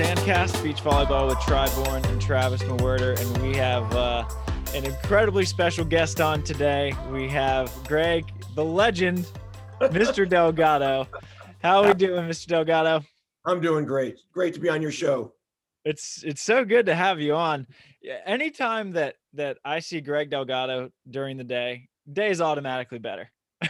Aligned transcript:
Sandcast 0.00 0.64
Beach 0.64 0.78
Volleyball 0.78 1.28
with 1.28 1.38
Tri 1.40 1.68
Bourne 1.74 2.02
and 2.06 2.18
Travis 2.22 2.62
Mewhirter, 2.62 3.20
and 3.20 3.42
we 3.42 3.54
have 3.54 3.94
uh, 3.94 4.26
an 4.72 4.86
incredibly 4.86 5.44
special 5.44 5.84
guest 5.84 6.22
on 6.22 6.42
today. 6.42 6.94
We 7.10 7.28
have 7.28 7.70
Greg, 7.86 8.24
the 8.54 8.64
legend, 8.64 9.30
Mr. 9.78 10.26
Delgado. 10.28 11.06
How 11.62 11.82
are 11.82 11.88
we 11.88 11.92
doing, 11.92 12.26
Mr. 12.26 12.46
Delgado? 12.46 13.04
I'm 13.44 13.60
doing 13.60 13.84
great. 13.84 14.16
Great 14.32 14.54
to 14.54 14.60
be 14.60 14.70
on 14.70 14.80
your 14.80 14.90
show. 14.90 15.34
It's 15.84 16.22
it's 16.24 16.40
so 16.40 16.64
good 16.64 16.86
to 16.86 16.94
have 16.94 17.20
you 17.20 17.34
on. 17.34 17.66
Anytime 18.24 18.92
that 18.92 19.16
that 19.34 19.58
I 19.66 19.80
see 19.80 20.00
Greg 20.00 20.30
Delgado 20.30 20.90
during 21.10 21.36
the 21.36 21.44
day, 21.44 21.90
day 22.10 22.30
is 22.30 22.40
automatically 22.40 23.00
better. 23.00 23.30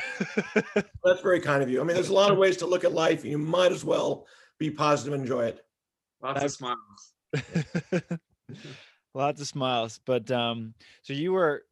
That's 1.03 1.23
very 1.23 1.41
kind 1.41 1.61
of 1.61 1.69
you. 1.69 1.81
I 1.81 1.85
mean, 1.85 1.95
there's 1.95 2.11
a 2.11 2.15
lot 2.15 2.31
of 2.31 2.39
ways 2.39 2.57
to 2.59 2.67
look 2.67 2.85
at 2.85 2.93
life. 2.93 3.25
You 3.25 3.37
might 3.37 3.73
as 3.73 3.85
well 3.85 4.29
be 4.61 4.71
positive 4.71 5.13
and 5.15 5.23
enjoy 5.23 5.47
it. 5.47 5.65
Lots 6.23 6.45
of 6.45 6.51
smiles. 6.51 7.13
Lots 9.15 9.41
of 9.41 9.47
smiles. 9.47 10.01
But 10.05 10.31
um, 10.31 10.75
so 11.03 11.13
you 11.13 11.33
were 11.33 11.65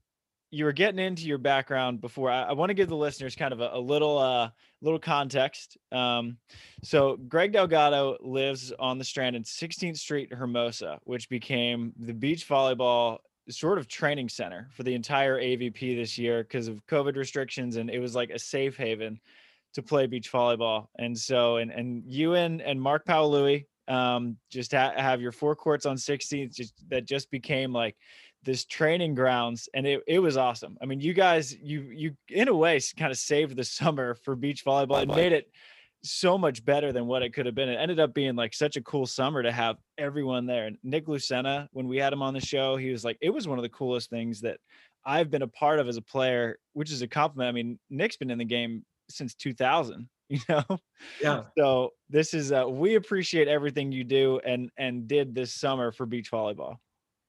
you 0.51 0.65
were 0.65 0.73
getting 0.73 0.98
into 0.98 1.24
your 1.24 1.38
background 1.38 2.01
before. 2.01 2.30
I, 2.30 2.45
I 2.45 2.52
want 2.52 2.71
to 2.71 2.74
give 2.74 2.88
the 2.88 2.97
listeners 2.97 3.37
kind 3.37 3.52
of 3.52 3.61
a, 3.61 3.71
a 3.74 3.80
little 3.80 4.19
uh 4.19 4.51
little 4.80 4.98
context. 4.98 5.77
Um, 5.93 6.38
so 6.83 7.16
Greg 7.16 7.52
Delgado 7.52 8.16
lives 8.21 8.73
on 8.79 8.98
the 8.98 9.05
Strand 9.05 9.37
in 9.37 9.43
16th 9.43 9.98
Street, 9.98 10.33
Hermosa, 10.33 11.01
which 11.05 11.29
became 11.29 11.93
the 11.99 12.15
beach 12.15 12.49
volleyball 12.49 13.19
sort 13.51 13.79
of 13.79 13.88
training 13.88 14.29
center 14.29 14.69
for 14.73 14.83
the 14.83 14.95
entire 14.95 15.41
AVP 15.41 15.96
this 15.96 16.19
year 16.19 16.43
because 16.43 16.69
of 16.69 16.87
COVID 16.87 17.16
restrictions, 17.16 17.76
and 17.76 17.91
it 17.91 17.99
was 17.99 18.15
like 18.15 18.30
a 18.30 18.38
safe 18.38 18.76
haven 18.76 19.21
to 19.74 19.82
play 19.82 20.07
beach 20.07 20.30
volleyball. 20.32 20.88
And 20.99 21.16
so, 21.19 21.57
and 21.57 21.71
and 21.71 22.04
you 22.07 22.35
and 22.35 22.60
and 22.63 22.80
Mark 22.80 23.04
Paaluhi 23.07 23.66
um, 23.89 24.37
just 24.51 24.73
ha- 24.73 24.93
have 24.97 25.21
your 25.21 25.33
four 25.33 25.57
courts 25.57 25.87
on 25.87 25.97
16th 25.97 26.55
just, 26.55 26.75
that 26.89 27.05
just 27.05 27.31
became 27.31 27.73
like 27.73 27.97
this 28.45 28.65
training 28.65 29.15
grounds 29.15 29.69
and 29.75 29.87
it, 29.87 30.03
it 30.07 30.21
was 30.21 30.37
awesome 30.37 30.79
i 30.81 30.87
mean 30.87 31.01
you 31.01 31.13
guys 31.13 31.57
you 31.57 31.83
you 31.83 32.15
in 32.29 32.49
a 32.49 32.55
way 32.55 32.79
kind 32.97 33.11
of 33.11 33.19
saved 33.19 33.57
the 33.57 33.65
summer 33.65 34.15
for 34.15 34.37
beach 34.37 34.65
volleyball 34.65 35.03
and 35.03 35.15
made 35.15 35.33
it 35.33 35.51
so 36.03 36.39
much 36.39 36.65
better 36.65 36.93
than 36.93 37.07
what 37.07 37.23
it 37.23 37.35
could 37.35 37.47
have 37.47 37.55
been. 37.55 37.69
It 37.69 37.77
ended 37.77 38.01
up 38.01 38.15
being 38.15 38.37
like 38.37 38.55
such 38.55 38.77
a 38.77 38.83
cool 38.83 39.07
summer 39.07 39.43
to 39.43 39.53
have 39.53 39.77
everyone 39.97 40.47
there. 40.47 40.66
And 40.66 40.79
Nick 40.83 41.07
Lucena, 41.07 41.69
when 41.73 41.89
we 41.89 41.99
had 41.99 42.13
him 42.13 42.23
on 42.23 42.35
the 42.35 42.41
show, 42.41 42.77
he 42.77 42.91
was 42.91 43.05
like, 43.05 43.19
it 43.21 43.31
was 43.31 43.49
one 43.49 43.59
of 43.59 43.63
the 43.63 43.69
coolest 43.69 44.11
things 44.11 44.41
that 44.43 44.59
I've 45.05 45.31
been 45.31 45.43
a 45.43 45.49
part 45.49 45.81
of 45.81 45.89
as 45.89 45.97
a 45.97 46.03
player, 46.03 46.59
which 46.73 46.93
is 46.93 47.03
a 47.03 47.09
compliment. 47.09 47.49
I 47.49 47.53
mean, 47.53 47.79
Nick's 47.91 48.16
been 48.16 48.31
in 48.31 48.39
the 48.39 48.45
game 48.45 48.85
since 49.09 49.35
2000, 49.35 50.09
you 50.30 50.40
know? 50.48 50.65
Yeah. 51.21 51.43
So 51.57 51.93
this 52.10 52.34
is, 52.34 52.52
uh, 52.52 52.68
we 52.68 52.96
appreciate 52.96 53.48
everything 53.48 53.93
you 53.93 54.04
do 54.04 54.40
and, 54.45 54.70
and 54.76 55.09
did 55.09 55.35
this 55.35 55.54
summer 55.54 55.93
for 55.93 56.07
beach 56.07 56.30
volleyball. 56.30 56.76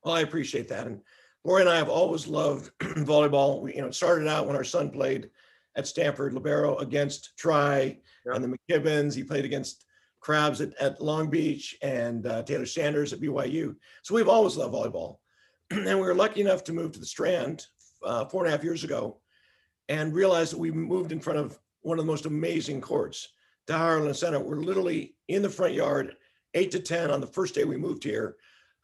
Well, 0.03 0.15
I 0.15 0.21
appreciate 0.21 0.67
that. 0.69 0.87
And 0.87 1.01
Lori 1.43 1.61
and 1.61 1.69
I 1.69 1.77
have 1.77 1.89
always 1.89 2.27
loved 2.27 2.71
volleyball. 2.79 3.61
We, 3.61 3.75
you 3.75 3.81
know, 3.81 3.87
it 3.87 3.95
started 3.95 4.27
out 4.27 4.47
when 4.47 4.55
our 4.55 4.63
son 4.63 4.89
played 4.89 5.29
at 5.75 5.87
Stanford 5.87 6.33
Libero 6.33 6.77
against 6.77 7.37
Tri 7.37 7.97
yeah. 8.25 8.35
and 8.35 8.43
the 8.43 8.57
McKibbins. 8.57 9.15
He 9.15 9.23
played 9.23 9.45
against 9.45 9.85
Crabbs 10.19 10.59
at, 10.59 10.73
at 10.79 11.01
Long 11.01 11.29
Beach 11.29 11.77
and 11.81 12.25
uh, 12.25 12.43
Taylor 12.43 12.65
Sanders 12.65 13.13
at 13.13 13.21
BYU. 13.21 13.75
So 14.03 14.13
we've 14.13 14.27
always 14.27 14.57
loved 14.57 14.73
volleyball. 14.73 15.17
and 15.71 15.85
we 15.85 16.05
were 16.05 16.15
lucky 16.15 16.41
enough 16.41 16.63
to 16.65 16.73
move 16.73 16.91
to 16.93 16.99
the 16.99 17.05
Strand 17.05 17.65
uh, 18.03 18.25
four 18.25 18.43
and 18.43 18.49
a 18.49 18.55
half 18.55 18.63
years 18.63 18.83
ago 18.83 19.21
and 19.87 20.13
realized 20.13 20.53
that 20.53 20.59
we 20.59 20.71
moved 20.71 21.11
in 21.11 21.19
front 21.19 21.39
of 21.39 21.57
one 21.81 21.99
of 21.99 22.05
the 22.05 22.11
most 22.11 22.25
amazing 22.25 22.81
courts. 22.81 23.29
Harlan 23.69 24.13
Center. 24.15 24.39
We're 24.39 24.61
literally 24.61 25.15
in 25.27 25.43
the 25.43 25.49
front 25.49 25.75
yard, 25.75 26.15
eight 26.55 26.71
to 26.71 26.79
10 26.79 27.11
on 27.11 27.21
the 27.21 27.27
first 27.27 27.53
day 27.53 27.65
we 27.65 27.77
moved 27.77 28.03
here. 28.03 28.35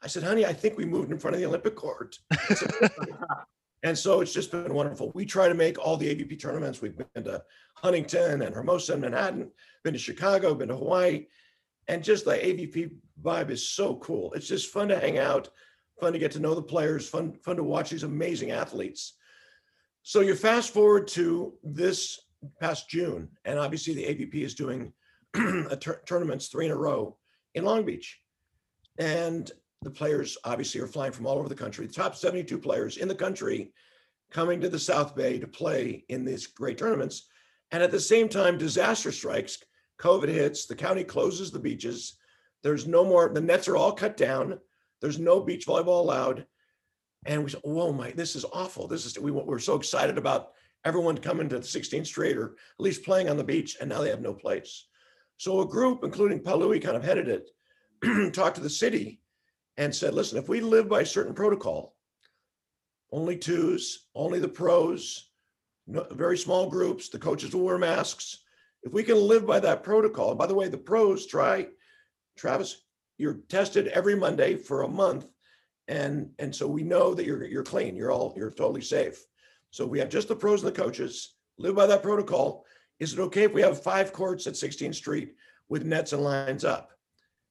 I 0.03 0.07
said, 0.07 0.21
honey, 0.21 0.45
I 0.45 0.53
think 0.53 0.77
we 0.77 0.85
moved 0.85 1.11
in 1.11 1.17
front 1.17 1.33
of 1.33 1.41
the 1.41 1.47
Olympic 1.47 1.75
court. 1.75 2.19
And 3.85 3.95
so 3.95 4.21
it's 4.21 4.33
just 4.33 4.49
been 4.49 4.73
wonderful. 4.73 5.11
We 5.13 5.27
try 5.27 5.47
to 5.47 5.53
make 5.53 5.77
all 5.77 5.95
the 5.95 6.07
AVP 6.07 6.41
tournaments. 6.41 6.81
We've 6.81 6.97
been 6.97 7.23
to 7.25 7.43
Huntington 7.75 8.41
and 8.41 8.55
Hermosa 8.55 8.93
and 8.93 9.01
Manhattan, 9.03 9.51
been 9.83 9.93
to 9.93 9.99
Chicago, 9.99 10.55
been 10.55 10.69
to 10.69 10.75
Hawaii. 10.75 11.27
And 11.87 12.03
just 12.03 12.25
the 12.25 12.31
AVP 12.31 12.95
vibe 13.21 13.51
is 13.51 13.69
so 13.69 13.97
cool. 13.97 14.33
It's 14.33 14.47
just 14.47 14.73
fun 14.73 14.87
to 14.87 14.99
hang 14.99 15.19
out, 15.19 15.49
fun 15.99 16.13
to 16.13 16.19
get 16.19 16.31
to 16.31 16.39
know 16.39 16.55
the 16.55 16.63
players, 16.63 17.07
fun, 17.07 17.33
fun 17.43 17.57
to 17.57 17.63
watch 17.63 17.91
these 17.91 18.01
amazing 18.01 18.49
athletes. 18.49 19.13
So 20.01 20.21
you 20.21 20.35
fast 20.35 20.73
forward 20.73 21.07
to 21.09 21.53
this 21.61 22.19
past 22.59 22.89
June, 22.89 23.29
and 23.45 23.59
obviously 23.59 23.93
the 23.93 24.03
AVP 24.03 24.35
is 24.35 24.55
doing 24.55 24.93
tur- 25.35 26.01
tournaments 26.05 26.47
three 26.47 26.65
in 26.65 26.71
a 26.71 26.75
row 26.75 27.17
in 27.53 27.65
Long 27.65 27.85
Beach. 27.85 28.19
And 28.97 29.51
the 29.81 29.91
players 29.91 30.37
obviously 30.43 30.81
are 30.81 30.87
flying 30.87 31.11
from 31.11 31.27
all 31.27 31.37
over 31.37 31.49
the 31.49 31.55
country. 31.55 31.85
The 31.85 31.93
top 31.93 32.15
72 32.15 32.57
players 32.57 32.97
in 32.97 33.07
the 33.07 33.15
country 33.15 33.71
coming 34.31 34.59
to 34.61 34.69
the 34.69 34.79
South 34.79 35.15
Bay 35.15 35.39
to 35.39 35.47
play 35.47 36.03
in 36.09 36.25
these 36.25 36.47
great 36.47 36.77
tournaments. 36.77 37.27
And 37.71 37.83
at 37.83 37.91
the 37.91 37.99
same 37.99 38.29
time, 38.29 38.57
disaster 38.57 39.11
strikes, 39.11 39.57
COVID 40.01 40.27
hits, 40.27 40.65
the 40.65 40.75
county 40.75 41.03
closes 41.03 41.51
the 41.51 41.59
beaches. 41.59 42.17
There's 42.63 42.87
no 42.87 43.05
more, 43.05 43.29
the 43.29 43.41
nets 43.41 43.67
are 43.67 43.77
all 43.77 43.91
cut 43.91 44.17
down. 44.17 44.59
There's 45.01 45.19
no 45.19 45.41
beach 45.41 45.67
volleyball 45.67 45.99
allowed. 45.99 46.45
And 47.25 47.43
we 47.43 47.49
said, 47.49 47.61
oh 47.63 47.91
my, 47.91 48.11
this 48.11 48.35
is 48.35 48.45
awful. 48.53 48.87
This 48.87 49.05
is, 49.05 49.19
we, 49.19 49.31
we're 49.31 49.59
so 49.59 49.75
excited 49.75 50.17
about 50.17 50.51
everyone 50.85 51.17
coming 51.17 51.49
to 51.49 51.57
the 51.59 51.65
16th 51.65 52.05
Street 52.05 52.37
or 52.37 52.51
at 52.51 52.83
least 52.83 53.03
playing 53.03 53.29
on 53.29 53.37
the 53.37 53.43
beach, 53.43 53.75
and 53.81 53.89
now 53.89 54.01
they 54.01 54.09
have 54.09 54.21
no 54.21 54.33
place. 54.33 54.85
So 55.37 55.61
a 55.61 55.67
group, 55.67 56.03
including 56.03 56.39
Paaluhi, 56.39 56.81
kind 56.81 56.95
of 56.95 57.03
headed 57.03 57.27
it, 57.27 58.33
talked 58.33 58.55
to 58.55 58.61
the 58.61 58.69
city 58.69 59.19
and 59.77 59.93
said, 59.93 60.13
listen, 60.13 60.37
if 60.37 60.47
we 60.47 60.61
live 60.61 60.87
by 60.87 61.01
a 61.01 61.05
certain 61.05 61.33
protocol, 61.33 61.95
only 63.11 63.37
twos, 63.37 64.07
only 64.15 64.39
the 64.39 64.47
pros, 64.47 65.31
no, 65.87 66.05
very 66.11 66.37
small 66.37 66.69
groups, 66.69 67.09
the 67.09 67.19
coaches 67.19 67.53
will 67.53 67.63
wear 67.63 67.77
masks. 67.77 68.39
If 68.83 68.93
we 68.93 69.03
can 69.03 69.17
live 69.17 69.45
by 69.45 69.59
that 69.61 69.83
protocol, 69.83 70.35
by 70.35 70.47
the 70.47 70.55
way, 70.55 70.67
the 70.67 70.77
pros 70.77 71.25
Tri, 71.25 71.67
Travis, 72.37 72.83
you're 73.17 73.39
tested 73.49 73.87
every 73.87 74.15
Monday 74.15 74.55
for 74.55 74.83
a 74.83 74.87
month. 74.87 75.25
And, 75.87 76.31
and 76.39 76.55
so 76.55 76.67
we 76.67 76.83
know 76.83 77.13
that 77.13 77.25
you're, 77.25 77.45
you're 77.45 77.63
clean, 77.63 77.95
you're 77.95 78.11
all, 78.11 78.33
you're 78.35 78.51
totally 78.51 78.81
safe. 78.81 79.23
So 79.75 79.85
we 79.85 79.99
have 79.99 80.07
just 80.07 80.29
the 80.29 80.37
pros 80.37 80.63
and 80.63 80.73
the 80.73 80.81
coaches, 80.81 81.33
live 81.57 81.75
by 81.75 81.85
that 81.85 82.01
protocol. 82.01 82.63
Is 83.01 83.11
it 83.11 83.19
okay 83.19 83.43
if 83.43 83.51
we 83.51 83.61
have 83.61 83.83
five 83.83 84.13
courts 84.13 84.47
at 84.47 84.53
16th 84.53 84.95
Street 84.95 85.33
with 85.67 85.83
nets 85.83 86.13
and 86.13 86.23
lines 86.23 86.63
up? 86.63 86.91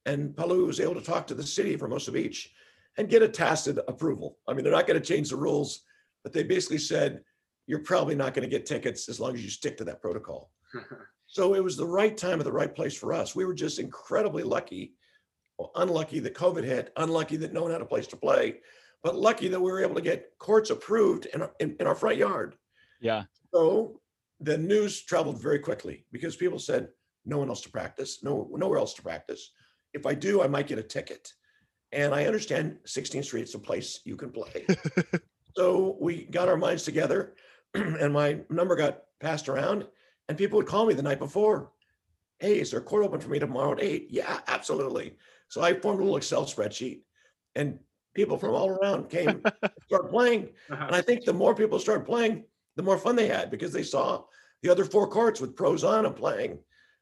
And 0.07 0.35
Paaluhi 0.35 0.67
was 0.67 0.81
able 0.81 0.95
to 0.95 1.03
talk 1.03 1.27
to 1.27 1.35
the 1.35 1.47
city 1.47 1.77
for 1.77 1.85
Hermosa 1.85 2.13
Beach 2.13 2.51
and 2.97 3.11
get 3.11 3.21
a 3.21 3.29
tacit 3.29 3.79
approval. 3.89 4.39
I 4.49 4.55
mean, 4.55 4.65
they're 4.65 4.73
not 4.73 4.87
going 4.87 4.99
to 4.99 5.07
change 5.07 5.29
the 5.29 5.37
rules, 5.37 5.83
but 6.23 6.33
they 6.33 6.45
basically 6.45 6.79
said, 6.79 7.21
you're 7.67 7.81
probably 7.81 8.15
not 8.15 8.33
going 8.33 8.49
to 8.49 8.57
get 8.57 8.65
tickets 8.65 9.11
as 9.11 9.21
long 9.21 9.35
as 9.35 9.45
you 9.45 9.51
stick 9.51 9.77
to 9.77 9.85
that 9.85 10.01
protocol. 10.01 10.51
so 11.27 11.53
it 11.53 11.63
was 11.63 11.77
the 11.77 11.87
right 11.87 12.17
time 12.17 12.41
at 12.41 12.47
the 12.47 12.53
right 12.53 12.75
place 12.75 12.97
for 12.97 13.13
us. 13.13 13.37
We 13.37 13.45
were 13.45 13.53
just 13.53 13.79
incredibly 13.79 14.45
lucky, 14.45 14.95
well, 15.59 15.73
unlucky 15.75 16.21
that 16.21 16.35
COVID 16.35 16.65
hit, 16.65 16.91
unlucky 16.97 17.37
that 17.37 17.53
no 17.53 17.65
one 17.65 17.71
had 17.71 17.83
a 17.83 17.85
place 17.85 18.07
to 18.07 18.17
play, 18.17 18.61
but 19.05 19.15
lucky 19.15 19.47
that 19.49 19.61
we 19.61 19.71
were 19.71 19.83
able 19.83 19.95
to 19.95 20.01
get 20.01 20.33
courts 20.39 20.71
approved 20.71 21.27
in, 21.27 21.47
in, 21.61 21.77
in 21.79 21.87
our 21.87 21.95
front 21.95 22.17
yard. 22.17 22.57
Yeah. 23.01 23.25
So 23.53 24.01
the 24.41 24.59
news 24.59 25.03
traveled 25.03 25.41
very 25.41 25.61
quickly 25.61 26.07
because 26.11 26.35
people 26.35 26.59
said, 26.59 26.89
no 27.25 27.39
one 27.39 27.49
else 27.49 27.61
to 27.63 27.71
practice, 27.71 28.23
no, 28.25 28.51
nowhere 28.53 28.79
else 28.79 28.95
to 28.95 29.03
practice 29.03 29.51
if 29.95 30.05
I 30.05 30.15
do, 30.15 30.43
I 30.43 30.49
might 30.49 30.67
get 30.67 30.79
a 30.79 30.83
ticket. 30.83 31.33
And 31.93 32.13
I 32.13 32.27
understand 32.27 32.79
16th 32.87 33.25
Street 33.25 33.45
is 33.45 33.55
a 33.55 33.61
place 33.61 34.01
you 34.05 34.17
can 34.17 34.31
play. 34.31 34.67
so 35.57 35.97
we 36.01 36.25
got 36.25 36.49
our 36.49 36.57
minds 36.57 36.83
together 36.83 37.35
and 37.75 38.13
my 38.13 38.41
number 38.51 38.75
got 38.75 39.03
passed 39.21 39.49
around 39.49 39.87
and 40.29 40.37
people 40.37 40.57
would 40.57 40.67
call 40.67 40.85
me 40.85 40.95
the 40.95 41.03
night 41.03 41.21
before. 41.21 41.71
Hey, 42.41 42.59
is 42.59 42.73
there 42.73 42.81
a 42.81 42.83
court 42.83 43.05
open 43.05 43.21
for 43.21 43.29
me 43.29 43.39
tomorrow 43.39 43.73
at 43.73 43.83
eight? 43.83 44.09
Yeah, 44.11 44.41
absolutely. 44.49 45.17
So 45.49 45.63
I 45.63 45.75
formed 45.75 46.01
a 46.01 46.03
little 46.03 46.17
Excel 46.17 46.45
spreadsheet 46.45 47.03
and 47.55 47.79
people 48.15 48.39
from 48.39 48.51
all 48.51 48.71
around 48.71 49.11
came 49.11 49.43
start 49.87 50.11
playing. 50.11 50.49
Uh-huh. 50.71 50.85
And 50.87 50.97
I 50.97 51.03
think 51.03 51.25
the 51.25 51.33
more 51.33 51.55
people 51.55 51.79
start 51.79 52.07
playing, 52.07 52.45
the 52.77 52.83
more 52.83 52.99
fun 52.99 53.17
they 53.17 53.29
had 53.29 53.51
because 53.51 53.73
they 53.73 53.83
saw 53.83 54.25
the 54.63 54.71
other 54.71 54.85
four 54.85 55.09
courts 55.09 55.41
with 55.41 55.57
pros 55.57 55.85
on 55.85 56.07
and 56.07 56.17
playing. 56.17 56.59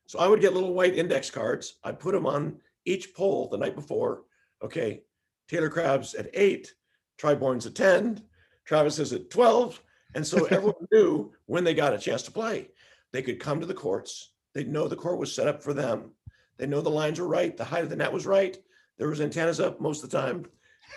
So 0.06 0.18
I 0.18 0.26
would 0.26 0.40
get 0.40 0.54
little 0.54 0.74
white 0.74 0.96
index 0.96 1.30
cards. 1.30 1.76
I'd 1.84 2.00
put 2.00 2.12
them 2.12 2.26
on 2.26 2.56
each 2.84 3.14
poll 3.14 3.48
the 3.48 3.58
night 3.58 3.74
before. 3.74 4.24
Okay, 4.62 5.02
Taylor 5.48 5.70
Crabb's 5.70 6.14
at 6.14 6.30
eight, 6.34 6.74
Tri 7.18 7.34
Bourne's 7.34 7.66
at 7.66 7.74
10, 7.74 8.22
Travis 8.64 8.98
is 8.98 9.12
at 9.12 9.30
12. 9.30 9.82
And 10.14 10.26
so 10.26 10.44
everyone 10.50 10.86
knew 10.90 11.32
when 11.46 11.64
they 11.64 11.74
got 11.74 11.94
a 11.94 11.98
chance 11.98 12.22
to 12.24 12.30
play, 12.30 12.68
they 13.12 13.22
could 13.22 13.40
come 13.40 13.60
to 13.60 13.66
the 13.66 13.74
courts. 13.74 14.32
They'd 14.54 14.70
know 14.70 14.88
the 14.88 14.96
court 14.96 15.18
was 15.18 15.34
set 15.34 15.48
up 15.48 15.62
for 15.62 15.72
them. 15.72 16.12
They 16.58 16.66
know 16.66 16.80
the 16.80 16.90
lines 16.90 17.18
were 17.18 17.28
right, 17.28 17.56
the 17.56 17.64
height 17.64 17.84
of 17.84 17.90
the 17.90 17.96
net 17.96 18.12
was 18.12 18.26
right. 18.26 18.56
There 18.98 19.08
was 19.08 19.20
antennas 19.20 19.60
up 19.60 19.80
most 19.80 20.04
of 20.04 20.10
the 20.10 20.18
time, 20.18 20.46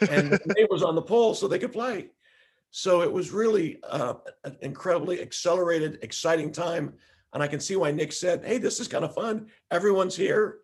and 0.02 0.32
the 0.32 0.54
name 0.58 0.68
was 0.70 0.84
on 0.84 0.96
the 0.96 1.02
pole 1.02 1.34
so 1.34 1.48
they 1.48 1.60
could 1.60 1.74
play. 1.74 2.10
So 2.72 3.02
it 3.02 3.12
was 3.12 3.32
really 3.32 3.80
uh, 3.84 4.16
an 4.44 4.58
incredibly 4.62 5.22
accelerated, 5.22 6.00
exciting 6.02 6.52
time. 6.52 6.94
And 7.34 7.42
I 7.42 7.48
can 7.48 7.60
see 7.60 7.76
why 7.76 7.92
Nick 7.92 8.12
said, 8.14 8.44
"Hey, 8.46 8.58
this 8.58 8.80
is 8.80 8.88
kind 8.88 9.06
of 9.06 9.14
fun. 9.14 9.48
Everyone's 9.72 10.16
here 10.16 10.60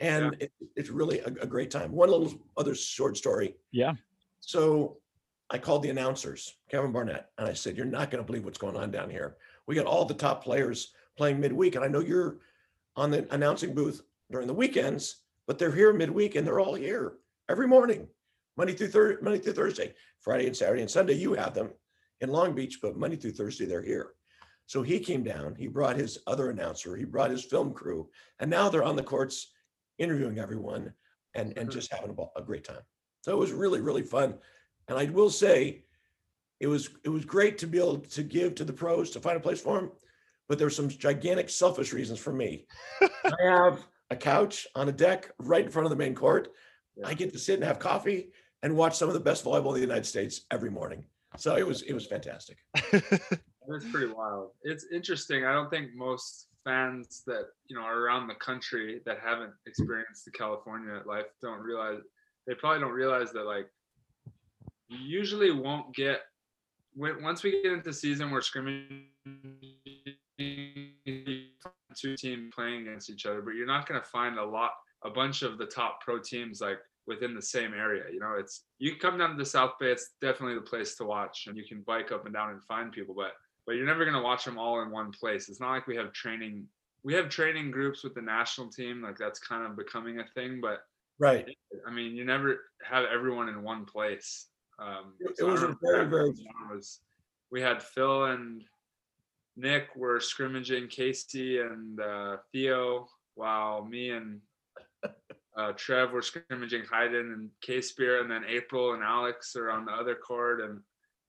And 0.00 0.36
it, 0.40 0.52
it's 0.74 0.90
really 0.90 1.20
a, 1.20 1.26
a 1.26 1.46
great 1.46 1.70
time. 1.70 1.92
One 1.92 2.10
little 2.10 2.34
other 2.56 2.74
short 2.74 3.16
story. 3.16 3.54
Yeah. 3.70 3.92
So 4.40 4.98
I 5.50 5.58
called 5.58 5.84
the 5.84 5.90
announcers, 5.90 6.56
Kevin 6.68 6.92
Barnett, 6.92 7.30
and 7.38 7.48
I 7.48 7.52
said, 7.52 7.76
You're 7.76 7.86
not 7.86 8.10
going 8.10 8.22
to 8.22 8.26
believe 8.26 8.44
what's 8.44 8.58
going 8.58 8.76
on 8.76 8.90
down 8.90 9.10
here. 9.10 9.36
We 9.66 9.76
got 9.76 9.86
all 9.86 10.04
the 10.04 10.14
top 10.14 10.42
players 10.42 10.92
playing 11.16 11.38
midweek. 11.38 11.76
And 11.76 11.84
I 11.84 11.88
know 11.88 12.00
you're 12.00 12.38
on 12.96 13.10
the 13.10 13.32
announcing 13.32 13.74
booth 13.74 14.02
during 14.30 14.48
the 14.48 14.54
weekends, 14.54 15.22
but 15.46 15.58
they're 15.58 15.70
here 15.70 15.92
midweek 15.92 16.34
and 16.34 16.44
they're 16.46 16.60
all 16.60 16.74
here 16.74 17.14
every 17.48 17.68
morning, 17.68 18.08
Monday 18.56 18.74
through 18.74 18.88
Thursday, 18.88 19.22
Monday 19.22 19.38
through 19.38 19.54
Thursday, 19.54 19.94
Friday 20.20 20.46
and 20.46 20.56
Saturday 20.56 20.82
and 20.82 20.90
Sunday. 20.90 21.14
You 21.14 21.34
have 21.34 21.54
them 21.54 21.70
in 22.20 22.30
Long 22.30 22.54
Beach, 22.54 22.78
but 22.82 22.96
Monday 22.96 23.16
through 23.16 23.32
Thursday, 23.32 23.64
they're 23.64 23.82
here. 23.82 24.10
So 24.66 24.82
he 24.82 25.00
came 25.00 25.22
down, 25.22 25.54
he 25.54 25.66
brought 25.66 25.96
his 25.96 26.18
other 26.26 26.50
announcer, 26.50 26.96
he 26.96 27.04
brought 27.04 27.30
his 27.30 27.44
film 27.44 27.72
crew, 27.74 28.08
and 28.38 28.50
now 28.50 28.68
they're 28.68 28.84
on 28.84 28.96
the 28.96 29.02
courts 29.02 29.52
interviewing 29.98 30.38
everyone 30.38 30.92
and, 31.34 31.56
and 31.56 31.70
just 31.70 31.92
having 31.92 32.16
a, 32.16 32.40
a 32.40 32.42
great 32.42 32.64
time. 32.64 32.82
So 33.22 33.32
it 33.32 33.38
was 33.38 33.52
really, 33.52 33.80
really 33.80 34.02
fun. 34.02 34.34
And 34.88 34.98
I 34.98 35.04
will 35.06 35.30
say, 35.30 35.84
it 36.60 36.68
was 36.68 36.90
it 37.04 37.08
was 37.08 37.24
great 37.24 37.58
to 37.58 37.66
be 37.66 37.78
able 37.78 37.98
to 37.98 38.22
give 38.22 38.54
to 38.54 38.64
the 38.64 38.72
pros 38.72 39.10
to 39.10 39.20
find 39.20 39.36
a 39.36 39.40
place 39.40 39.60
for 39.60 39.80
them, 39.80 39.90
but 40.48 40.58
there's 40.58 40.76
some 40.76 40.88
gigantic 40.88 41.50
selfish 41.50 41.92
reasons 41.92 42.20
for 42.20 42.32
me. 42.32 42.66
I 43.02 43.32
have 43.42 43.84
a 44.10 44.16
couch 44.16 44.68
on 44.76 44.88
a 44.88 44.92
deck 44.92 45.32
right 45.38 45.64
in 45.64 45.70
front 45.70 45.86
of 45.86 45.90
the 45.90 45.96
main 45.96 46.14
court. 46.14 46.52
I 47.04 47.14
get 47.14 47.32
to 47.32 47.38
sit 47.38 47.56
and 47.56 47.64
have 47.64 47.80
coffee 47.80 48.28
and 48.62 48.76
watch 48.76 48.96
some 48.96 49.08
of 49.08 49.14
the 49.14 49.20
best 49.20 49.44
volleyball 49.44 49.68
in 49.68 49.74
the 49.74 49.80
United 49.80 50.06
States 50.06 50.42
every 50.50 50.70
morning. 50.70 51.04
So 51.36 51.56
it 51.56 51.66
was 51.66 51.82
it 51.82 51.94
was 51.94 52.06
fantastic. 52.06 52.58
That's 52.92 53.88
pretty 53.90 54.12
wild. 54.12 54.50
It's 54.62 54.86
interesting. 54.92 55.44
I 55.44 55.52
don't 55.52 55.70
think 55.70 55.94
most 55.94 56.48
fans 56.64 57.22
that 57.26 57.46
you 57.66 57.76
know 57.76 57.82
are 57.82 58.00
around 58.00 58.28
the 58.28 58.34
country 58.34 59.00
that 59.06 59.18
haven't 59.24 59.52
experienced 59.66 60.24
the 60.24 60.30
California 60.30 61.00
life 61.06 61.26
don't 61.40 61.60
realize 61.60 62.00
they 62.46 62.54
probably 62.54 62.80
don't 62.80 62.92
realize 62.92 63.32
that 63.32 63.44
like 63.44 63.66
you 64.88 64.98
usually 64.98 65.50
won't 65.50 65.94
get 65.94 66.20
when 66.94 67.22
once 67.22 67.42
we 67.42 67.62
get 67.62 67.72
into 67.72 67.92
season 67.92 68.30
we're 68.30 68.40
scrimmaging 68.40 69.06
two 71.94 72.16
teams 72.16 72.52
playing 72.54 72.82
against 72.82 73.10
each 73.10 73.26
other, 73.26 73.42
but 73.42 73.54
you're 73.54 73.66
not 73.66 73.86
going 73.86 74.00
to 74.00 74.08
find 74.08 74.38
a 74.38 74.44
lot 74.44 74.70
a 75.04 75.10
bunch 75.10 75.42
of 75.42 75.58
the 75.58 75.66
top 75.66 76.00
pro 76.00 76.18
teams 76.18 76.60
like 76.60 76.78
within 77.06 77.34
the 77.34 77.42
same 77.42 77.74
area. 77.74 78.04
You 78.12 78.20
know, 78.20 78.34
it's 78.38 78.64
you 78.78 78.96
come 78.96 79.18
down 79.18 79.30
to 79.30 79.36
the 79.36 79.44
South 79.44 79.72
Bay, 79.80 79.90
it's 79.92 80.10
definitely 80.20 80.54
the 80.54 80.60
place 80.62 80.94
to 80.96 81.04
watch, 81.04 81.46
and 81.46 81.56
you 81.56 81.64
can 81.64 81.82
bike 81.82 82.12
up 82.12 82.24
and 82.26 82.34
down 82.34 82.50
and 82.50 82.62
find 82.62 82.92
people, 82.92 83.14
but 83.14 83.32
but 83.66 83.72
you're 83.76 83.86
never 83.86 84.04
gonna 84.04 84.22
watch 84.22 84.44
them 84.44 84.58
all 84.58 84.80
in 84.82 84.90
one 84.90 85.12
place. 85.12 85.48
It's 85.48 85.60
not 85.60 85.70
like 85.70 85.86
we 85.86 85.96
have 85.96 86.12
training. 86.12 86.66
We 87.04 87.14
have 87.14 87.28
training 87.28 87.70
groups 87.72 88.04
with 88.04 88.14
the 88.14 88.22
national 88.22 88.70
team, 88.70 89.02
like 89.02 89.16
that's 89.18 89.38
kind 89.40 89.66
of 89.66 89.76
becoming 89.76 90.20
a 90.20 90.26
thing. 90.34 90.60
But 90.60 90.80
Right. 91.18 91.56
I 91.86 91.90
mean, 91.92 92.16
you 92.16 92.24
never 92.24 92.64
have 92.82 93.04
everyone 93.04 93.48
in 93.48 93.62
one 93.62 93.84
place. 93.84 94.48
Um, 94.78 95.14
It- 95.20 95.36
so 95.36 95.48
it 95.48 95.52
was 95.52 95.62
a 95.62 95.76
very, 95.80 96.06
very- 96.06 96.32
was 96.70 97.00
we 97.50 97.60
had 97.60 97.82
Phil 97.82 98.24
and 98.24 98.64
Nick 99.56 99.94
were 99.94 100.18
scrimmaging 100.18 100.88
Casey 100.88 101.60
and 101.60 102.00
uh, 102.00 102.38
Theo, 102.50 103.08
while 103.34 103.84
me 103.84 104.10
and 104.10 104.40
uh, 105.56 105.72
Trev 105.72 106.12
were 106.12 106.22
scrimmaging 106.22 106.84
Hayden 106.90 107.32
and 107.32 107.50
K 107.60 107.80
Spear, 107.80 108.22
and 108.22 108.30
then 108.30 108.44
April 108.48 108.94
and 108.94 109.02
Alex 109.02 109.54
are 109.56 109.70
on 109.70 109.84
the 109.84 109.92
other 109.92 110.14
court. 110.14 110.60
And 110.60 110.80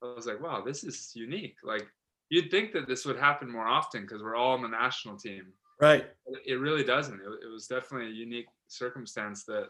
I 0.01 0.13
was 0.13 0.25
like, 0.25 0.41
wow, 0.41 0.61
this 0.65 0.83
is 0.83 1.11
unique. 1.15 1.57
Like 1.63 1.87
you'd 2.29 2.51
think 2.51 2.71
that 2.73 2.87
this 2.87 3.05
would 3.05 3.17
happen 3.17 3.51
more 3.51 3.67
often 3.67 4.01
because 4.01 4.21
we're 4.21 4.35
all 4.35 4.53
on 4.53 4.61
the 4.61 4.67
national 4.67 5.17
team. 5.17 5.47
Right. 5.79 6.05
It 6.45 6.55
really 6.55 6.83
doesn't. 6.83 7.19
It, 7.19 7.45
it 7.45 7.51
was 7.51 7.67
definitely 7.67 8.07
a 8.07 8.13
unique 8.13 8.47
circumstance 8.67 9.43
that 9.45 9.67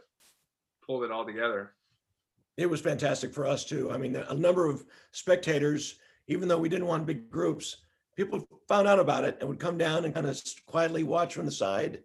pulled 0.86 1.04
it 1.04 1.12
all 1.12 1.26
together. 1.26 1.74
It 2.58 2.70
was 2.70 2.82
fantastic 2.82 3.34
for 3.34 3.48
us 3.48 3.66
too. 3.66 3.92
I 3.92 3.98
mean, 3.98 4.16
a 4.16 4.36
number 4.36 4.70
of 4.70 4.86
spectators, 5.12 5.98
even 6.28 6.48
though 6.48 6.60
we 6.60 6.70
didn't 6.70 6.88
want 6.88 7.08
big 7.08 7.32
groups, 7.32 7.78
people 8.16 8.48
found 8.68 8.88
out 8.88 9.00
about 9.00 9.24
it 9.24 9.38
and 9.40 9.50
would 9.50 9.60
come 9.60 9.78
down 9.78 10.06
and 10.06 10.14
kind 10.14 10.28
of 10.28 10.40
quietly 10.68 11.04
watch 11.04 11.34
from 11.34 11.46
the 11.46 11.52
side, 11.52 12.04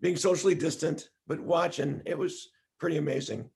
being 0.00 0.16
socially 0.16 0.54
distant, 0.54 1.10
but 1.26 1.40
watching. 1.40 2.02
It 2.06 2.16
was 2.16 2.50
pretty 2.78 2.96
amazing. 2.96 3.48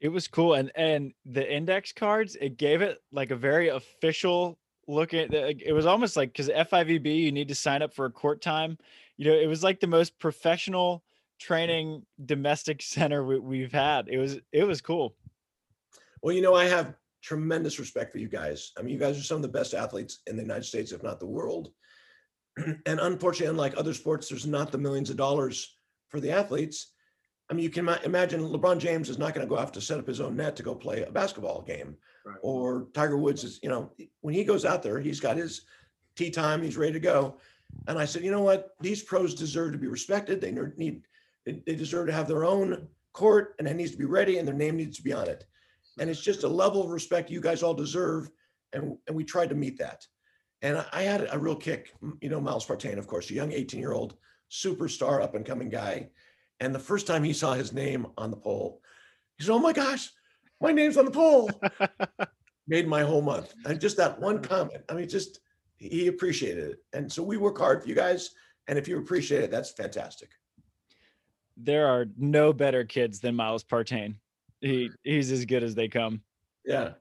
It 0.00 0.08
was 0.08 0.26
cool, 0.26 0.54
and 0.54 0.72
and 0.74 1.12
the 1.24 1.50
index 1.50 1.92
cards 1.92 2.36
it 2.40 2.56
gave 2.56 2.82
it 2.82 3.02
like 3.12 3.30
a 3.30 3.36
very 3.36 3.68
official 3.68 4.58
look 4.88 5.14
at. 5.14 5.32
It 5.32 5.72
was 5.72 5.86
almost 5.86 6.16
like 6.16 6.32
because 6.32 6.48
FIVB 6.48 7.18
you 7.20 7.32
need 7.32 7.48
to 7.48 7.54
sign 7.54 7.82
up 7.82 7.94
for 7.94 8.06
a 8.06 8.10
court 8.10 8.42
time. 8.42 8.78
You 9.16 9.26
know, 9.26 9.38
it 9.38 9.46
was 9.46 9.62
like 9.62 9.78
the 9.78 9.86
most 9.86 10.18
professional 10.18 11.04
training 11.38 12.04
domestic 12.24 12.82
center 12.82 13.24
we, 13.24 13.38
we've 13.38 13.72
had. 13.72 14.08
It 14.08 14.18
was 14.18 14.38
it 14.52 14.64
was 14.64 14.80
cool. 14.80 15.14
Well, 16.22 16.34
you 16.34 16.42
know, 16.42 16.54
I 16.54 16.64
have 16.64 16.94
tremendous 17.22 17.78
respect 17.78 18.12
for 18.12 18.18
you 18.18 18.28
guys. 18.28 18.72
I 18.76 18.82
mean, 18.82 18.92
you 18.92 18.98
guys 18.98 19.18
are 19.18 19.22
some 19.22 19.36
of 19.36 19.42
the 19.42 19.48
best 19.48 19.74
athletes 19.74 20.20
in 20.26 20.36
the 20.36 20.42
United 20.42 20.64
States, 20.64 20.92
if 20.92 21.02
not 21.02 21.20
the 21.20 21.26
world. 21.26 21.70
And 22.86 23.00
unfortunately, 23.00 23.50
unlike 23.50 23.74
other 23.76 23.94
sports, 23.94 24.28
there's 24.28 24.46
not 24.46 24.70
the 24.72 24.78
millions 24.78 25.10
of 25.10 25.16
dollars 25.16 25.76
for 26.08 26.20
the 26.20 26.30
athletes. 26.30 26.88
I 27.50 27.54
mean, 27.54 27.64
you 27.64 27.70
can 27.70 27.88
imagine 28.04 28.40
LeBron 28.40 28.78
James 28.78 29.08
is 29.10 29.18
not 29.18 29.34
going 29.34 29.46
to 29.46 29.50
go 29.50 29.58
off 29.58 29.72
to 29.72 29.80
set 29.80 29.98
up 29.98 30.06
his 30.06 30.20
own 30.20 30.36
net 30.36 30.56
to 30.56 30.62
go 30.62 30.74
play 30.74 31.02
a 31.02 31.10
basketball 31.10 31.62
game, 31.62 31.96
Right. 32.24 32.36
or 32.42 32.86
Tiger 32.94 33.18
Woods 33.18 33.42
is, 33.42 33.58
you 33.62 33.68
know, 33.68 33.90
when 34.20 34.32
he 34.32 34.44
goes 34.44 34.64
out 34.64 34.82
there, 34.82 35.00
he's 35.00 35.18
got 35.20 35.36
his 35.36 35.62
tea 36.14 36.30
time, 36.30 36.62
he's 36.62 36.76
ready 36.76 36.92
to 36.92 37.00
go. 37.00 37.38
And 37.88 37.98
I 37.98 38.04
said, 38.04 38.22
you 38.22 38.30
know 38.30 38.42
what? 38.42 38.76
These 38.80 39.02
pros 39.02 39.34
deserve 39.34 39.72
to 39.72 39.78
be 39.78 39.88
respected. 39.88 40.40
They 40.40 40.52
need, 40.76 41.02
they 41.44 41.62
they 41.66 41.74
deserve 41.74 42.06
to 42.06 42.12
have 42.12 42.28
their 42.28 42.44
own 42.44 42.86
court, 43.12 43.54
and 43.58 43.66
it 43.66 43.74
needs 43.74 43.90
to 43.92 43.96
be 43.98 44.04
ready, 44.04 44.38
and 44.38 44.46
their 44.46 44.54
name 44.54 44.76
needs 44.76 44.96
to 44.98 45.02
be 45.02 45.12
on 45.12 45.28
it. 45.28 45.46
And 45.98 46.08
it's 46.08 46.20
just 46.20 46.44
a 46.44 46.48
level 46.48 46.82
of 46.84 46.90
respect 46.90 47.30
you 47.30 47.40
guys 47.40 47.62
all 47.62 47.74
deserve. 47.74 48.30
And, 48.72 48.96
and 49.06 49.16
we 49.16 49.24
tried 49.24 49.48
to 49.50 49.54
meet 49.54 49.78
that. 49.78 50.06
And 50.62 50.84
I, 50.92 51.02
had 51.02 51.28
a 51.32 51.38
real 51.38 51.56
kick, 51.56 51.92
you 52.20 52.28
know, 52.28 52.40
Miles 52.40 52.64
Partain, 52.64 52.96
of 52.96 53.08
course, 53.08 53.28
a 53.30 53.34
young 53.34 53.52
18 53.52 53.80
year 53.80 53.92
old 53.92 54.14
superstar 54.50 55.20
up 55.20 55.34
and 55.34 55.44
coming 55.44 55.68
guy. 55.68 56.08
And 56.60 56.72
the 56.72 56.78
first 56.78 57.06
time 57.06 57.24
he 57.24 57.32
saw 57.32 57.54
his 57.54 57.72
name 57.72 58.06
on 58.16 58.30
the 58.30 58.36
poll, 58.36 58.80
he 59.36 59.44
said, 59.44 59.52
Oh 59.52 59.58
my 59.58 59.72
gosh, 59.72 60.10
my 60.60 60.70
name's 60.70 60.96
on 60.96 61.04
the 61.04 61.10
poll. 61.10 61.50
Made 62.68 62.86
my 62.86 63.02
whole 63.02 63.22
month. 63.22 63.52
And 63.66 63.80
just 63.80 63.96
that 63.96 64.20
one 64.20 64.36
mm-hmm. 64.36 64.44
comment, 64.44 64.82
I 64.88 64.94
mean, 64.94 65.08
just 65.08 65.40
he 65.78 66.06
appreciated 66.06 66.70
it. 66.70 66.78
And 66.92 67.12
so 67.12 67.24
we 67.24 67.36
work 67.36 67.58
hard 67.58 67.82
for 67.82 67.88
you 67.88 67.96
guys. 67.96 68.30
And 68.68 68.78
if 68.78 68.86
you 68.86 68.98
appreciate 68.98 69.42
it, 69.42 69.50
that's 69.50 69.72
fantastic. 69.72 70.30
There 71.56 71.88
are 71.88 72.06
no 72.16 72.52
better 72.52 72.84
kids 72.84 73.18
than 73.18 73.34
Miles 73.34 73.64
Partain. 73.64 74.14
He 74.60 74.90
he's 75.02 75.32
as 75.32 75.44
good 75.44 75.64
as 75.64 75.74
they 75.74 75.88
come. 75.88 76.22
Yeah. 76.64 76.92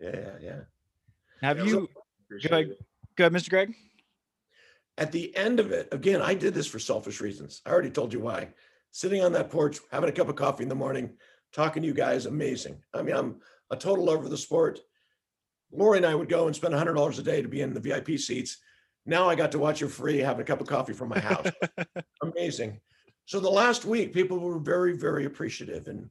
Yeah. 0.00 0.10
Yeah. 0.14 0.32
Yeah. 0.40 0.60
Have 1.42 1.58
Yeah, 1.58 1.64
you 1.64 1.88
ahead. 2.50 2.76
Go 3.18 3.24
ahead, 3.24 3.32
Mr. 3.32 3.50
Greg? 3.50 3.74
at 4.98 5.12
the 5.12 5.34
end 5.36 5.60
of 5.60 5.70
it, 5.70 5.88
again, 5.92 6.20
I 6.20 6.34
did 6.34 6.52
this 6.54 6.66
for 6.66 6.80
selfish 6.80 7.20
reasons. 7.20 7.62
I 7.64 7.70
already 7.70 7.90
told 7.90 8.12
you 8.12 8.20
why. 8.20 8.48
Sitting 8.90 9.22
on 9.22 9.32
that 9.32 9.48
porch, 9.48 9.78
having 9.92 10.08
a 10.08 10.12
cup 10.12 10.28
of 10.28 10.34
coffee 10.34 10.64
in 10.64 10.68
the 10.68 10.74
morning, 10.74 11.12
talking 11.52 11.82
to 11.82 11.86
you 11.86 11.94
guys, 11.94 12.26
amazing. 12.26 12.82
I 12.92 13.02
mean, 13.02 13.14
I'm 13.14 13.36
a 13.70 13.76
total 13.76 14.04
lover 14.04 14.24
of 14.24 14.30
the 14.30 14.36
sport. 14.36 14.80
Lori 15.70 15.98
and 15.98 16.06
I 16.06 16.16
would 16.16 16.28
go 16.28 16.46
and 16.46 16.56
spend 16.56 16.74
$100 16.74 17.18
a 17.18 17.22
day 17.22 17.42
to 17.42 17.48
be 17.48 17.60
in 17.60 17.74
the 17.74 17.80
VIP 17.80 18.18
seats. 18.18 18.58
Now 19.06 19.28
I 19.28 19.36
got 19.36 19.52
to 19.52 19.58
watch 19.58 19.80
you 19.80 19.88
free, 19.88 20.18
having 20.18 20.42
a 20.42 20.44
cup 20.44 20.60
of 20.60 20.66
coffee 20.66 20.94
from 20.94 21.10
my 21.10 21.20
house. 21.20 21.46
amazing. 22.22 22.80
So 23.26 23.38
the 23.38 23.48
last 23.48 23.84
week, 23.84 24.12
people 24.12 24.38
were 24.38 24.58
very, 24.58 24.96
very 24.96 25.26
appreciative, 25.26 25.86
and 25.86 26.10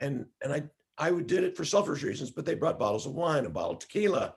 and 0.00 0.26
and 0.42 0.52
I 0.52 0.64
I 0.98 1.12
did 1.12 1.44
it 1.44 1.56
for 1.56 1.64
selfish 1.64 2.02
reasons, 2.02 2.30
but 2.30 2.44
they 2.44 2.54
brought 2.54 2.78
bottles 2.78 3.06
of 3.06 3.14
wine, 3.14 3.46
a 3.46 3.50
bottle 3.50 3.72
of 3.72 3.78
tequila, 3.78 4.34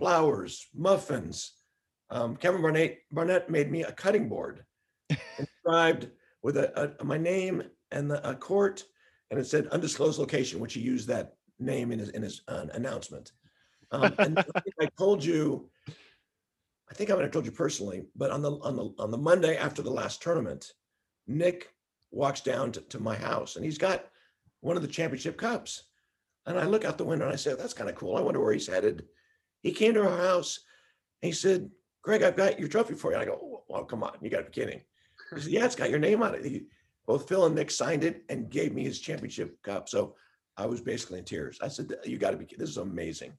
flowers, 0.00 0.66
muffins. 0.74 1.52
Um, 2.08 2.34
Kevin 2.36 2.62
Barnett 2.62 2.98
Barnett 3.12 3.50
made 3.50 3.70
me 3.70 3.84
a 3.84 3.92
cutting 3.92 4.28
board, 4.28 4.64
inscribed 5.38 6.08
with 6.42 6.56
a, 6.56 6.96
a- 7.00 7.04
my 7.04 7.18
name 7.18 7.62
and 7.92 8.10
the, 8.10 8.28
a 8.28 8.34
court, 8.34 8.82
and 9.30 9.38
it 9.38 9.46
said 9.46 9.66
undisclosed 9.68 10.18
location, 10.18 10.58
which 10.58 10.74
he 10.74 10.80
used 10.80 11.06
that 11.08 11.34
name 11.58 11.92
in 11.92 11.98
his 11.98 12.08
in 12.10 12.22
his 12.22 12.42
uh, 12.48 12.66
announcement. 12.72 13.30
Um, 13.92 14.14
and 14.18 14.38
I 14.38 14.62
I 14.80 14.86
told 14.98 15.22
you, 15.22 15.68
I 16.90 16.94
think 16.94 17.10
I 17.10 17.14
might 17.14 17.22
have 17.22 17.30
told 17.30 17.46
you 17.46 17.52
personally, 17.52 18.02
but 18.16 18.30
on 18.30 18.42
the 18.42 18.52
on 18.52 18.74
the 18.76 18.90
on 18.98 19.10
the 19.10 19.18
Monday 19.18 19.56
after 19.56 19.82
the 19.82 19.90
last 19.90 20.22
tournament, 20.22 20.72
Nick 21.28 21.68
walks 22.10 22.40
down 22.40 22.72
to, 22.72 22.80
to 22.80 22.98
my 22.98 23.14
house 23.14 23.54
and 23.54 23.64
he's 23.64 23.78
got 23.78 24.06
one 24.62 24.74
of 24.76 24.82
the 24.82 24.88
championship 24.88 25.36
cups. 25.36 25.84
And 26.46 26.58
I 26.58 26.64
look 26.64 26.84
out 26.84 26.98
the 26.98 27.04
window 27.04 27.26
and 27.26 27.32
I 27.32 27.36
say, 27.36 27.54
that's 27.54 27.72
kind 27.74 27.88
of 27.88 27.94
cool. 27.94 28.16
I 28.16 28.20
wonder 28.20 28.40
where 28.40 28.52
he's 28.52 28.66
headed. 28.66 29.04
He 29.62 29.72
came 29.72 29.94
to 29.94 30.02
our 30.02 30.16
house 30.16 30.60
and 31.22 31.28
he 31.28 31.32
said, 31.32 31.70
Greg, 32.02 32.22
I've 32.22 32.36
got 32.36 32.58
your 32.58 32.68
trophy 32.68 32.94
for 32.94 33.12
you. 33.12 33.18
I 33.18 33.24
go, 33.24 33.62
well, 33.68 33.84
come 33.84 34.02
on, 34.02 34.16
you 34.20 34.30
got 34.30 34.38
to 34.38 34.44
be 34.44 34.50
kidding. 34.50 34.80
He 35.34 35.40
said, 35.40 35.52
yeah, 35.52 35.64
it's 35.64 35.76
got 35.76 35.90
your 35.90 35.98
name 35.98 36.22
on 36.22 36.34
it. 36.34 36.44
He, 36.44 36.62
both 37.06 37.28
Phil 37.28 37.46
and 37.46 37.54
Nick 37.54 37.70
signed 37.70 38.04
it 38.04 38.24
and 38.28 38.50
gave 38.50 38.72
me 38.74 38.84
his 38.84 39.00
championship 39.00 39.60
cup. 39.62 39.88
So 39.88 40.14
I 40.56 40.66
was 40.66 40.80
basically 40.80 41.18
in 41.18 41.24
tears. 41.24 41.58
I 41.60 41.68
said, 41.68 41.92
you 42.04 42.18
got 42.18 42.30
to 42.30 42.36
be, 42.36 42.44
kidding. 42.44 42.60
this 42.60 42.70
is 42.70 42.76
amazing. 42.76 43.32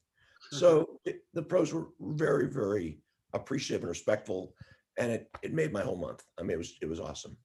So 0.50 0.80
mm-hmm. 0.80 1.10
it, 1.10 1.24
the 1.34 1.42
pros 1.42 1.72
were 1.72 1.88
very, 2.00 2.48
very 2.48 2.98
appreciative 3.32 3.82
and 3.82 3.88
respectful. 3.88 4.54
And 4.98 5.10
it, 5.10 5.30
it 5.42 5.52
made 5.52 5.72
my 5.72 5.82
whole 5.82 5.96
month. 5.96 6.22
I 6.38 6.42
mean, 6.42 6.52
it 6.52 6.58
was, 6.58 6.74
it 6.82 6.88
was 6.88 7.00
awesome. 7.00 7.36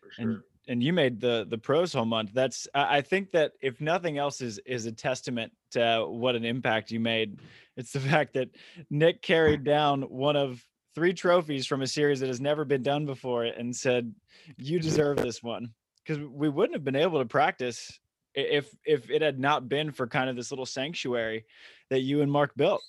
for 0.00 0.10
sure. 0.10 0.30
And 0.30 0.40
and 0.68 0.82
you 0.82 0.92
made 0.92 1.20
the 1.20 1.46
the 1.48 1.58
pros 1.58 1.92
home 1.92 2.08
month. 2.08 2.30
That's 2.32 2.66
I 2.74 3.00
think 3.00 3.32
that 3.32 3.52
if 3.60 3.80
nothing 3.80 4.18
else 4.18 4.40
is 4.40 4.58
is 4.66 4.86
a 4.86 4.92
testament 4.92 5.52
to 5.72 6.06
what 6.08 6.34
an 6.34 6.44
impact 6.44 6.90
you 6.90 7.00
made. 7.00 7.40
It's 7.76 7.92
the 7.92 8.00
fact 8.12 8.34
that 8.34 8.50
Nick 8.90 9.22
carried 9.22 9.64
down 9.64 10.02
one 10.02 10.36
of 10.36 10.64
three 10.94 11.12
trophies 11.12 11.66
from 11.66 11.82
a 11.82 11.86
series 11.86 12.20
that 12.20 12.28
has 12.28 12.40
never 12.40 12.64
been 12.64 12.82
done 12.82 13.06
before 13.06 13.44
and 13.44 13.74
said, 13.74 14.14
"You 14.56 14.78
deserve 14.78 15.18
this 15.18 15.42
one." 15.42 15.72
Because 16.04 16.22
we 16.22 16.50
wouldn't 16.50 16.74
have 16.74 16.84
been 16.84 16.96
able 16.96 17.18
to 17.18 17.26
practice 17.26 17.98
if 18.34 18.74
if 18.84 19.10
it 19.10 19.22
had 19.22 19.38
not 19.38 19.68
been 19.68 19.92
for 19.92 20.06
kind 20.06 20.28
of 20.28 20.36
this 20.36 20.50
little 20.50 20.66
sanctuary 20.66 21.44
that 21.90 22.00
you 22.00 22.22
and 22.22 22.30
Mark 22.30 22.54
built. 22.56 22.82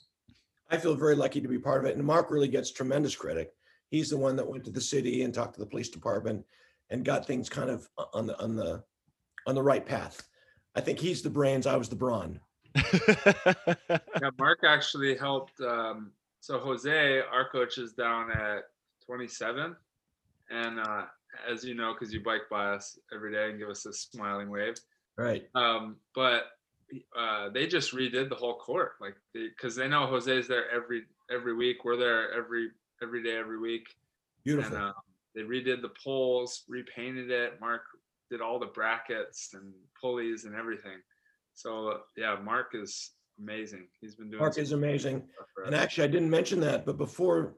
I 0.70 0.78
feel 0.78 0.96
very 0.96 1.16
lucky 1.16 1.42
to 1.42 1.48
be 1.48 1.60
part 1.60 1.84
of 1.84 1.90
it. 1.90 1.96
And 1.96 2.06
Mark 2.06 2.32
really 2.32 2.48
gets 2.48 2.72
tremendous 2.72 3.16
credit. 3.16 3.54
He's 3.90 4.10
the 4.10 4.18
one 4.18 4.36
that 4.36 4.48
went 4.48 4.66
to 4.66 4.72
the 4.72 4.82
city 4.82 5.22
and 5.22 5.32
talked 5.34 5.54
to 5.54 5.60
the 5.60 5.66
police 5.66 5.90
department 5.90 6.44
and 6.90 7.04
got 7.04 7.26
things 7.26 7.50
kind 7.50 7.70
of 7.70 7.88
on 8.14 8.28
the 8.28 8.40
on 8.42 8.56
the 8.56 8.84
on 9.48 9.56
the 9.56 9.64
right 9.64 9.86
path. 9.86 10.22
I 10.76 10.82
think 10.82 11.00
he's 11.00 11.22
the 11.22 11.30
brains. 11.30 11.68
I 11.68 11.78
was 11.78 11.90
the 11.90 11.96
brawn. 11.96 12.40
yeah, 12.76 14.30
Mark 14.38 14.60
actually 14.68 15.16
helped. 15.16 15.60
Um, 15.62 16.12
so 16.42 16.60
Jose, 16.60 17.22
our 17.22 17.50
coach, 17.50 17.78
is 17.78 17.94
down 17.94 18.30
at 18.32 18.64
27, 19.06 19.76
and 20.50 20.80
uh, 20.80 21.04
as 21.50 21.64
you 21.64 21.76
know, 21.76 21.94
because 21.94 22.14
you 22.14 22.22
bike 22.24 22.44
by 22.52 22.74
us 22.74 23.00
every 23.14 23.32
day 23.32 23.50
and 23.50 23.60
give 23.60 23.70
us 23.70 23.86
a 23.86 23.94
smiling 23.94 24.50
wave. 24.50 24.76
Right. 25.18 25.44
Um, 25.56 25.96
but 26.14 26.44
uh, 27.18 27.50
they 27.50 27.68
just 27.68 27.94
redid 27.94 28.30
the 28.30 28.36
whole 28.36 28.58
court, 28.58 28.94
like 29.00 29.16
because 29.34 29.76
they, 29.76 29.88
know 29.88 30.06
Jose's 30.08 30.48
there 30.48 30.70
every 30.70 31.04
every 31.32 31.56
week. 31.56 31.84
We're 31.84 31.98
there 31.98 32.34
every 32.34 32.70
every 33.02 33.24
day, 33.24 33.38
every 33.38 33.60
week. 33.60 33.88
Beautiful. 34.44 34.76
And 34.76 34.86
uh, 34.86 34.94
they 35.36 35.42
redid 35.42 35.82
the 35.82 35.92
poles, 36.04 36.64
repainted 36.68 37.30
it. 37.30 37.60
Mark 37.60 37.82
did 38.32 38.42
all 38.42 38.60
the 38.60 38.68
brackets 38.68 39.50
and 39.54 39.74
pulleys 40.00 40.46
and 40.46 40.56
everything. 40.56 41.00
So 41.54 42.00
yeah, 42.18 42.38
Mark 42.44 42.72
is 42.74 43.12
amazing. 43.40 43.88
He's 44.00 44.16
been 44.16 44.30
doing. 44.30 44.40
Mark 44.40 44.58
is 44.58 44.72
amazing. 44.72 45.24
And 45.66 45.76
actually, 45.76 46.06
I 46.06 46.08
didn't 46.08 46.30
mention 46.30 46.60
that, 46.62 46.86
but 46.86 46.98
before, 46.98 47.56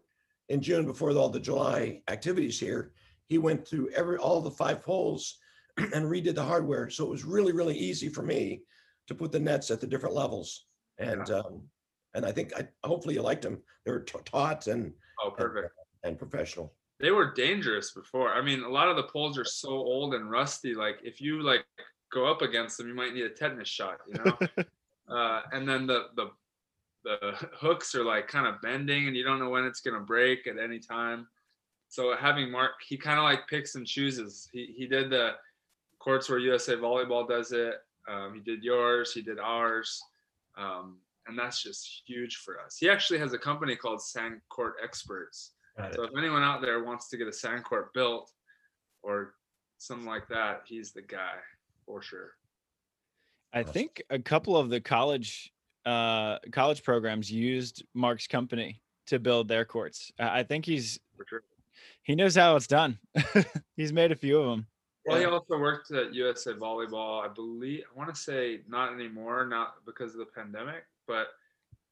in 0.49 0.61
June, 0.61 0.85
before 0.85 1.11
all 1.11 1.29
the 1.29 1.39
July 1.39 2.01
activities 2.09 2.59
here, 2.59 2.93
he 3.27 3.37
went 3.37 3.67
through 3.67 3.89
every, 3.89 4.17
all 4.17 4.41
the 4.41 4.51
five 4.51 4.81
poles 4.83 5.37
and 5.77 6.05
redid 6.05 6.35
the 6.35 6.43
hardware. 6.43 6.89
So 6.89 7.05
it 7.05 7.09
was 7.09 7.25
really, 7.25 7.51
really 7.51 7.77
easy 7.77 8.09
for 8.09 8.23
me 8.23 8.61
to 9.07 9.15
put 9.15 9.31
the 9.31 9.39
nets 9.39 9.71
at 9.71 9.81
the 9.81 9.87
different 9.87 10.15
levels. 10.15 10.65
And, 10.97 11.29
um, 11.29 11.61
and 12.13 12.25
I 12.25 12.31
think 12.31 12.53
I, 12.57 12.67
hopefully 12.85 13.15
you 13.15 13.21
liked 13.21 13.43
them. 13.43 13.61
They 13.85 13.91
were 13.91 14.01
ta- 14.01 14.19
taught 14.25 14.67
and, 14.67 14.93
oh, 15.23 15.31
perfect. 15.31 15.73
and 16.03 16.17
professional. 16.17 16.73
They 16.99 17.11
were 17.11 17.33
dangerous 17.33 17.91
before. 17.91 18.33
I 18.33 18.41
mean, 18.41 18.63
a 18.63 18.69
lot 18.69 18.89
of 18.89 18.95
the 18.95 19.03
poles 19.03 19.37
are 19.37 19.45
so 19.45 19.69
old 19.69 20.15
and 20.15 20.29
rusty. 20.31 20.73
Like 20.73 20.99
if 21.03 21.21
you 21.21 21.41
like 21.41 21.65
go 22.11 22.25
up 22.25 22.41
against 22.41 22.77
them, 22.77 22.87
you 22.87 22.95
might 22.95 23.13
need 23.13 23.25
a 23.25 23.29
tetanus 23.29 23.67
shot. 23.67 23.99
You 24.07 24.23
know. 24.23 24.37
uh, 25.15 25.41
and 25.51 25.67
then 25.67 25.85
the 25.85 26.05
the 26.15 26.31
the 27.03 27.17
hooks 27.53 27.93
are 27.95 28.03
like 28.03 28.27
kind 28.27 28.47
of 28.47 28.61
bending, 28.61 29.07
and 29.07 29.15
you 29.15 29.23
don't 29.23 29.39
know 29.39 29.49
when 29.49 29.65
it's 29.65 29.81
gonna 29.81 29.99
break 29.99 30.47
at 30.47 30.57
any 30.57 30.79
time. 30.79 31.27
So 31.89 32.15
having 32.17 32.51
Mark, 32.51 32.73
he 32.87 32.97
kind 32.97 33.19
of 33.19 33.23
like 33.23 33.47
picks 33.47 33.75
and 33.75 33.85
chooses. 33.85 34.49
He 34.51 34.73
he 34.75 34.87
did 34.87 35.09
the 35.09 35.33
courts 35.99 36.29
where 36.29 36.39
USA 36.39 36.75
Volleyball 36.75 37.27
does 37.27 37.51
it. 37.51 37.75
Um, 38.09 38.33
he 38.33 38.39
did 38.39 38.63
yours. 38.63 39.13
He 39.13 39.21
did 39.21 39.39
ours. 39.39 40.01
Um, 40.57 40.97
and 41.27 41.37
that's 41.37 41.61
just 41.61 42.03
huge 42.05 42.37
for 42.37 42.59
us. 42.59 42.77
He 42.77 42.89
actually 42.89 43.19
has 43.19 43.33
a 43.33 43.37
company 43.37 43.75
called 43.75 44.01
Sand 44.01 44.41
Court 44.49 44.75
Experts. 44.81 45.51
Got 45.77 45.91
it. 45.91 45.95
So 45.95 46.03
if 46.03 46.11
anyone 46.17 46.43
out 46.43 46.61
there 46.61 46.83
wants 46.83 47.09
to 47.09 47.17
get 47.17 47.27
a 47.27 47.33
sand 47.33 47.63
court 47.63 47.93
built 47.93 48.31
or 49.03 49.35
something 49.77 50.07
like 50.07 50.27
that, 50.29 50.63
he's 50.65 50.91
the 50.91 51.01
guy 51.01 51.35
for 51.85 52.01
sure. 52.01 52.31
I 53.53 53.63
think 53.63 54.01
a 54.09 54.19
couple 54.19 54.57
of 54.57 54.69
the 54.69 54.81
college 54.81 55.51
uh, 55.85 56.37
college 56.51 56.83
programs 56.83 57.31
used 57.31 57.83
Mark's 57.93 58.27
company 58.27 58.81
to 59.07 59.19
build 59.19 59.47
their 59.47 59.65
courts. 59.65 60.11
I 60.19 60.39
I 60.39 60.43
think 60.43 60.65
he's 60.65 60.99
For 61.15 61.25
sure. 61.27 61.43
he 62.03 62.15
knows 62.15 62.35
how 62.35 62.55
it's 62.55 62.67
done. 62.67 62.99
he's 63.77 63.93
made 63.93 64.11
a 64.11 64.15
few 64.15 64.39
of 64.39 64.49
them. 64.49 64.67
Well, 65.05 65.17
he 65.17 65.25
also 65.25 65.57
worked 65.57 65.89
at 65.91 66.13
USA 66.13 66.51
Volleyball. 66.51 67.23
I 67.23 67.33
believe 67.33 67.83
I 67.89 67.97
want 67.97 68.13
to 68.13 68.19
say 68.19 68.59
not 68.67 68.91
anymore, 68.91 69.45
not 69.45 69.75
because 69.85 70.11
of 70.11 70.19
the 70.19 70.25
pandemic, 70.25 70.83
but 71.07 71.27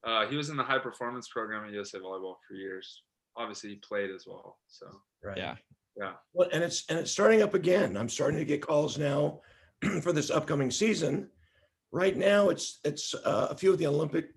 uh, 0.04 0.26
he 0.26 0.36
was 0.36 0.50
in 0.50 0.56
the 0.56 0.62
high 0.62 0.78
performance 0.78 1.26
program 1.28 1.64
at 1.64 1.72
USA 1.72 1.98
Volleyball 1.98 2.36
for 2.46 2.54
years. 2.54 3.02
Obviously, 3.36 3.70
he 3.70 3.76
played 3.76 4.10
as 4.10 4.26
well. 4.26 4.58
So 4.66 4.86
Right. 5.22 5.36
Yeah. 5.36 5.56
yeah, 5.96 6.12
Well, 6.32 6.48
and 6.52 6.62
it's, 6.62 6.84
and 6.88 6.98
it's 6.98 7.10
starting 7.10 7.42
up 7.42 7.54
again. 7.54 7.96
I'm 7.96 8.08
starting 8.08 8.38
to 8.38 8.44
get 8.44 8.62
calls 8.62 8.98
now 8.98 9.40
for 10.02 10.12
this 10.12 10.30
upcoming 10.30 10.70
season. 10.70 11.28
Right 11.92 12.16
now, 12.16 12.50
it's, 12.50 12.80
it's 12.84 13.14
uh, 13.14 13.48
a 13.50 13.56
few 13.56 13.72
of 13.72 13.78
the 13.78 13.86
Olympic, 13.86 14.28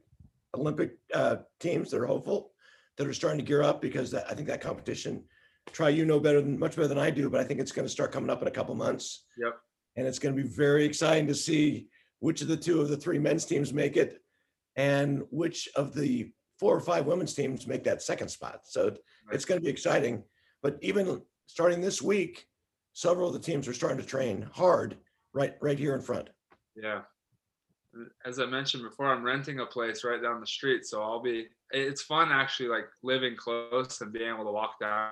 Olympic 0.56 0.98
uh, 1.13 1.38
teams 1.60 1.91
that 1.91 2.00
are 2.00 2.06
hopeful 2.06 2.53
that 2.98 3.08
are 3.08 3.13
starting 3.13 3.39
to 3.39 3.46
gear 3.46 3.62
up 3.62 3.82
because 3.82 4.12
that, 4.12 4.25
I 4.29 4.34
think 4.34 4.48
that 4.48 4.62
competition, 4.62 5.24
Tri 5.72 5.89
you 5.89 6.06
know 6.06 6.20
better 6.20 6.41
than, 6.41 6.58
much 6.58 6.75
better 6.75 6.88
than 6.88 6.98
I 6.98 7.12
do, 7.12 7.29
but 7.29 7.39
I 7.39 7.44
think 7.44 7.60
it's 7.60 7.72
going 7.72 7.86
to 7.86 7.91
start 7.91 8.12
coming 8.12 8.29
up 8.29 8.41
in 8.41 8.48
a 8.48 8.51
couple 8.51 8.74
months. 8.75 9.25
Yep. 9.38 9.56
And 9.96 10.08
it's 10.08 10.20
going 10.20 10.36
to 10.36 10.41
be 10.41 10.48
very 10.48 10.86
exciting 10.86 11.27
to 11.27 11.36
see 11.36 11.88
which 12.20 12.41
of 12.41 12.48
the 12.48 12.58
two 12.58 12.82
of 12.82 12.89
the 12.89 12.98
three 12.98 13.20
men's 13.20 13.46
teams 13.46 13.74
make 13.74 13.96
it 13.96 14.22
and 14.75 15.24
which 15.29 15.70
of 15.75 15.94
the 15.94 16.32
four 16.60 16.75
or 16.75 16.82
five 16.82 17.06
women's 17.06 17.34
teams 17.34 17.68
make 17.68 17.84
that 17.86 18.01
second 18.01 18.30
spot. 18.30 18.62
So 18.66 18.96
it's 19.32 19.46
going 19.46 19.60
to 19.60 19.63
be 19.63 19.72
exciting. 19.72 20.24
But 20.62 20.78
even 20.82 21.22
starting 21.48 21.82
this 21.82 22.01
week, 22.01 22.46
several 22.94 23.28
of 23.28 23.34
the 23.34 23.39
teams 23.39 23.68
are 23.68 23.74
starting 23.74 24.00
to 24.00 24.06
train 24.06 24.48
hard 24.54 24.98
right 25.34 25.56
right 25.62 25.80
here 25.80 25.96
in 25.96 26.01
front. 26.01 26.30
yeah. 26.75 27.01
As 28.24 28.39
I 28.39 28.46
mentioned 28.46 28.84
before, 28.84 29.08
I'm 29.08 29.24
renting 29.24 29.62
a 29.62 29.66
place 29.66 30.04
right 30.04 30.22
down 30.22 30.39
the 30.39 30.46
street, 30.46 30.86
so 30.86 31.01
I'll 31.01 31.22
be. 31.22 31.48
It's 31.72 32.04
fun 32.04 32.32
actually, 32.32 32.70
like 32.70 32.86
living 33.01 33.36
close 33.36 34.01
and 34.01 34.13
being 34.13 34.30
able 34.30 34.46
to 34.46 34.51
walk 34.51 34.80
down 34.80 35.12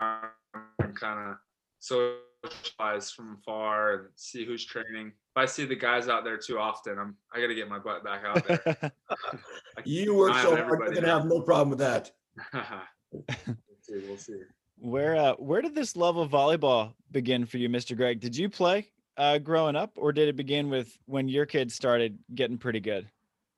and 0.00 0.98
kind 0.98 1.30
of 1.30 1.36
socialize 1.80 3.10
from 3.10 3.38
far 3.44 3.94
and 3.94 4.08
see 4.16 4.46
who's 4.46 4.64
training. 4.64 5.08
If 5.08 5.36
I 5.36 5.44
see 5.44 5.66
the 5.66 5.76
guys 5.76 6.08
out 6.08 6.24
there 6.24 6.38
too 6.38 6.58
often, 6.58 6.98
I'm 6.98 7.16
I 7.34 7.42
got 7.42 7.48
to 7.48 7.54
get 7.54 7.68
my 7.68 7.78
butt 7.78 8.04
back 8.04 8.22
out 8.24 8.46
there. 8.46 8.92
You 9.84 10.14
work 10.14 10.34
so 10.36 10.56
have 10.56 10.66
hard, 10.66 10.80
you're 10.80 10.94
gonna 10.94 11.08
have 11.08 11.26
no 11.26 11.40
problem 11.40 11.70
with 11.70 11.78
that. 11.80 12.10
we'll 13.12 13.24
see. 13.80 14.08
We'll 14.08 14.16
see. 14.16 14.40
where 14.78 15.16
uh, 15.16 15.34
where 15.34 15.62
did 15.62 15.74
this 15.74 15.96
love 15.96 16.16
of 16.16 16.30
volleyball 16.30 16.94
begin 17.10 17.46
for 17.46 17.58
you, 17.58 17.68
Mr. 17.68 17.96
Greg? 17.96 18.20
Did 18.20 18.36
you 18.36 18.48
play 18.48 18.90
uh, 19.16 19.38
growing 19.38 19.76
up, 19.76 19.92
or 19.96 20.12
did 20.12 20.28
it 20.28 20.36
begin 20.36 20.68
with 20.68 20.96
when 21.06 21.28
your 21.28 21.46
kids 21.46 21.74
started 21.74 22.18
getting 22.34 22.58
pretty 22.58 22.80
good? 22.80 23.08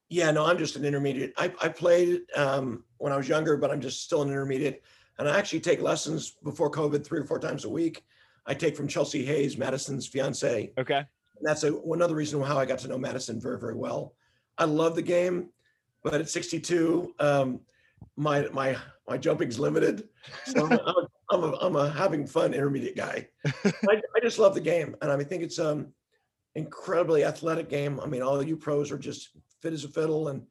Yeah, 0.09 0.31
no, 0.31 0.47
I'm 0.47 0.59
just 0.59 0.77
an 0.77 0.85
intermediate. 0.85 1.33
I, 1.37 1.53
I 1.61 1.69
played 1.69 2.21
um, 2.37 2.85
when 2.99 3.13
I 3.13 3.17
was 3.17 3.29
younger, 3.29 3.57
but 3.57 3.71
I'm 3.71 3.81
just 3.81 4.05
still 4.05 4.23
an 4.23 4.29
intermediate. 4.29 4.85
And 5.19 5.29
I 5.29 5.37
actually 5.37 5.61
take 5.61 5.81
lessons 5.81 6.37
before 6.45 6.71
COVID 6.71 7.05
three 7.05 7.21
or 7.21 7.25
four 7.25 7.39
times 7.39 7.65
a 7.65 7.69
week. 7.69 8.05
I 8.47 8.55
take 8.55 8.77
from 8.77 8.87
Chelsea 8.87 9.25
Hayes, 9.25 9.59
Maddison's 9.59 10.07
fiance. 10.07 10.73
Okay. 10.79 10.99
And 10.99 11.07
that's 11.43 11.65
a, 11.65 11.75
another 11.75 12.15
reason 12.15 12.41
how 12.41 12.59
I 12.59 12.67
got 12.67 12.79
to 12.81 12.89
know 12.89 12.99
Madison 12.99 13.41
very, 13.41 13.59
very 13.59 13.75
well. 13.75 14.15
I 14.59 14.65
love 14.65 14.95
the 14.95 15.03
game, 15.03 15.51
but 16.07 16.21
at 16.21 16.31
62, 16.31 17.15
um, 17.19 17.61
my 18.17 18.47
my 18.53 18.77
my 19.09 19.19
jumping's 19.19 19.59
limited. 19.59 20.09
So 20.45 20.65
I'm 20.67 20.73
a, 20.73 21.09
I'm 21.31 21.43
a, 21.43 21.53
I'm 21.61 21.77
a, 21.77 21.91
having 21.91 22.27
fun 22.27 22.55
intermediate 22.55 22.97
guy. 22.97 23.27
I, 23.45 24.01
I 24.15 24.21
just 24.23 24.39
love 24.39 24.55
the 24.55 24.61
game, 24.61 24.95
and 25.03 25.11
I 25.11 25.25
think 25.25 25.43
it's 25.43 25.59
um 25.59 25.89
incredibly 26.55 27.25
athletic 27.25 27.69
game. 27.69 27.99
I 28.01 28.07
mean, 28.07 28.23
all 28.23 28.41
you 28.41 28.57
pros 28.57 28.93
are 28.93 28.99
just 28.99 29.31
fit 29.61 29.73
as 29.73 29.83
a 29.83 29.89
fiddle, 29.89 30.29
and 30.29 30.47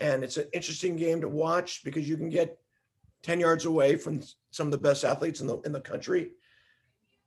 and 0.00 0.24
it's 0.24 0.36
an 0.36 0.48
interesting 0.52 0.96
game 0.96 1.20
to 1.20 1.28
watch 1.28 1.84
because 1.84 2.08
you 2.08 2.16
can 2.16 2.28
get 2.28 2.58
10 3.22 3.38
yards 3.40 3.66
away 3.66 3.96
from 3.96 4.20
some 4.50 4.66
of 4.66 4.72
the 4.72 4.78
best 4.78 5.04
athletes 5.04 5.40
in 5.40 5.46
the 5.46 5.58
in 5.60 5.70
the 5.70 5.80
country. 5.80 6.32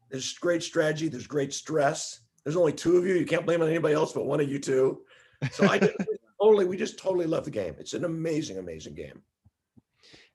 There's 0.09 0.33
great 0.33 0.61
strategy. 0.61 1.07
There's 1.07 1.27
great 1.27 1.53
stress. 1.53 2.19
There's 2.43 2.57
only 2.57 2.73
two 2.73 2.97
of 2.97 3.05
you. 3.05 3.13
You 3.13 3.25
can't 3.25 3.45
blame 3.45 3.61
on 3.61 3.69
anybody 3.69 3.93
else 3.93 4.11
but 4.11 4.25
one 4.25 4.41
of 4.41 4.49
you 4.49 4.59
two. 4.59 5.03
So 5.51 5.69
I 5.69 5.79
just, 5.79 5.95
totally, 6.41 6.65
we 6.65 6.77
just 6.77 6.97
totally 6.97 7.27
love 7.27 7.45
the 7.45 7.51
game. 7.51 7.75
It's 7.79 7.93
an 7.93 8.05
amazing, 8.05 8.57
amazing 8.57 8.95
game. 8.95 9.21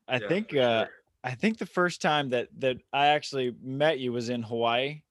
I 0.09 0.19
Yeah, 0.19 0.29
think 0.29 0.51
for 0.51 0.59
uh, 0.59 0.85
sure. 0.85 0.91
I 1.25 1.35
think 1.35 1.59
the 1.59 1.67
first 1.67 2.01
time 2.01 2.31
that 2.31 2.49
that 2.59 2.77
I 2.93 3.09
actually 3.09 3.55
met 3.63 3.99
you 3.99 4.13
was 4.13 4.29
in 4.29 4.43
Hawaii 4.43 5.03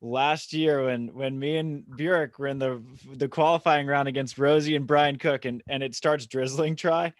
last 0.00 0.52
year 0.52 0.84
when 0.86 1.14
when 1.14 1.38
me 1.38 1.56
and 1.58 1.84
Burek 1.84 2.38
were 2.38 2.48
in 2.48 2.58
the 2.58 2.82
the 3.14 3.28
qualifying 3.28 3.86
round 3.86 4.08
against 4.08 4.38
Rosie 4.38 4.74
and 4.74 4.86
Brian 4.86 5.16
Cook 5.16 5.44
and 5.44 5.62
and 5.68 5.82
it 5.82 5.94
starts 5.94 6.26
drizzling 6.26 6.74
Tri. 6.82 7.12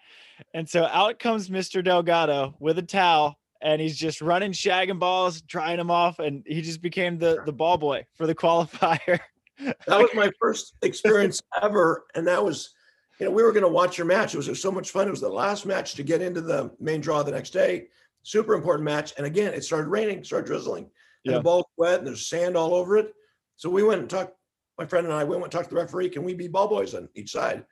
And 0.53 0.67
so 0.67 0.85
out 0.85 1.19
comes 1.19 1.49
Mr. 1.49 1.83
Delgado 1.83 2.55
with 2.59 2.77
a 2.77 2.83
towel 2.83 3.39
and 3.61 3.79
he's 3.81 3.95
just 3.95 4.21
running 4.21 4.51
shagging 4.51 4.99
balls, 4.99 5.41
trying 5.43 5.77
them 5.77 5.89
off 5.89 6.19
and 6.19 6.43
he 6.45 6.61
just 6.61 6.81
became 6.81 7.17
the 7.17 7.41
the 7.45 7.53
ball 7.53 7.77
boy 7.77 8.05
for 8.15 8.27
the 8.27 8.35
qualifier. 8.43 9.19
That 9.59 9.99
was 9.99 10.09
my 10.13 10.29
first 10.41 10.73
experience 10.81 11.41
ever. 11.61 12.05
And 12.15 12.27
that 12.27 12.43
was, 12.43 12.73
you 13.19 13.25
know, 13.25 13.31
we 13.31 13.43
were 13.43 13.51
going 13.51 13.63
to 13.63 13.69
watch 13.69 13.97
your 13.97 14.07
match. 14.07 14.33
It 14.33 14.37
was, 14.37 14.47
it 14.47 14.51
was 14.51 14.61
so 14.61 14.71
much 14.71 14.89
fun. 14.91 15.07
It 15.07 15.11
was 15.11 15.21
the 15.21 15.29
last 15.29 15.65
match 15.65 15.93
to 15.95 16.03
get 16.03 16.21
into 16.21 16.41
the 16.41 16.71
main 16.79 16.99
draw 17.01 17.23
the 17.23 17.31
next 17.31 17.51
day. 17.51 17.87
Super 18.23 18.53
important 18.53 18.85
match. 18.85 19.13
And 19.17 19.25
again, 19.25 19.53
it 19.53 19.63
started 19.63 19.87
raining, 19.89 20.23
started 20.23 20.47
drizzling. 20.47 20.83
and 20.83 20.91
Yeah. 21.31 21.33
the 21.37 21.43
ball's 21.43 21.65
wet 21.77 21.99
and 21.99 22.07
there's 22.07 22.27
sand 22.27 22.57
all 22.57 22.73
over 22.73 22.97
it. 22.97 23.13
So 23.55 23.69
we 23.69 23.83
went 23.83 24.01
and 24.01 24.09
talked, 24.09 24.35
my 24.79 24.85
friend 24.85 25.05
and 25.05 25.13
I, 25.13 25.23
we 25.23 25.31
went 25.31 25.43
and 25.43 25.51
talked 25.51 25.69
to 25.69 25.75
the 25.75 25.81
referee, 25.81 26.09
can 26.09 26.23
we 26.23 26.33
be 26.33 26.47
ball 26.47 26.67
boys 26.67 26.95
on 26.95 27.07
each 27.15 27.31
side? 27.31 27.63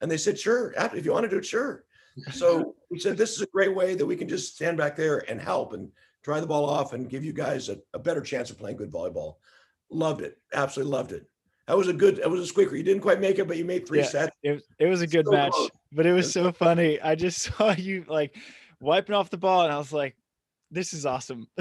And 0.00 0.10
they 0.10 0.18
said, 0.18 0.38
sure, 0.38 0.74
if 0.76 1.04
you 1.06 1.12
want 1.12 1.24
to 1.24 1.30
do 1.30 1.38
it, 1.38 1.46
sure. 1.46 1.84
So 2.32 2.74
we 2.90 2.98
said, 2.98 3.16
this 3.16 3.32
is 3.34 3.40
a 3.40 3.46
great 3.46 3.74
way 3.74 3.94
that 3.94 4.04
we 4.04 4.16
can 4.16 4.28
just 4.28 4.54
stand 4.54 4.76
back 4.76 4.96
there 4.96 5.28
and 5.30 5.40
help 5.40 5.72
and 5.72 5.90
dry 6.22 6.40
the 6.40 6.46
ball 6.46 6.68
off 6.68 6.92
and 6.92 7.08
give 7.08 7.24
you 7.24 7.32
guys 7.32 7.68
a, 7.70 7.78
a 7.94 7.98
better 7.98 8.20
chance 8.20 8.50
of 8.50 8.58
playing 8.58 8.76
good 8.76 8.92
volleyball. 8.92 9.36
Loved 9.90 10.20
it. 10.20 10.38
Absolutely 10.52 10.92
loved 10.92 11.12
it. 11.12 11.26
That 11.66 11.76
was 11.78 11.88
a 11.88 11.92
good, 11.94 12.16
that 12.16 12.30
was 12.30 12.40
a 12.42 12.46
squeaker. 12.46 12.76
You 12.76 12.82
didn't 12.82 13.00
quite 13.02 13.20
make 13.20 13.38
it, 13.38 13.48
but 13.48 13.56
you 13.56 13.64
made 13.64 13.86
three 13.86 14.00
Yeah. 14.00 14.04
sets. 14.06 14.36
It, 14.42 14.62
it 14.78 14.86
was 14.86 15.00
a 15.00 15.06
good 15.06 15.24
So 15.26 15.32
match, 15.32 15.52
close. 15.52 15.70
but 15.92 16.04
it 16.06 16.12
was 16.12 16.30
so 16.32 16.52
funny. 16.52 17.00
I 17.00 17.14
just 17.14 17.38
saw 17.56 17.72
you 17.72 18.04
like 18.06 18.36
wiping 18.80 19.14
off 19.14 19.30
the 19.30 19.38
ball, 19.38 19.62
and 19.64 19.72
I 19.72 19.78
was 19.78 19.92
like, 19.92 20.14
"This 20.70 20.92
is 20.92 21.06
awesome." 21.06 21.46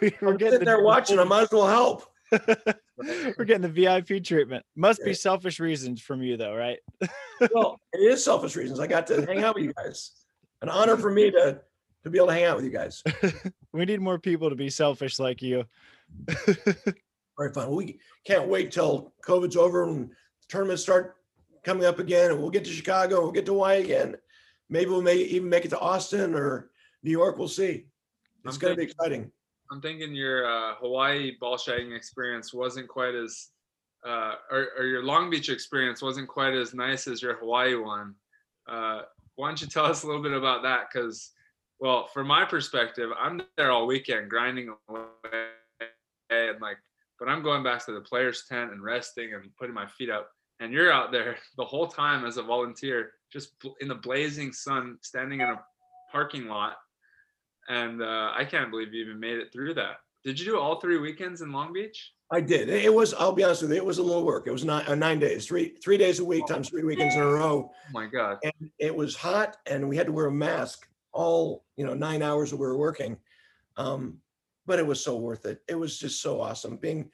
we 0.00 0.12
I'm 0.22 0.36
getting 0.36 0.52
sitting 0.52 0.64
there 0.66 0.82
watching. 0.82 1.18
I 1.18 1.24
might 1.24 1.42
as 1.42 1.50
well 1.50 1.66
help. 1.66 2.04
we're 3.36 3.44
getting 3.44 3.62
the 3.62 3.68
VIP 3.68 4.22
treatment. 4.22 4.64
Must 4.76 5.04
be 5.04 5.14
selfish 5.14 5.58
reasons 5.58 6.00
from 6.00 6.22
you, 6.22 6.36
though, 6.36 6.54
right? 6.54 6.78
Well, 7.52 7.80
it 7.92 7.98
is 7.98 8.22
selfish 8.24 8.54
reasons. 8.54 8.78
I 8.78 8.86
got 8.86 9.08
to 9.08 9.26
hang 9.26 9.42
out 9.42 9.56
with 9.56 9.64
you 9.64 9.72
guys. 9.72 10.12
An 10.62 10.68
honor 10.68 10.96
for 10.96 11.10
me 11.10 11.32
to 11.32 11.60
to 12.04 12.10
be 12.10 12.18
able 12.18 12.28
to 12.28 12.34
hang 12.34 12.44
out 12.44 12.54
with 12.56 12.64
you 12.64 12.70
guys. 12.70 13.02
we 13.72 13.84
need 13.84 14.00
more 14.00 14.18
people 14.20 14.48
to 14.48 14.54
be 14.56 14.70
selfish 14.70 15.18
like 15.18 15.42
you. 15.42 15.64
Very 17.40 17.54
fun. 17.54 17.74
We 17.74 17.98
can't 18.26 18.48
wait 18.48 18.70
till 18.70 19.14
COVID's 19.24 19.56
over 19.56 19.88
and 19.88 20.10
tournaments 20.50 20.82
start 20.82 21.16
coming 21.64 21.86
up 21.86 21.98
again, 21.98 22.32
and 22.32 22.38
we'll 22.38 22.50
get 22.50 22.66
to 22.66 22.70
Chicago. 22.70 23.22
We'll 23.22 23.32
get 23.32 23.46
to 23.46 23.52
Hawaii 23.52 23.80
again. 23.82 24.16
Maybe 24.68 24.90
we'll 24.90 25.00
may 25.00 25.16
even 25.16 25.48
make 25.48 25.64
it 25.64 25.70
to 25.70 25.78
Austin 25.78 26.34
or 26.34 26.68
New 27.02 27.10
York. 27.10 27.38
We'll 27.38 27.48
see. 27.48 27.86
It's 28.44 28.58
going 28.58 28.74
to 28.74 28.76
be 28.76 28.82
exciting. 28.82 29.32
I'm 29.70 29.80
thinking 29.80 30.14
your 30.14 30.44
uh, 30.44 30.74
Hawaii 30.80 31.38
ball 31.40 31.56
shagging 31.56 31.96
experience 31.96 32.52
wasn't 32.52 32.88
quite 32.88 33.14
as, 33.14 33.48
uh, 34.06 34.34
or, 34.50 34.68
or 34.76 34.84
your 34.84 35.02
Long 35.02 35.30
Beach 35.30 35.48
experience 35.48 36.02
wasn't 36.02 36.28
quite 36.28 36.52
as 36.52 36.74
nice 36.74 37.08
as 37.08 37.22
your 37.22 37.36
Hawaii 37.36 37.74
one. 37.74 38.16
Uh, 38.68 39.00
why 39.36 39.48
don't 39.48 39.62
you 39.62 39.66
tell 39.66 39.86
us 39.86 40.02
a 40.02 40.06
little 40.06 40.22
bit 40.22 40.32
about 40.32 40.62
that? 40.64 40.88
Because, 40.92 41.30
well, 41.78 42.06
from 42.08 42.26
my 42.26 42.44
perspective, 42.44 43.08
I'm 43.18 43.40
there 43.56 43.70
all 43.70 43.86
weekend 43.86 44.28
grinding 44.28 44.74
away, 44.90 45.00
and 46.28 46.60
like, 46.60 46.76
but 47.20 47.28
I'm 47.28 47.42
going 47.42 47.62
back 47.62 47.84
to 47.86 47.92
the 47.92 48.00
players' 48.00 48.44
tent 48.48 48.72
and 48.72 48.82
resting 48.82 49.34
and 49.34 49.54
putting 49.56 49.74
my 49.74 49.86
feet 49.86 50.10
up. 50.10 50.30
And 50.58 50.72
you're 50.72 50.92
out 50.92 51.12
there 51.12 51.36
the 51.56 51.64
whole 51.64 51.86
time 51.86 52.24
as 52.24 52.38
a 52.38 52.42
volunteer, 52.42 53.12
just 53.32 53.52
in 53.80 53.86
the 53.86 53.94
blazing 53.94 54.52
sun, 54.52 54.98
standing 55.02 55.40
in 55.40 55.48
a 55.48 55.60
parking 56.10 56.48
lot 56.48 56.76
and 57.70 58.02
uh, 58.02 58.32
I 58.34 58.44
can't 58.44 58.70
believe 58.70 58.92
you 58.92 59.04
even 59.04 59.20
made 59.20 59.38
it 59.38 59.52
through 59.52 59.74
that. 59.74 60.00
Did 60.24 60.38
you 60.38 60.44
do 60.44 60.58
all 60.58 60.80
three 60.80 60.98
weekends 60.98 61.40
in 61.40 61.52
Long 61.52 61.72
Beach? 61.72 62.12
I 62.30 62.40
did. 62.40 62.68
It 62.68 62.92
was. 62.92 63.14
I'll 63.14 63.32
be 63.32 63.42
honest 63.42 63.62
with 63.62 63.70
you. 63.70 63.78
It 63.78 63.84
was 63.84 63.98
a 63.98 64.02
little 64.02 64.24
work. 64.24 64.46
It 64.46 64.52
was 64.52 64.64
nine, 64.64 64.84
uh, 64.86 64.94
nine 64.94 65.18
days, 65.18 65.46
three 65.46 65.74
three 65.82 65.96
days 65.96 66.20
a 66.20 66.24
week 66.24 66.46
times 66.46 66.68
three 66.68 66.84
weekends 66.84 67.14
in 67.14 67.22
a 67.22 67.26
row. 67.26 67.70
Oh 67.72 67.92
my 67.92 68.06
God! 68.06 68.38
and 68.42 68.70
it 68.78 68.94
was 68.94 69.16
hot 69.16 69.56
and 69.66 69.88
we 69.88 69.96
had 69.96 70.06
to 70.06 70.12
wear 70.12 70.26
a 70.26 70.32
mask 70.32 70.86
all 71.12 71.64
you 71.76 71.84
know 71.84 71.94
nine 71.94 72.22
hours 72.22 72.50
that 72.50 72.56
we 72.56 72.66
were 72.66 72.76
working 72.76 73.16
um, 73.76 74.18
but 74.70 74.78
it 74.78 74.86
was 74.86 75.02
so 75.02 75.16
worth 75.16 75.46
it. 75.46 75.60
It 75.66 75.74
was 75.74 75.98
just 75.98 76.22
so 76.22 76.40
awesome. 76.40 76.76
Being 76.76 77.10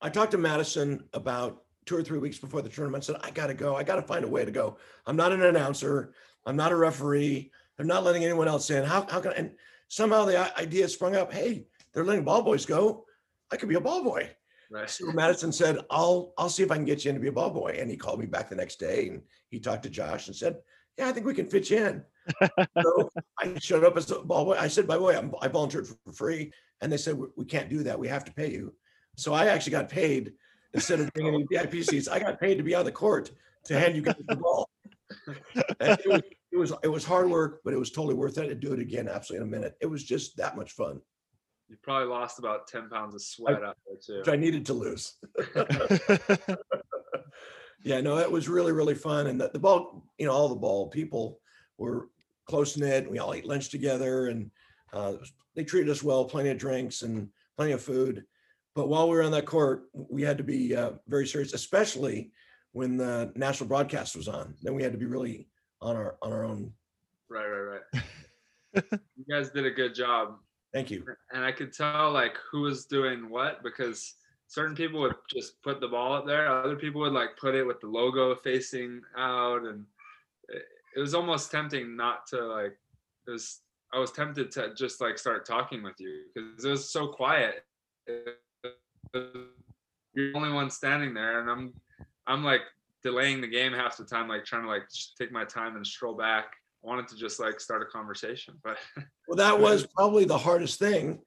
i 0.00 0.08
talked 0.08 0.30
to 0.30 0.38
Maddison 0.38 1.02
about 1.12 1.64
two 1.86 1.96
or 1.96 2.04
three 2.04 2.20
weeks 2.20 2.38
before 2.38 2.62
the 2.62 2.68
tournament 2.68 3.02
said 3.02 3.16
i 3.24 3.32
gotta 3.32 3.52
go. 3.52 3.74
I 3.74 3.82
gotta 3.82 4.00
find 4.00 4.24
a 4.24 4.28
way 4.28 4.44
to 4.44 4.52
go. 4.52 4.76
I'm 5.04 5.16
not 5.16 5.32
an 5.32 5.42
announcer. 5.42 6.14
I'm 6.46 6.54
not 6.54 6.70
a 6.70 6.76
referee. 6.76 7.50
They're 7.76 7.84
not 7.84 8.04
letting 8.04 8.22
anyone 8.22 8.46
else 8.46 8.70
in. 8.70 8.84
How, 8.84 9.04
how 9.10 9.18
can 9.18 9.32
I? 9.32 9.34
and 9.34 9.50
somehow 9.88 10.24
the 10.24 10.56
idea 10.56 10.86
sprung 10.88 11.16
up 11.16 11.32
hey 11.32 11.66
they're 11.92 12.04
letting 12.04 12.22
ball 12.22 12.42
boys 12.42 12.64
go. 12.64 13.06
I 13.50 13.56
could 13.56 13.68
be 13.68 13.74
a 13.74 13.80
ball 13.80 14.04
boy. 14.04 14.30
Right. 14.70 14.88
so 14.88 15.10
Maddison 15.10 15.50
said, 15.50 15.78
"I'll 15.90 16.32
I'll 16.38 16.48
see 16.48 16.62
if 16.62 16.70
I 16.70 16.76
can 16.76 16.84
get 16.84 17.04
you 17.04 17.08
in 17.08 17.16
to 17.16 17.20
be 17.20 17.34
a 17.34 17.40
ball 17.40 17.50
boy." 17.50 17.76
And 17.80 17.90
he 17.90 17.96
called 17.96 18.20
me 18.20 18.26
back 18.26 18.48
the 18.48 18.54
next 18.54 18.78
day, 18.78 19.08
and 19.08 19.22
he 19.48 19.58
talked 19.58 19.82
to 19.82 19.90
Josh 19.90 20.28
and 20.28 20.36
said, 20.36 20.58
"Yeah, 20.96 21.08
I 21.08 21.12
think 21.12 21.26
we 21.26 21.34
can 21.34 21.48
fit 21.48 21.70
you 21.70 21.78
in." 21.78 22.04
So 22.82 23.10
I 23.38 23.58
showed 23.58 23.84
up 23.84 23.96
as 23.96 24.10
a 24.10 24.20
ball 24.20 24.44
boy. 24.44 24.56
I 24.58 24.68
said, 24.68 24.86
"By 24.86 24.96
the 24.96 25.02
way, 25.02 25.16
I'm, 25.16 25.32
I 25.40 25.48
volunteered 25.48 25.86
for 25.86 26.12
free," 26.12 26.52
and 26.80 26.92
they 26.92 26.96
said, 26.96 27.16
"We, 27.16 27.26
we 27.36 27.44
can't 27.44 27.68
do 27.68 27.82
that. 27.84 27.98
We 27.98 28.08
have 28.08 28.24
to 28.24 28.32
pay 28.32 28.50
you." 28.50 28.74
So 29.16 29.34
I 29.34 29.46
actually 29.46 29.72
got 29.72 29.88
paid 29.88 30.32
instead 30.74 31.00
of 31.00 31.12
being 31.12 31.28
any 31.28 31.46
VIP 31.50 31.82
seats. 31.84 32.08
I 32.08 32.18
got 32.18 32.40
paid 32.40 32.56
to 32.56 32.62
be 32.62 32.74
on 32.74 32.84
the 32.84 32.92
court 32.92 33.30
to 33.64 33.78
hand 33.78 33.96
you 33.96 34.02
guys 34.02 34.14
the 34.26 34.36
ball. 34.36 34.68
And 35.80 35.98
it, 35.98 36.06
was, 36.06 36.22
it 36.52 36.56
was 36.56 36.72
it 36.82 36.88
was 36.88 37.04
hard 37.04 37.30
work, 37.30 37.60
but 37.64 37.74
it 37.74 37.78
was 37.78 37.90
totally 37.90 38.14
worth 38.14 38.38
it. 38.38 38.50
I'd 38.50 38.60
do 38.60 38.72
it 38.72 38.80
again, 38.80 39.08
absolutely 39.08 39.46
in 39.48 39.54
a 39.54 39.56
minute. 39.56 39.76
It 39.80 39.86
was 39.86 40.04
just 40.04 40.36
that 40.36 40.56
much 40.56 40.72
fun, 40.72 41.00
You 41.68 41.76
probably 41.82 42.08
lost 42.08 42.38
about 42.38 42.68
ten 42.68 42.88
pounds 42.88 43.14
of 43.14 43.22
sweat 43.22 43.62
out 43.62 43.76
there 43.86 43.96
too. 44.04 44.18
which 44.18 44.28
I 44.28 44.36
needed 44.36 44.66
to 44.66 44.74
lose. 44.74 45.14
Yeah, 47.84 48.00
no, 48.00 48.18
it 48.18 48.30
was 48.30 48.48
really, 48.48 48.72
really 48.72 48.94
fun. 48.94 49.28
And 49.28 49.40
the, 49.40 49.50
the 49.52 49.58
ball, 49.58 50.04
you 50.18 50.26
know, 50.26 50.32
all 50.32 50.48
the 50.48 50.56
ball 50.56 50.88
people 50.88 51.40
were 51.76 52.08
close 52.48 52.76
knit. 52.76 53.10
We 53.10 53.18
all 53.18 53.34
ate 53.34 53.46
lunch 53.46 53.68
together 53.68 54.26
and 54.28 54.50
uh, 54.92 55.14
was- 55.20 55.32
they 55.54 55.64
treated 55.64 55.90
us 55.90 56.02
well, 56.04 56.24
plenty 56.24 56.50
of 56.50 56.58
drinks 56.58 57.02
and 57.02 57.28
plenty 57.56 57.72
of 57.72 57.82
food. 57.82 58.24
But 58.76 58.88
while 58.88 59.08
we 59.08 59.16
were 59.16 59.24
on 59.24 59.32
that 59.32 59.44
court, 59.46 59.84
we 59.92 60.22
had 60.22 60.38
to 60.38 60.44
be 60.44 60.76
uh, 60.76 60.92
very 61.08 61.26
serious, 61.26 61.52
especially 61.52 62.30
when 62.72 62.96
the 62.96 63.32
national 63.34 63.68
broadcast 63.68 64.14
was 64.16 64.28
on. 64.28 64.54
Then 64.62 64.74
we 64.74 64.84
had 64.84 64.92
to 64.92 64.98
be 64.98 65.06
really 65.06 65.48
on 65.80 65.96
our 65.96 66.16
on 66.22 66.32
our 66.32 66.44
own. 66.44 66.72
Right, 67.28 67.46
right, 67.46 67.80
right. 67.92 68.02
you 69.16 69.24
guys 69.28 69.50
did 69.50 69.66
a 69.66 69.70
good 69.70 69.96
job, 69.96 70.36
Thank 70.72 70.92
you. 70.92 71.04
and 71.32 71.44
I 71.44 71.50
could 71.50 71.72
tell 71.72 72.12
like 72.12 72.36
who 72.52 72.60
was 72.60 72.86
doing 72.86 73.28
what 73.28 73.64
because 73.64 74.14
certain 74.46 74.76
people 74.76 75.00
would 75.00 75.16
just 75.28 75.60
put 75.62 75.80
the 75.80 75.88
ball 75.88 76.12
up 76.14 76.24
there. 76.24 76.48
Other 76.48 76.76
people 76.76 77.00
would 77.00 77.12
like 77.12 77.30
put 77.36 77.56
it 77.56 77.66
with 77.66 77.80
the 77.80 77.88
logo 77.88 78.36
facing 78.36 79.00
out, 79.16 79.62
and 79.64 79.84
it, 80.98 81.00
was 81.00 81.14
almost 81.14 81.50
tempting 81.50 81.96
not 81.96 82.26
to 82.28 82.44
like. 82.44 82.76
It 83.26 83.30
was 83.30 83.60
I 83.92 83.98
was 83.98 84.12
tempted 84.12 84.50
to 84.52 84.74
just 84.74 85.00
like 85.00 85.18
start 85.18 85.46
talking 85.46 85.82
with 85.82 85.98
you 85.98 86.24
because 86.34 86.64
it 86.64 86.70
was 86.70 86.90
so 86.90 87.08
quiet. 87.08 87.64
You're 88.06 88.34
the 90.14 90.32
only 90.34 90.52
one 90.52 90.70
standing 90.70 91.14
there, 91.14 91.40
and 91.40 91.50
I'm 91.50 91.72
I'm 92.26 92.44
like 92.44 92.62
delaying 93.02 93.40
the 93.40 93.46
game 93.46 93.72
half 93.72 93.96
the 93.96 94.04
time, 94.04 94.28
like 94.28 94.44
trying 94.44 94.62
to 94.62 94.68
like 94.68 94.84
take 95.18 95.32
my 95.32 95.44
time 95.44 95.76
and 95.76 95.86
stroll 95.86 96.14
back. 96.14 96.46
I 96.84 96.86
wanted 96.86 97.08
to 97.08 97.16
just 97.16 97.40
like 97.40 97.60
start 97.60 97.82
a 97.82 97.86
conversation, 97.86 98.54
but 98.62 98.76
Well, 99.28 99.36
that 99.36 99.58
was 99.58 99.86
probably 99.86 100.24
the 100.24 100.38
hardest 100.38 100.78
thing, 100.78 101.20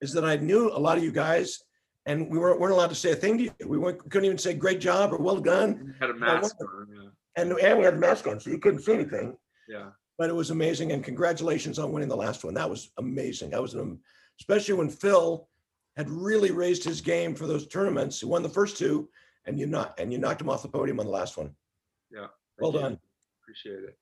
is 0.00 0.12
that 0.12 0.24
I 0.24 0.36
knew 0.36 0.70
a 0.70 0.78
lot 0.78 0.98
of 0.98 1.04
you 1.04 1.12
guys, 1.12 1.62
and 2.06 2.30
we 2.30 2.38
weren't, 2.38 2.58
weren't 2.58 2.72
allowed 2.72 2.88
to 2.88 2.94
say 2.94 3.12
a 3.12 3.16
thing 3.16 3.38
to 3.38 3.44
you. 3.44 3.52
We 3.66 3.78
weren't, 3.78 3.98
couldn't 3.98 4.24
even 4.24 4.38
say 4.38 4.54
great 4.54 4.80
job 4.80 5.12
or 5.12 5.18
well 5.18 5.36
done. 5.36 5.94
had 6.00 6.10
a 6.10 6.14
mask 6.14 6.56
on. 6.60 6.88
Yeah. 6.92 7.03
And, 7.36 7.52
and 7.52 7.78
we 7.78 7.84
had 7.84 7.94
the 7.94 7.98
mask 7.98 8.26
on, 8.26 8.38
so 8.38 8.50
you 8.50 8.58
couldn't 8.58 8.82
see 8.82 8.92
anything. 8.92 9.36
Yeah. 9.68 9.90
But 10.18 10.30
it 10.30 10.34
was 10.34 10.50
amazing, 10.50 10.92
and 10.92 11.02
congratulations 11.02 11.78
on 11.78 11.90
winning 11.90 12.08
the 12.08 12.16
last 12.16 12.44
one. 12.44 12.54
That 12.54 12.70
was 12.70 12.90
amazing. 12.98 13.50
That 13.50 13.62
was 13.62 13.74
an, 13.74 13.98
especially 14.38 14.74
when 14.74 14.88
Phil 14.88 15.48
had 15.96 16.08
really 16.08 16.50
raised 16.50 16.84
his 16.84 17.00
game 17.00 17.34
for 17.34 17.46
those 17.46 17.66
tournaments. 17.66 18.20
He 18.20 18.26
won 18.26 18.42
the 18.42 18.48
first 18.48 18.76
two, 18.76 19.08
and 19.46 19.58
you 19.58 19.66
not 19.66 19.98
and 19.98 20.12
you 20.12 20.18
knocked 20.18 20.40
him 20.40 20.50
off 20.50 20.62
the 20.62 20.68
podium 20.68 21.00
on 21.00 21.06
the 21.06 21.12
last 21.12 21.36
one. 21.36 21.54
Yeah. 22.12 22.26
Well 22.58 22.72
you. 22.72 22.78
done. 22.78 22.98
Appreciate 23.42 23.84
it. 23.84 23.98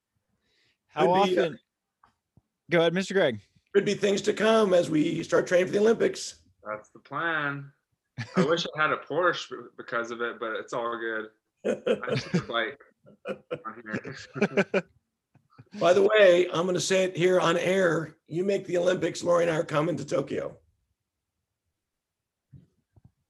How 0.89 1.07
Could 1.07 1.31
be, 1.31 1.39
uh, 1.39 1.43
often? 1.43 1.59
Go 2.71 2.81
ahead, 2.81 2.95
Mr. 2.95 3.13
Greg. 3.13 3.41
Could 3.75 3.85
be 3.85 3.95
things 3.95 4.21
to 4.23 4.33
come 4.33 4.75
as 4.75 4.91
we 4.91 5.23
start 5.23 5.47
training 5.47 5.67
for 5.67 5.73
the 5.73 5.79
Olympics. 5.79 6.37
That's 6.65 6.91
the 6.91 7.01
plan. 7.01 7.73
I 8.37 8.45
wish 8.45 8.67
I 8.77 8.83
had 8.83 8.93
a 8.93 8.99
Porsche 8.99 9.51
because 9.77 10.11
of 10.11 10.21
it, 10.21 10.39
but 10.39 10.53
it's 10.53 10.73
all 10.73 10.99
good. 10.99 11.27
I 11.65 12.15
just 12.15 12.33
need 12.33 12.43
a 12.43 12.47
bike 12.47 12.49
on 12.49 12.65
here. 12.69 12.77
By 15.81 15.93
the 15.95 16.03
way, 16.03 16.49
I'm 16.53 16.63
going 16.65 16.75
to 16.75 16.81
say 16.81 17.05
it 17.05 17.17
here 17.17 17.41
on 17.41 17.57
air. 17.57 18.17
You 18.29 18.45
make 18.45 18.67
the 18.67 18.77
Olympics, 18.77 19.23
Lori 19.23 19.45
and 19.45 19.51
I 19.51 19.57
are 19.57 19.65
coming 19.65 19.97
to 19.97 20.05
Tokyo. 20.05 20.57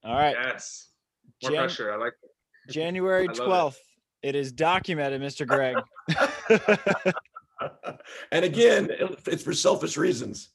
All 0.03 0.15
right, 0.15 0.35
yes. 0.37 0.89
More 1.41 1.51
Jan- 1.51 1.59
pressure. 1.61 1.93
I 1.93 1.95
like 1.95 2.13
it. 2.21 2.71
January 2.71 3.23
I 3.23 3.27
love 3.27 3.37
it. 3.37 3.45
twelfth. 3.45 3.79
It 4.21 4.35
is 4.35 4.51
documented, 4.51 5.21
Mr. 5.21 5.47
Greg. 5.47 5.77
And 8.31 8.43
again, 8.43 8.89
it's 9.25 9.43
for 9.43 9.53
selfish 9.53 9.97
reasons. 9.97 10.49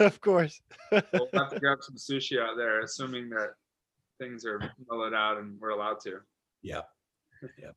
of 0.00 0.20
course. 0.20 0.60
We'll 0.90 1.28
have 1.34 1.50
to 1.50 1.60
grab 1.60 1.78
some 1.82 1.96
sushi 1.96 2.40
out 2.40 2.56
there, 2.56 2.80
assuming 2.80 3.28
that 3.30 3.50
things 4.18 4.44
are 4.44 4.60
mellowed 4.88 5.14
out 5.14 5.38
and 5.38 5.58
we're 5.60 5.70
allowed 5.70 6.00
to. 6.04 6.20
Yeah. 6.62 6.82
Yeah. 7.58 7.70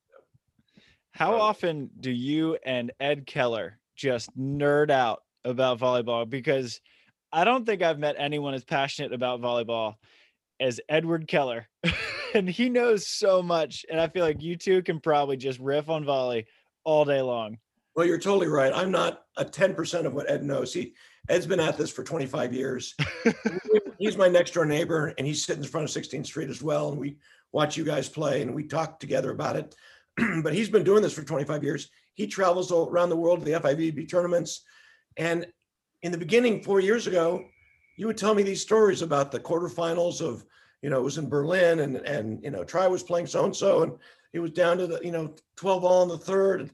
How 1.12 1.36
Uh, 1.36 1.40
often 1.40 1.90
do 2.00 2.12
you 2.12 2.58
and 2.66 2.92
Ed 3.00 3.26
Keller 3.26 3.80
just 3.96 4.36
nerd 4.38 4.90
out 4.90 5.24
about 5.44 5.80
volleyball? 5.80 6.30
Because 6.30 6.82
I 7.32 7.44
don't 7.44 7.66
think 7.66 7.82
I've 7.82 8.00
met 8.00 8.16
anyone 8.18 8.54
as 8.54 8.64
passionate 8.64 9.14
about 9.14 9.42
volleyball 9.42 9.96
as 10.60 10.80
Edward 10.90 11.28
Keller. 11.28 11.68
and 12.34 12.50
he 12.50 12.70
knows 12.70 13.08
so 13.08 13.42
much. 13.42 13.86
And 13.90 14.00
I 14.00 14.08
feel 14.08 14.24
like 14.24 14.42
you 14.42 14.56
two 14.56 14.82
can 14.84 15.00
probably 15.00 15.38
just 15.38 15.60
riff 15.60 15.90
on 15.90 16.06
volley 16.06 16.48
all 16.84 17.06
day 17.06 17.22
long. 17.22 17.58
Well, 17.96 18.06
you're 18.06 18.20
totally 18.20 18.48
right. 18.48 18.72
I'm 18.74 18.92
not 18.92 19.24
a 19.38 19.44
10% 19.44 20.06
of 20.06 20.14
what 20.14 20.30
Ed 20.30 20.44
knows. 20.44 20.74
He 20.74 20.94
Ed's 21.30 21.46
been 21.46 21.60
at 21.60 21.78
this 21.78 21.92
for 21.92 22.04
25 22.04 22.54
years. 22.54 22.96
he's 24.00 24.18
my 24.18 24.28
next 24.28 24.52
door 24.54 24.66
neighbor, 24.66 25.14
and 25.18 25.28
he's 25.28 25.46
sitting 25.46 25.64
in 25.64 25.70
front 25.70 25.88
of 25.88 26.04
16th 26.04 26.26
Street 26.26 26.50
as 26.50 26.62
well. 26.62 26.90
And 26.90 27.00
we 27.00 27.18
watch 27.52 27.78
you 27.78 27.84
guys 27.84 28.10
play, 28.10 28.42
and 28.42 28.56
we 28.56 28.64
talk 28.64 29.00
together 29.00 29.32
about 29.32 29.56
it. 29.56 29.76
but 30.44 30.54
he's 30.54 30.70
been 30.70 30.84
doing 30.84 31.02
this 31.02 31.14
for 31.14 31.24
25 31.24 31.64
years. 31.64 31.90
He 32.16 32.28
travels 32.28 32.72
around 32.72 33.10
the 33.10 33.16
world 33.16 33.40
to 33.40 33.46
the 33.46 33.60
FIVB 33.60 34.10
tournaments. 34.10 34.64
And 35.18 35.48
in 36.02 36.12
the 36.12 36.18
beginning, 36.18 36.64
four 36.64 36.80
years 36.80 37.08
ago, 37.08 37.46
you 37.98 38.08
would 38.08 38.18
tell 38.18 38.34
me 38.34 38.44
these 38.44 38.62
stories 38.62 39.02
about 39.02 39.32
the 39.32 39.40
quarterfinals 39.40 40.22
of, 40.22 40.46
you 40.82 40.90
know, 40.90 41.00
it 41.00 41.04
was 41.04 41.18
in 41.20 41.30
Berlin, 41.30 41.82
and 41.82 41.98
and 41.98 42.44
you 42.44 42.50
know, 42.50 42.64
Tri 42.64 42.88
was 42.88 43.04
playing 43.04 43.28
so 43.28 43.46
and 43.46 43.56
so, 43.56 43.84
and 43.84 43.94
it 44.34 44.40
was 44.40 44.52
down 44.52 44.78
to 44.78 44.88
the, 44.88 45.00
you 45.04 45.12
know, 45.12 45.36
12 45.58 45.84
all 45.84 46.04
in 46.04 46.10
the 46.10 46.18
third. 46.18 46.62
And 46.62 46.72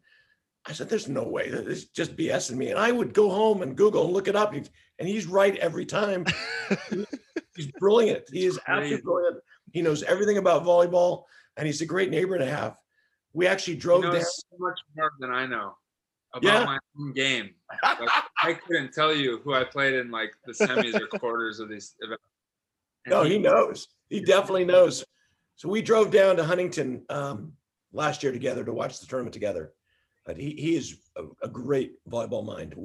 I 0.65 0.73
said, 0.73 0.89
there's 0.89 1.07
no 1.07 1.23
way. 1.23 1.45
It's 1.45 1.85
just 1.85 2.15
BSing 2.15 2.55
me. 2.55 2.69
And 2.69 2.79
I 2.79 2.91
would 2.91 3.13
go 3.13 3.29
home 3.29 3.61
and 3.61 3.75
Google 3.75 4.05
and 4.05 4.13
look 4.13 4.27
it 4.27 4.35
up. 4.35 4.53
And 4.53 5.07
he's 5.07 5.25
right 5.25 5.55
every 5.57 5.85
time. 5.85 6.25
he's 7.55 7.71
brilliant. 7.79 8.23
He 8.31 8.45
is 8.45 8.59
absolutely 8.67 9.01
brilliant. 9.01 9.37
He 9.71 9.81
knows 9.81 10.03
everything 10.03 10.37
about 10.37 10.63
volleyball 10.63 11.23
and 11.55 11.65
he's 11.65 11.81
a 11.81 11.85
great 11.85 12.11
neighbor 12.11 12.37
to 12.37 12.45
have. 12.45 12.77
We 13.33 13.47
actually 13.47 13.75
drove 13.75 14.03
he 14.03 14.11
down. 14.11 14.21
so 14.21 14.57
much 14.59 14.79
more 14.95 15.11
than 15.19 15.31
I 15.31 15.45
know 15.45 15.75
about 16.33 16.59
yeah. 16.59 16.65
my 16.65 16.79
own 16.99 17.13
game. 17.13 17.51
Like, 17.83 18.09
I 18.43 18.53
couldn't 18.53 18.93
tell 18.93 19.13
you 19.13 19.39
who 19.43 19.53
I 19.53 19.63
played 19.63 19.93
in 19.93 20.11
like 20.11 20.33
the 20.45 20.53
semis 20.53 20.99
or 20.99 21.19
quarters 21.19 21.59
of 21.59 21.69
these 21.69 21.95
events. 22.01 22.23
And 23.05 23.13
no, 23.13 23.23
he, 23.23 23.33
he 23.33 23.39
knows. 23.39 23.87
He 24.09 24.21
definitely 24.21 24.65
knows. 24.65 25.05
So 25.55 25.69
we 25.69 25.81
drove 25.81 26.11
down 26.11 26.37
to 26.37 26.43
Huntington 26.43 27.03
um, 27.09 27.53
last 27.91 28.23
year 28.23 28.31
together 28.31 28.63
to 28.63 28.73
watch 28.73 28.99
the 28.99 29.07
tournament 29.07 29.33
together. 29.33 29.73
But 30.25 30.37
he, 30.37 30.51
he 30.51 30.75
is 30.75 30.97
a, 31.15 31.23
a 31.41 31.47
great 31.47 31.93
volleyball 32.09 32.45
mind, 32.45 32.75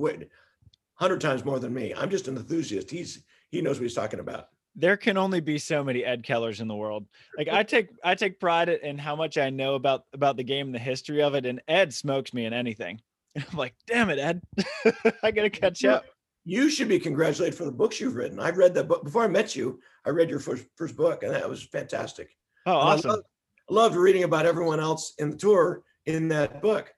hundred 0.95 1.21
times 1.21 1.45
more 1.45 1.59
than 1.59 1.75
me. 1.75 1.93
I'm 1.95 2.11
just 2.11 2.29
an 2.29 2.37
enthusiast. 2.37 2.91
He's 2.91 3.23
he 3.51 3.61
knows 3.61 3.77
what 3.79 3.83
he's 3.83 3.95
talking 3.95 4.21
about. 4.21 4.49
There 4.75 4.97
can 4.97 5.19
only 5.19 5.41
be 5.41 5.59
so 5.59 5.85
many 5.85 6.05
Ed 6.05 6.23
Kellers 6.23 6.61
in 6.61 6.69
the 6.69 6.75
world. 6.75 7.07
Like 7.37 7.49
I 7.49 7.63
take 7.63 7.91
I 8.03 8.15
take 8.15 8.41
pride 8.41 8.69
in 8.69 8.99
how 8.99 9.17
much 9.17 9.37
I 9.37 9.51
know 9.51 9.75
about 9.75 10.05
about 10.13 10.37
the 10.37 10.45
game 10.45 10.67
and 10.67 10.75
the 10.75 10.79
history 10.79 11.23
of 11.23 11.35
it. 11.35 11.45
And 11.45 11.61
Ed 11.69 11.93
smokes 11.93 12.33
me 12.33 12.47
in 12.47 12.53
anything. 12.53 13.01
I'm 13.37 13.57
like, 13.57 13.75
damn 13.87 14.11
it, 14.11 14.19
Ed, 14.19 14.43
I 15.23 15.31
gotta 15.31 15.51
catch 15.51 15.85
up. 15.85 16.05
You 16.45 16.71
should 16.71 16.89
be 16.89 16.99
congratulated 16.99 17.57
for 17.57 17.65
the 17.65 17.73
books 17.73 18.01
you've 18.01 18.17
written. 18.17 18.41
I 18.41 18.51
read 18.51 18.75
that 18.75 18.89
book 18.89 19.05
before 19.05 19.23
I 19.23 19.29
met 19.29 19.55
you. 19.55 19.79
I 20.05 20.11
read 20.11 20.29
your 20.29 20.41
first 20.41 20.65
first 20.77 20.97
book, 20.97 21.23
and 21.23 21.33
that 21.33 21.49
was 21.49 21.63
fantastic. 21.63 22.37
Oh, 22.67 22.73
awesome! 22.73 23.11
I 23.11 23.15
loved, 23.15 23.27
I 23.71 23.75
loved 23.75 23.97
reading 23.97 24.25
about 24.25 24.47
everyone 24.47 24.81
else 24.81 25.15
in 25.19 25.31
the 25.31 25.37
tour 25.37 25.83
in 26.07 26.29
that 26.29 26.61
book. 26.61 26.93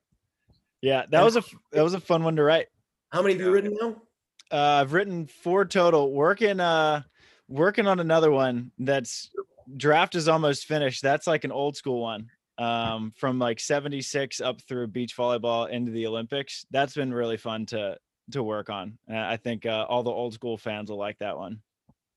Yeah, 0.81 1.05
that 1.11 1.23
was 1.23 1.37
a 1.37 1.43
that 1.73 1.83
was 1.83 1.95
a 1.95 2.01
fun 2.01 2.25
one 2.25 2.37
to 2.37 2.43
write. 2.43 2.69
How 3.11 3.23
many 3.23 3.35
have 3.35 3.43
you 3.43 3.51
written 3.51 3.77
now? 3.81 4.03
Uh, 4.51 4.81
I've 4.81 4.93
written 4.93 5.27
four 5.27 5.65
total. 5.65 6.13
Working 6.13 6.61
uh 6.61 7.03
working 7.49 7.87
on 7.87 8.01
another 8.01 8.31
one 8.31 8.71
that's 8.79 9.31
draft 9.77 10.15
is 10.15 10.29
almost 10.29 10.67
finished. 10.67 11.03
That's 11.03 11.27
like 11.27 11.45
an 11.45 11.53
old 11.53 11.77
school 11.77 12.01
one. 12.01 12.31
Um, 12.57 13.13
from 13.17 13.41
like 13.41 13.59
76 13.59 14.41
up 14.41 14.61
through 14.61 14.87
beach 14.87 15.17
volleyball 15.17 15.69
into 15.69 15.91
the 15.91 16.07
Olympics. 16.07 16.65
That's 16.71 16.95
been 16.95 17.13
really 17.13 17.37
fun 17.37 17.67
to 17.67 17.99
to 18.31 18.43
work 18.43 18.71
on. 18.71 18.97
Uh, 19.11 19.19
I 19.19 19.37
think 19.37 19.67
uh, 19.67 19.87
all 19.89 20.03
the 20.03 20.11
old 20.11 20.35
school 20.35 20.57
fans 20.57 20.89
will 20.89 20.99
like 20.99 21.19
that 21.19 21.37
one. 21.37 21.61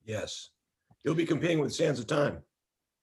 Yes. 0.06 0.52
You'll 1.04 1.16
be 1.16 1.26
competing 1.26 1.60
with 1.60 1.74
Sands 1.74 2.00
of 2.00 2.08
Time. 2.08 2.44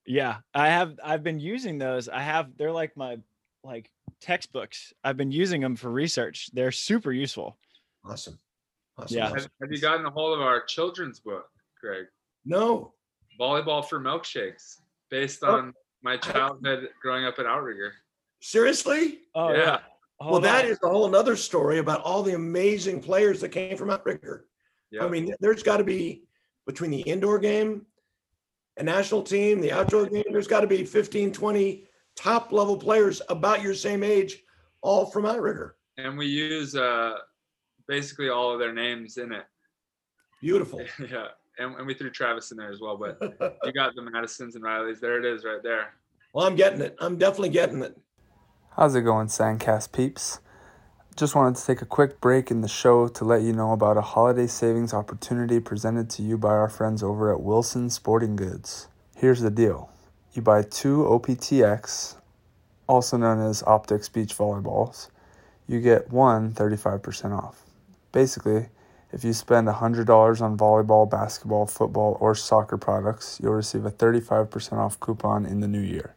Yeah, 0.06 0.36
I 0.54 0.68
have 0.68 0.98
I've 1.02 1.22
been 1.22 1.40
using 1.40 1.78
those. 1.78 2.08
I 2.08 2.20
have 2.20 2.56
they're 2.56 2.72
like 2.72 2.96
my 2.96 3.18
like 3.62 3.90
textbooks. 4.20 4.92
I've 5.02 5.16
been 5.16 5.32
using 5.32 5.60
them 5.60 5.76
for 5.76 5.90
research. 5.90 6.50
They're 6.52 6.72
super 6.72 7.12
useful. 7.12 7.56
Awesome. 8.04 8.38
awesome. 8.98 9.16
Yeah. 9.16 9.26
Awesome. 9.26 9.38
Have, 9.38 9.50
have, 9.62 9.72
you 9.72 9.80
gotten 9.80 10.04
a 10.04 10.10
hold 10.10 10.38
of 10.38 10.44
our 10.44 10.62
children's 10.64 11.20
book, 11.20 11.46
Greg? 11.80 12.06
No. 12.44 12.92
Volleyball 13.40 13.84
for 13.84 14.00
milkshakes, 14.00 14.78
based 15.10 15.40
oh, 15.42 15.54
on 15.54 15.68
oh, 15.68 15.80
my 16.02 16.16
childhood 16.16 16.88
growing 17.02 17.24
up 17.24 17.38
at 17.38 17.46
Outrigger. 17.46 17.92
Seriously? 18.40 19.20
Oh 19.34 19.52
yeah. 19.52 19.58
yeah. 19.58 19.78
well, 20.20 20.40
that 20.40 20.66
is 20.66 20.78
a 20.82 20.88
whole 20.88 21.06
another 21.06 21.34
story 21.36 21.78
about 21.78 22.02
all 22.02 22.22
the 22.22 22.34
amazing 22.34 23.00
players 23.00 23.40
that 23.40 23.48
came 23.48 23.76
from 23.76 23.90
Outrigger. 23.90 24.46
Yep. 24.92 25.02
I 25.02 25.08
mean, 25.08 25.34
there's 25.40 25.62
got 25.62 25.78
to 25.78 25.84
be 25.84 26.24
between 26.66 26.90
the 26.90 27.00
indoor 27.00 27.38
game, 27.38 27.86
a 28.76 28.82
national 28.82 29.22
team, 29.22 29.60
the 29.60 29.72
outdoor 29.72 30.06
game, 30.06 30.24
there's 30.30 30.46
got 30.46 30.60
to 30.60 30.66
be 30.66 30.84
15, 30.84 31.32
20 31.32 31.84
top 32.16 32.52
level 32.52 32.76
players 32.76 33.20
about 33.28 33.62
your 33.62 33.74
same 33.74 34.02
age, 34.02 34.42
all 34.82 35.06
from 35.06 35.26
Outrigger. 35.26 35.76
And 35.96 36.18
we 36.18 36.26
use 36.26 36.74
uh, 36.74 37.14
basically 37.86 38.28
all 38.28 38.52
of 38.52 38.58
their 38.58 38.72
names 38.72 39.16
in 39.16 39.32
it. 39.32 39.44
Beautiful. 40.40 40.80
yeah. 41.10 41.28
And, 41.58 41.76
and 41.76 41.86
we 41.86 41.94
threw 41.94 42.10
Travis 42.10 42.50
in 42.50 42.56
there 42.56 42.70
as 42.70 42.80
well, 42.80 42.96
but 42.96 43.18
you 43.64 43.72
got 43.72 43.94
the 43.94 44.02
Maddisons 44.02 44.54
and 44.54 44.64
Rileys. 44.64 45.00
There 45.00 45.18
it 45.18 45.24
is 45.24 45.44
right 45.44 45.62
there. 45.62 45.94
Well, 46.32 46.46
I'm 46.46 46.56
getting 46.56 46.80
it. 46.80 46.96
I'm 46.98 47.16
definitely 47.16 47.50
getting 47.50 47.82
it. 47.82 47.96
How's 48.76 48.94
it 48.96 49.02
going, 49.02 49.28
Sandcast 49.28 49.92
peeps? 49.92 50.40
Just 51.16 51.36
wanted 51.36 51.54
to 51.56 51.64
take 51.64 51.80
a 51.80 51.86
quick 51.86 52.20
break 52.20 52.50
in 52.50 52.60
the 52.60 52.66
show 52.66 53.06
to 53.06 53.24
let 53.24 53.42
you 53.42 53.52
know 53.52 53.70
about 53.70 53.96
a 53.96 54.00
holiday 54.00 54.48
savings 54.48 54.92
opportunity 54.92 55.60
presented 55.60 56.10
to 56.10 56.22
you 56.22 56.36
by 56.36 56.48
our 56.48 56.68
friends 56.68 57.04
over 57.04 57.32
at 57.32 57.40
Wilson 57.40 57.88
Sporting 57.88 58.34
Goods. 58.34 58.88
Here's 59.14 59.40
the 59.40 59.50
deal 59.50 59.90
you 60.32 60.42
buy 60.42 60.62
two 60.62 61.04
OPTX, 61.04 62.16
also 62.88 63.16
known 63.16 63.40
as 63.40 63.62
Optix 63.62 64.12
Beach 64.12 64.36
Volleyballs, 64.36 65.08
you 65.68 65.80
get 65.80 66.10
one 66.10 66.52
35% 66.52 67.36
off. 67.36 67.62
Basically, 68.10 68.66
if 69.14 69.22
you 69.22 69.32
spend 69.32 69.68
$100 69.68 70.40
on 70.40 70.58
volleyball, 70.58 71.08
basketball, 71.08 71.66
football, 71.66 72.18
or 72.20 72.34
soccer 72.34 72.76
products, 72.76 73.38
you'll 73.40 73.52
receive 73.52 73.86
a 73.86 73.90
35% 73.92 74.72
off 74.72 74.98
coupon 74.98 75.46
in 75.46 75.60
the 75.60 75.68
new 75.68 75.80
year. 75.80 76.16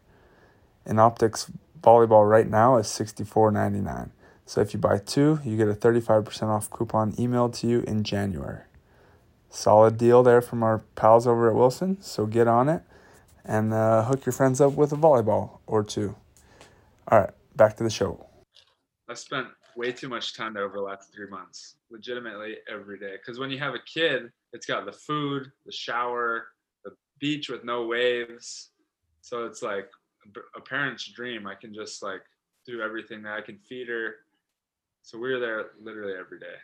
An 0.84 0.98
optics, 0.98 1.52
volleyball 1.80 2.28
right 2.28 2.50
now 2.50 2.78
is 2.78 2.88
$64.99. 2.88 4.10
So 4.48 4.62
if 4.62 4.74
you 4.74 4.80
buy 4.80 4.98
two, 4.98 5.40
you 5.46 5.58
get 5.58 5.68
a 5.68 5.76
35% 5.76 6.48
off 6.48 6.72
coupon 6.72 7.12
emailed 7.14 7.54
to 7.60 7.68
you 7.68 7.82
in 7.82 8.04
January. 8.04 8.64
Solid 9.52 10.00
deal 10.00 10.24
there 10.24 10.42
from 10.42 10.64
our 10.64 10.80
pals 10.96 11.28
over 11.28 11.50
at 11.50 11.56
Wilson, 11.56 12.02
so 12.02 12.26
get 12.26 12.48
on 12.48 12.68
it 12.68 12.82
and 13.46 13.76
uh, 13.76 14.06
hook 14.06 14.26
your 14.26 14.34
friends 14.34 14.60
up 14.60 14.74
with 14.74 14.92
a 14.92 14.96
volleyball 14.96 15.60
or 15.68 15.84
two. 15.84 16.16
All 17.10 17.20
right, 17.20 17.30
back 17.56 17.78
to 17.78 17.84
the 17.84 17.92
show. 17.92 18.26
I've 19.08 19.20
spent 19.20 19.50
way 19.78 19.92
too 19.92 20.10
much 20.10 20.36
time 20.36 20.56
there 20.56 20.66
over 20.66 20.78
the 20.78 20.84
last 20.84 21.14
three 21.14 21.28
months, 21.28 21.76
legitimately 21.92 22.58
every 22.70 22.98
day. 22.98 23.14
Because 23.14 23.40
when 23.40 23.52
you 23.52 23.60
have 23.60 23.76
a 23.76 23.80
kid, 23.86 24.32
it's 24.52 24.66
got 24.66 24.86
the 24.86 24.92
food, 24.92 25.52
the 25.66 25.72
shower, 25.72 26.48
the 26.84 26.92
beach 27.20 27.48
with 27.48 27.64
no 27.64 27.86
waves. 27.86 28.72
So 29.22 29.46
it's 29.46 29.62
like 29.62 29.90
a 30.56 30.62
parent's 30.62 31.06
dream. 31.06 31.46
I 31.46 31.54
can 31.54 31.74
just 31.74 32.02
like 32.02 32.24
do 32.66 32.82
everything 32.82 33.22
that 33.24 33.34
I 33.34 33.42
can 33.42 33.60
feed 33.60 33.88
her. 33.88 34.16
So 35.04 35.20
we 35.20 35.32
were 35.32 35.40
there 35.40 35.68
literally 35.80 36.14
every 36.20 36.40
day 36.40 36.56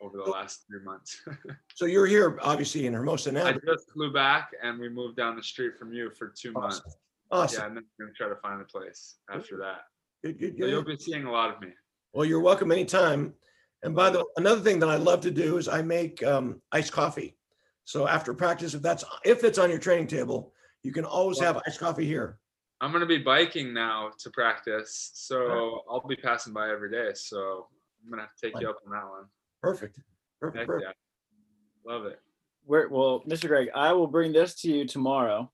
over 0.00 0.16
the 0.16 0.24
last 0.24 0.64
three 0.66 0.82
months. 0.82 1.22
so 1.74 1.84
you're 1.84 2.06
here, 2.06 2.38
obviously, 2.42 2.86
in 2.86 2.94
Hermosa 2.94 3.30
now. 3.30 3.46
I 3.46 3.52
just 3.52 3.92
flew 3.92 4.12
back, 4.12 4.50
and 4.60 4.80
we 4.80 4.88
moved 4.88 5.16
down 5.16 5.36
the 5.36 5.42
street 5.42 5.78
from 5.78 5.92
you 5.92 6.10
for 6.10 6.28
two 6.28 6.52
awesome. 6.56 6.62
months. 6.62 6.96
Awesome. 7.30 7.60
Yeah, 7.60 7.66
and 7.66 7.76
then 7.76 7.84
we're 7.98 8.06
gonna 8.06 8.16
try 8.16 8.28
to 8.28 8.36
find 8.36 8.60
a 8.60 8.64
place 8.64 9.16
after 9.30 9.56
that. 9.58 9.82
Good, 10.24 10.38
good, 10.38 10.56
good. 10.56 10.64
So 10.64 10.66
you'll 10.66 10.84
be 10.84 10.98
seeing 10.98 11.24
a 11.24 11.30
lot 11.30 11.54
of 11.54 11.60
me. 11.60 11.68
Well, 12.12 12.26
you're 12.26 12.40
welcome 12.40 12.70
anytime. 12.72 13.34
And 13.82 13.94
by 13.94 14.10
the 14.10 14.18
way, 14.18 14.24
another 14.36 14.60
thing 14.60 14.78
that 14.80 14.88
I 14.88 14.96
love 14.96 15.20
to 15.22 15.30
do 15.30 15.56
is 15.56 15.68
I 15.68 15.82
make 15.82 16.22
um, 16.22 16.60
iced 16.70 16.92
coffee. 16.92 17.36
So 17.84 18.06
after 18.06 18.32
practice, 18.32 18.74
if 18.74 18.82
that's 18.82 19.04
if 19.24 19.42
it's 19.44 19.58
on 19.58 19.70
your 19.70 19.78
training 19.78 20.06
table, 20.06 20.52
you 20.82 20.92
can 20.92 21.04
always 21.04 21.38
have 21.40 21.60
iced 21.66 21.80
coffee 21.80 22.06
here. 22.06 22.38
I'm 22.80 22.92
gonna 22.92 23.06
be 23.06 23.18
biking 23.18 23.72
now 23.72 24.10
to 24.18 24.30
practice, 24.30 25.10
so 25.14 25.82
I'll 25.90 26.06
be 26.06 26.16
passing 26.16 26.52
by 26.52 26.70
every 26.70 26.90
day. 26.90 27.10
So 27.14 27.66
I'm 28.04 28.10
gonna 28.10 28.22
have 28.22 28.34
to 28.34 28.46
take 28.46 28.60
you 28.60 28.68
up 28.68 28.76
on 28.86 28.92
that 28.92 29.04
one. 29.04 29.24
Perfect. 29.60 29.98
Perfect. 30.40 30.66
perfect. 30.66 30.86
Yeah. 30.86 31.92
Love 31.92 32.06
it. 32.06 32.20
Where, 32.64 32.88
well, 32.88 33.22
Mr. 33.26 33.48
Greg, 33.48 33.68
I 33.74 33.92
will 33.92 34.06
bring 34.06 34.32
this 34.32 34.54
to 34.62 34.70
you 34.70 34.86
tomorrow. 34.86 35.50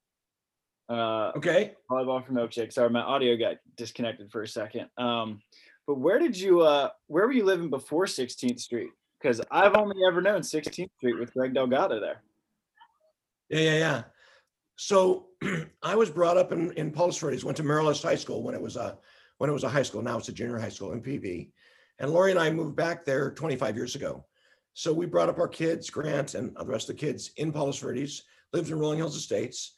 Uh, 0.88 1.33
okay. 1.37 1.75
Volleyball 1.90 2.25
for 2.25 2.33
milkshake. 2.33 2.73
Sorry, 2.73 2.90
my 2.90 3.01
audio 3.01 3.37
got 3.37 3.57
disconnected 3.77 4.31
for 4.31 4.42
a 4.42 4.49
second. 4.49 4.88
Um, 4.97 5.40
but 5.88 5.98
where 5.98 6.18
did 6.18 6.38
you? 6.38 6.61
Uh, 6.61 6.90
where 7.07 7.27
were 7.27 7.33
you 7.33 7.46
living 7.46 7.70
before 7.70 8.05
16th 8.05 8.61
Street? 8.61 8.90
Because 9.18 9.40
I've 9.51 9.74
only 9.74 9.96
ever 10.07 10.20
known 10.20 10.42
16th 10.42 10.90
Street 10.98 11.18
with 11.18 11.33
Greg 11.33 11.55
Delgado 11.55 11.98
there. 11.98 12.22
Yeah, 13.48 13.61
yeah, 13.61 13.79
yeah. 13.79 14.03
So 14.77 15.29
I 15.83 15.96
was 15.96 16.11
brought 16.11 16.37
up 16.37 16.53
in 16.53 16.72
in 16.72 16.92
Palos 16.92 17.18
Verdes. 17.18 17.42
Went 17.42 17.57
to 17.57 17.62
Marist 17.62 18.03
High 18.03 18.16
School 18.16 18.42
when 18.42 18.55
it 18.55 18.61
was 18.61 18.77
a 18.77 18.98
when 19.38 19.48
it 19.48 19.55
was 19.55 19.64
a 19.64 19.68
high 19.68 19.83
school. 19.83 20.03
Now 20.03 20.18
it's 20.18 20.29
a 20.29 20.33
junior 20.33 20.59
high 20.59 20.68
school 20.68 20.92
in 20.92 21.01
PV. 21.01 21.51
And 22.01 22.11
Lori 22.11 22.33
and 22.33 22.38
I 22.38 22.51
moved 22.51 22.77
back 22.77 23.07
there 23.07 23.31
25 23.31 23.74
years 23.74 23.94
ago. 23.96 24.27
So 24.74 24.92
we 24.92 25.07
brought 25.07 25.31
up 25.31 25.38
our 25.38 25.48
kids, 25.48 25.88
Grant 25.88 26.35
and 26.35 26.55
the 26.55 26.66
rest 26.66 26.90
of 26.90 26.96
the 26.96 27.01
kids 27.01 27.33
in 27.38 27.51
Palos 27.51 27.79
Verdes, 27.79 28.24
lived 28.53 28.70
in 28.70 28.79
Rolling 28.79 28.98
Hills 28.98 29.16
Estates. 29.16 29.74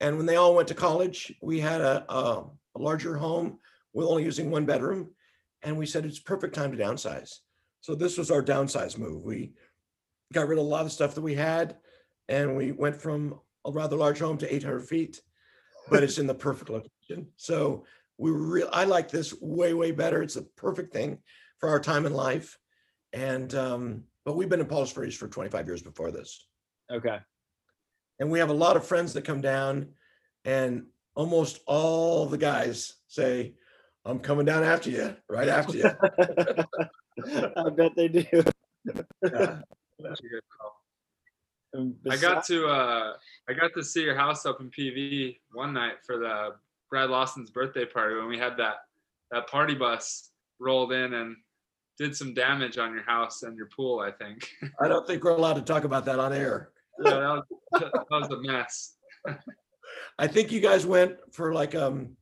And 0.00 0.16
when 0.16 0.26
they 0.26 0.36
all 0.36 0.56
went 0.56 0.68
to 0.68 0.74
college, 0.74 1.32
we 1.40 1.60
had 1.60 1.80
a, 1.80 2.04
a, 2.12 2.44
a 2.74 2.78
larger 2.78 3.16
home 3.16 3.60
with 3.94 4.08
only 4.08 4.24
using 4.24 4.50
one 4.50 4.66
bedroom. 4.66 5.10
And 5.62 5.76
we 5.78 5.86
said 5.86 6.04
it's 6.04 6.18
perfect 6.18 6.54
time 6.54 6.72
to 6.72 6.78
downsize. 6.82 7.38
So 7.80 7.94
this 7.94 8.18
was 8.18 8.30
our 8.30 8.42
downsize 8.42 8.98
move. 8.98 9.22
We 9.22 9.52
got 10.32 10.48
rid 10.48 10.58
of 10.58 10.64
a 10.64 10.68
lot 10.68 10.84
of 10.84 10.92
stuff 10.92 11.14
that 11.14 11.20
we 11.22 11.34
had, 11.34 11.76
and 12.28 12.56
we 12.56 12.72
went 12.72 12.96
from 13.00 13.40
a 13.64 13.70
rather 13.70 13.96
large 13.96 14.18
home 14.18 14.38
to 14.38 14.54
800 14.54 14.80
feet, 14.88 15.20
but 15.90 16.02
it's 16.02 16.18
in 16.18 16.26
the 16.26 16.34
perfect 16.34 16.70
location. 16.70 17.28
So 17.36 17.84
we 18.18 18.30
real 18.30 18.68
I 18.72 18.84
like 18.84 19.10
this 19.10 19.34
way 19.40 19.74
way 19.74 19.90
better. 19.90 20.22
It's 20.22 20.36
a 20.36 20.42
perfect 20.42 20.92
thing 20.92 21.18
for 21.58 21.68
our 21.68 21.80
time 21.80 22.06
in 22.06 22.14
life, 22.14 22.58
and 23.12 23.52
um, 23.54 24.04
but 24.24 24.36
we've 24.36 24.48
been 24.48 24.60
in 24.60 24.66
Palos 24.66 24.92
Verdes 24.92 25.16
for 25.16 25.28
25 25.28 25.66
years 25.66 25.82
before 25.82 26.10
this, 26.10 26.46
Okay. 26.90 27.18
and 28.20 28.30
we 28.30 28.38
have 28.38 28.50
a 28.50 28.54
lot 28.54 28.76
of 28.76 28.86
friends 28.86 29.12
that 29.12 29.24
come 29.24 29.40
down, 29.40 29.88
and 30.44 30.86
almost 31.14 31.60
all 31.66 32.26
the 32.26 32.38
guys 32.38 32.94
say, 33.08 33.54
"I'm 34.04 34.18
coming 34.18 34.44
down 34.44 34.64
after 34.64 34.90
you, 34.90 35.16
right 35.28 35.48
after 35.58 35.76
you." 35.76 35.90
I 37.56 37.70
bet 37.70 37.92
they 37.96 38.08
do. 38.08 38.24
Yeah. 38.32 38.42
That's 39.98 40.20
a 40.20 40.28
good 40.28 40.42
call. 40.58 40.80
And 41.74 41.94
I 42.10 42.16
got 42.16 42.44
to 42.46 42.66
uh 42.66 43.12
I 43.48 43.52
got 43.52 43.72
to 43.74 43.84
see 43.84 44.02
your 44.02 44.16
house 44.16 44.44
up 44.44 44.60
in 44.60 44.70
PV 44.70 45.38
one 45.52 45.72
night 45.72 45.96
for 46.04 46.18
the 46.18 46.56
Brad 46.90 47.10
Lawson's 47.10 47.50
birthday 47.50 47.86
party 47.86 48.16
when 48.16 48.28
we 48.28 48.38
had 48.38 48.56
that 48.58 48.76
that 49.30 49.46
party 49.46 49.74
bus 49.74 50.30
rolled 50.58 50.92
in 50.92 51.14
and 51.14 51.36
did 51.98 52.16
some 52.16 52.34
damage 52.34 52.78
on 52.78 52.92
your 52.92 53.04
house 53.04 53.42
and 53.42 53.56
your 53.56 53.66
pool, 53.66 54.00
I 54.00 54.10
think. 54.10 54.48
I 54.80 54.88
don't 54.88 55.06
think 55.06 55.24
we're 55.24 55.30
allowed 55.30 55.54
to 55.54 55.62
talk 55.62 55.84
about 55.84 56.04
that 56.06 56.18
on 56.18 56.32
air. 56.32 56.70
yeah, 57.02 57.10
that 57.10 57.20
was, 57.20 57.44
that 57.80 58.06
was 58.10 58.30
a 58.30 58.40
mess. 58.42 58.96
I 60.18 60.26
think 60.26 60.52
you 60.52 60.60
guys 60.60 60.84
went 60.84 61.16
for 61.32 61.54
like 61.54 61.74
um 61.74 62.16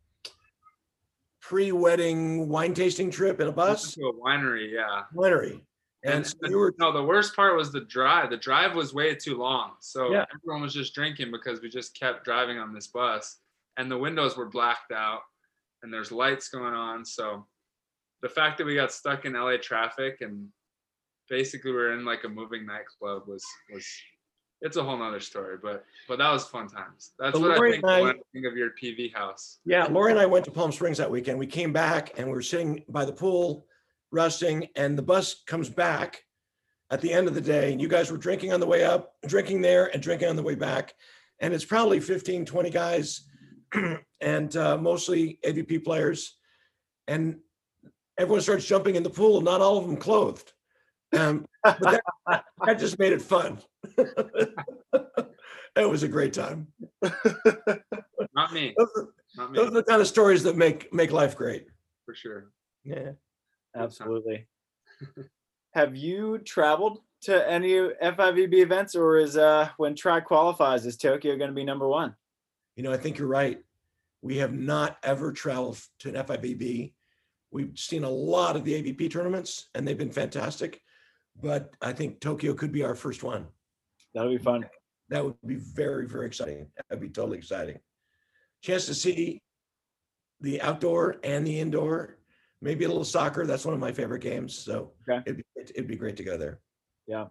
pre-wedding 1.40 2.48
wine 2.48 2.74
tasting 2.74 3.11
trip 3.11 3.40
in 3.40 3.48
a 3.48 3.53
bus 3.53 3.94
To 3.94 4.07
a 4.09 4.12
winery, 4.14 4.72
yeah. 4.72 5.03
winery. 5.14 5.61
And 6.03 6.14
And 6.14 6.26
so 6.26 6.37
you 6.44 6.59
were 6.59 6.74
no, 6.79 6.92
the 6.92 7.03
worst 7.03 7.37
part 7.37 7.57
was 7.57 7.72
the 7.72 7.81
drive. 7.83 8.31
The 8.31 8.37
drive 8.37 8.74
was 8.74 8.94
way 8.94 9.14
too 9.14 9.37
long. 9.37 9.72
So 9.81 10.11
Yeah. 10.12 10.24
everyone 10.35 10.62
was 10.62 10.72
just 10.72 10.94
drinking 10.94 11.31
because 11.31 11.61
we 11.61 11.68
just 11.68 11.98
kept 11.98 12.24
driving 12.24 12.59
on 12.59 12.72
this 12.72 12.87
bus. 12.87 13.38
And 13.76 13.90
the 13.90 13.98
windows 13.98 14.37
were 14.37 14.46
blacked 14.48 14.92
out 14.92 15.20
and 15.83 15.92
there's 15.92 16.11
lights 16.12 16.48
going 16.48 16.74
on. 16.74 17.05
So 17.05 17.46
the 18.22 18.29
fact 18.29 18.59
that 18.59 18.64
we 18.64 18.74
got 18.74 18.92
stuck 18.92 19.24
in 19.24 19.35
LA 19.35 19.57
traffic 19.57 20.18
and 20.20 20.48
basically 21.29 21.70
we 21.72 21.79
are 21.79 21.92
in 21.92 22.05
like 22.05 22.24
a 22.24 22.29
moving 22.29 22.66
nightclub 22.66 23.26
was 23.26 23.44
was 23.72 23.87
it's 24.62 24.77
a 24.77 24.83
whole 24.83 24.96
nother 24.99 25.20
story, 25.20 25.57
but 25.62 25.85
but 26.09 26.18
that 26.18 26.31
was 26.31 26.44
fun 26.44 26.68
times. 26.68 27.12
That's 27.18 27.33
But 27.33 27.40
what 27.49 27.57
Lori 27.57 27.70
I 27.70 27.73
think 27.73 27.85
I- 27.85 28.01
when 28.03 28.11
I 28.11 28.20
think 28.33 28.46
of 28.46 28.57
your 28.57 28.70
PV 28.70 29.12
house. 29.14 29.59
yeah, 29.64 29.87
Lori 29.87 30.12
and 30.12 30.20
I 30.20 30.27
went 30.27 30.44
to 30.46 30.51
Palm 30.51 30.73
Springs 30.73 30.99
that 30.99 31.11
weekend. 31.11 31.38
We 31.38 31.46
came 31.46 31.73
back 31.73 32.18
and 32.18 32.27
we 32.27 32.33
were 32.35 32.42
sitting 32.42 32.85
by 32.88 33.05
the 33.05 33.12
pool 33.12 33.66
resting 34.12 34.68
and 34.77 34.99
the 34.99 35.03
bus 35.03 35.42
comes 35.46 35.68
back 35.70 36.25
at 36.90 37.01
the 37.01 37.12
end 37.12 37.29
of 37.29 37.35
the 37.35 37.40
day 37.40 37.70
and 37.73 37.81
you 37.81 37.87
guys 37.88 38.11
were 38.11 38.18
drinking 38.18 38.53
on 38.53 38.59
the 38.61 38.66
way 38.66 38.85
up, 38.85 39.14
drinking 39.27 39.62
there 39.62 39.87
and 39.94 40.03
drinking 40.03 40.29
on 40.29 40.37
the 40.37 40.42
way 40.42 40.57
back. 40.57 40.94
And 41.38 41.55
it's 41.55 41.64
probably 41.64 42.01
15, 42.01 42.44
20 42.44 42.70
guys 42.70 43.23
and 44.20 44.57
uh, 44.57 44.77
mostly 44.77 45.38
AVP 45.44 45.85
players. 45.85 46.37
And 47.07 47.38
everyone 48.18 48.40
starts 48.42 48.66
jumping 48.66 48.96
in 48.96 49.03
the 49.05 49.11
pool, 49.11 49.40
not 49.40 49.61
all 49.61 49.79
of 49.79 49.87
them 49.87 49.96
clothed. 49.96 50.53
Um, 51.16 51.46
but 51.62 51.81
that, 52.27 52.44
that 52.66 52.79
just 52.79 52.99
made 52.99 53.12
it 53.12 53.23
fun. 53.23 53.59
it 55.77 55.88
was 55.88 56.03
a 56.03 56.09
great 56.09 56.33
time. 56.33 56.69
Not 58.35 58.53
me. 58.53 58.75
Those 58.77 58.88
are, 58.97 59.09
Not 59.37 59.55
those 59.55 59.69
are 59.69 59.75
the 59.75 59.85
kind 59.85 60.01
of 60.01 60.07
stories 60.09 60.43
that 60.43 60.57
make 60.57 60.93
make 60.93 61.12
life 61.12 61.37
great. 61.37 61.66
for 62.05 62.14
sure. 62.14 62.51
Yeah. 62.85 63.12
Absolutely. 63.77 64.47
Have 65.75 65.97
you 65.97 66.38
traveled 66.38 66.99
to 67.23 67.49
any 67.49 67.73
FIVB 67.73 68.55
events, 68.55 68.95
or 68.95 69.19
is 69.19 69.37
uh 69.37 69.69
when 69.77 69.95
Tri 69.95 70.21
qualifies, 70.21 70.87
is 70.87 70.97
Tokyo 70.97 71.37
going 71.37 71.51
to 71.51 71.55
be 71.55 71.64
number 71.64 71.87
one? 71.88 72.14
You 72.77 72.83
know, 72.83 72.93
I 72.93 72.97
think 72.97 73.19
you're 73.19 73.29
right. 73.29 73.62
We 74.23 74.38
have 74.38 74.53
not 74.53 74.99
ever 75.03 75.33
traveled 75.33 75.79
to 76.01 76.09
an 76.09 76.14
FIVB. 76.14 76.93
We've 77.51 77.79
seen 77.79 78.05
a 78.05 78.11
lot 78.11 78.57
of 78.57 78.64
the 78.64 78.83
AVP 78.83 79.11
tournaments 79.11 79.69
and 79.75 79.87
they've 79.87 79.99
been 79.99 80.12
fantastic. 80.12 80.81
But 81.40 81.75
I 81.81 81.93
think 81.93 82.21
Tokyo 82.21 82.55
could 82.55 82.73
be 82.73 82.85
our 82.85 82.95
first 82.95 83.23
one. 83.23 83.47
That'll 84.14 84.31
be 84.31 84.38
fun. 84.38 84.66
That 85.09 85.25
would 85.25 85.35
be 85.46 85.57
very, 85.57 86.07
very 86.07 86.27
exciting. 86.27 86.66
That'd 86.88 87.03
be 87.03 87.09
totally 87.09 87.38
exciting. 87.38 87.79
Chance 88.62 88.87
to 88.87 88.94
see 88.94 89.40
the 90.40 90.61
outdoor 90.62 91.16
and 91.25 91.46
the 91.46 91.59
indoor, 91.61 92.18
maybe 92.62 92.85
a 92.85 92.88
little 92.88 93.05
soccer. 93.05 93.46
That's 93.46 93.64
one 93.64 93.75
of 93.75 93.81
my 93.81 93.92
favorite 93.92 94.23
games. 94.23 94.57
So 94.57 94.92
Okay. 95.09 95.23
it'd, 95.27 95.37
be, 95.38 95.44
it'd 95.75 95.88
be 95.88 95.96
great 95.96 96.16
to 96.18 96.25
go 96.25 96.37
there. 96.37 96.61
Yeah. 97.07 97.27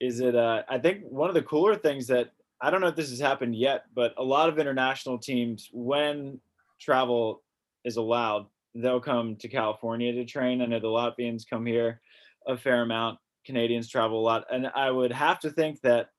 Is 0.00 0.20
it? 0.20 0.34
Uh, 0.34 0.62
I 0.68 0.78
think 0.78 1.04
one 1.04 1.28
of 1.28 1.34
the 1.34 1.42
cooler 1.42 1.76
things 1.76 2.06
that 2.08 2.30
I 2.60 2.70
don't 2.70 2.80
know 2.80 2.88
if 2.88 2.96
this 2.96 3.10
has 3.10 3.20
happened 3.20 3.54
yet, 3.54 3.84
but 3.94 4.14
a 4.16 4.22
lot 4.22 4.48
of 4.48 4.58
international 4.58 5.18
teams, 5.18 5.68
when 5.72 6.40
travel 6.80 7.42
is 7.84 7.96
allowed, 7.96 8.46
they'll 8.74 9.00
come 9.00 9.36
to 9.36 9.48
California 9.48 10.12
to 10.12 10.24
train. 10.24 10.60
I 10.60 10.66
know 10.66 10.80
the 10.80 10.86
Latvians 10.88 11.48
come 11.48 11.64
here 11.66 12.00
a 12.46 12.56
fair 12.56 12.82
amount. 12.82 13.18
Canadians 13.46 13.88
travel 13.88 14.20
a 14.20 14.24
lot, 14.24 14.44
and 14.52 14.66
I 14.74 14.90
would 14.90 15.12
have 15.12 15.40
to 15.40 15.50
think 15.50 15.80
that 15.82 16.10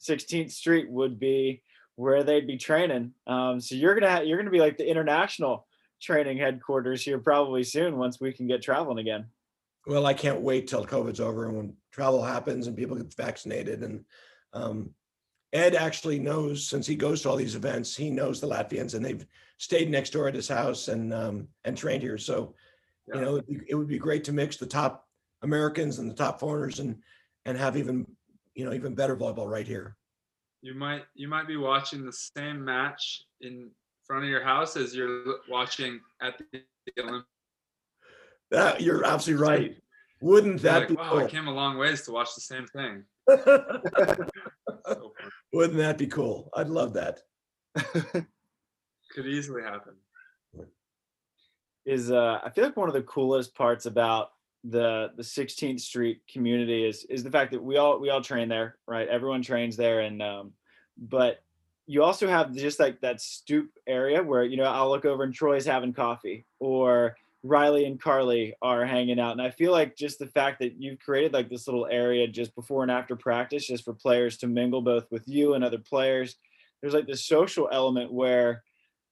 16th 0.00 0.50
Street 0.50 0.90
would 0.90 1.20
be 1.20 1.62
where 1.96 2.22
they'd 2.24 2.46
be 2.46 2.56
training. 2.56 3.12
Um, 3.26 3.60
so 3.60 3.74
you're 3.74 3.94
gonna 3.94 4.10
ha- 4.10 4.20
you're 4.20 4.38
gonna 4.38 4.50
be 4.50 4.60
like 4.60 4.78
the 4.78 4.88
international 4.88 5.66
training 6.00 6.38
headquarters 6.38 7.02
here 7.02 7.18
probably 7.18 7.62
soon 7.62 7.98
once 7.98 8.20
we 8.20 8.32
can 8.32 8.46
get 8.46 8.62
traveling 8.62 8.98
again. 8.98 9.26
Well, 9.86 10.06
I 10.06 10.14
can't 10.14 10.40
wait 10.40 10.66
till 10.66 10.86
COVID's 10.86 11.20
over 11.20 11.46
and 11.46 11.56
when 11.56 11.76
travel 11.92 12.22
happens 12.22 12.66
and 12.66 12.76
people 12.76 12.96
get 12.96 13.14
vaccinated. 13.14 13.82
And 13.82 14.04
um, 14.52 14.90
Ed 15.52 15.74
actually 15.74 16.18
knows 16.18 16.66
since 16.66 16.86
he 16.86 16.94
goes 16.94 17.22
to 17.22 17.30
all 17.30 17.36
these 17.36 17.54
events, 17.54 17.96
he 17.96 18.10
knows 18.10 18.40
the 18.40 18.48
Latvians 18.48 18.94
and 18.94 19.04
they've 19.04 19.26
stayed 19.58 19.90
next 19.90 20.10
door 20.10 20.28
at 20.28 20.34
his 20.34 20.48
house 20.48 20.88
and 20.88 21.12
um, 21.12 21.48
and 21.64 21.76
trained 21.76 22.02
here. 22.02 22.18
So 22.18 22.54
you 23.14 23.20
know, 23.20 23.36
it'd 23.36 23.46
be, 23.46 23.60
it 23.68 23.74
would 23.74 23.88
be 23.88 23.98
great 23.98 24.24
to 24.24 24.32
mix 24.32 24.56
the 24.56 24.66
top 24.66 25.06
Americans 25.42 25.98
and 25.98 26.10
the 26.10 26.14
top 26.14 26.40
foreigners 26.40 26.80
and 26.80 26.96
and 27.46 27.56
have 27.56 27.76
even 27.76 28.06
you 28.54 28.64
know 28.64 28.72
even 28.72 28.94
better 28.94 29.16
volleyball 29.16 29.50
right 29.50 29.66
here. 29.66 29.96
You 30.62 30.74
might 30.74 31.04
you 31.14 31.28
might 31.28 31.46
be 31.46 31.56
watching 31.56 32.04
the 32.04 32.12
same 32.12 32.64
match 32.64 33.22
in 33.40 33.70
front 34.04 34.24
of 34.24 34.30
your 34.30 34.42
house 34.42 34.76
as 34.76 34.94
you're 34.94 35.36
watching 35.48 36.00
at 36.20 36.38
the 36.52 36.62
Olympics. 36.98 37.26
That, 38.50 38.80
you're 38.80 39.04
absolutely 39.04 39.46
right. 39.46 39.76
Wouldn't 40.20 40.60
that 40.62 40.80
like, 40.80 40.88
be 40.88 40.94
wow, 40.96 41.18
I 41.18 41.26
came 41.26 41.46
a 41.46 41.52
long 41.52 41.78
ways 41.78 42.02
to 42.02 42.12
watch 42.12 42.34
the 42.34 42.40
same 42.40 42.66
thing. 42.66 43.04
So. 44.86 45.12
Wouldn't 45.52 45.78
that 45.78 45.98
be 45.98 46.06
cool? 46.06 46.50
I'd 46.56 46.68
love 46.68 46.94
that. 46.94 47.20
Could 47.76 49.26
easily 49.26 49.62
happen. 49.62 49.94
is 51.84 52.10
uh 52.10 52.40
I 52.42 52.50
feel 52.50 52.64
like 52.64 52.76
one 52.76 52.88
of 52.88 52.94
the 52.94 53.02
coolest 53.02 53.54
parts 53.54 53.86
about 53.86 54.30
the 54.64 55.10
the 55.16 55.22
16th 55.22 55.80
Street 55.80 56.20
community 56.30 56.86
is 56.86 57.04
is 57.04 57.24
the 57.24 57.30
fact 57.30 57.52
that 57.52 57.62
we 57.62 57.76
all 57.76 57.98
we 57.98 58.10
all 58.10 58.20
train 58.20 58.48
there, 58.48 58.76
right? 58.86 59.08
Everyone 59.08 59.42
trains 59.42 59.76
there 59.76 60.00
and 60.00 60.22
um 60.22 60.52
but 60.98 61.42
you 61.86 62.02
also 62.02 62.28
have 62.28 62.54
just 62.54 62.78
like 62.78 63.00
that 63.00 63.20
stoop 63.20 63.70
area 63.86 64.22
where 64.22 64.44
you 64.44 64.56
know 64.56 64.64
I'll 64.64 64.90
look 64.90 65.04
over 65.04 65.24
and 65.24 65.34
Troy's 65.34 65.66
having 65.66 65.92
coffee 65.92 66.44
or 66.58 67.16
Riley 67.42 67.86
and 67.86 68.00
Carly 68.00 68.54
are 68.60 68.84
hanging 68.84 69.18
out 69.18 69.32
and 69.32 69.42
I 69.42 69.50
feel 69.50 69.72
like 69.72 69.96
just 69.96 70.18
the 70.18 70.26
fact 70.26 70.60
that 70.60 70.74
you've 70.78 71.00
created 71.00 71.32
like 71.32 71.48
this 71.48 71.66
little 71.66 71.88
area 71.90 72.28
just 72.28 72.54
before 72.54 72.82
and 72.82 72.90
after 72.92 73.16
practice 73.16 73.66
just 73.66 73.84
for 73.84 73.94
players 73.94 74.36
to 74.38 74.46
mingle 74.46 74.82
both 74.82 75.10
with 75.10 75.26
you 75.26 75.54
and 75.54 75.64
other 75.64 75.78
players 75.78 76.36
there's 76.80 76.94
like 76.94 77.06
this 77.06 77.24
social 77.24 77.68
element 77.72 78.12
where 78.12 78.62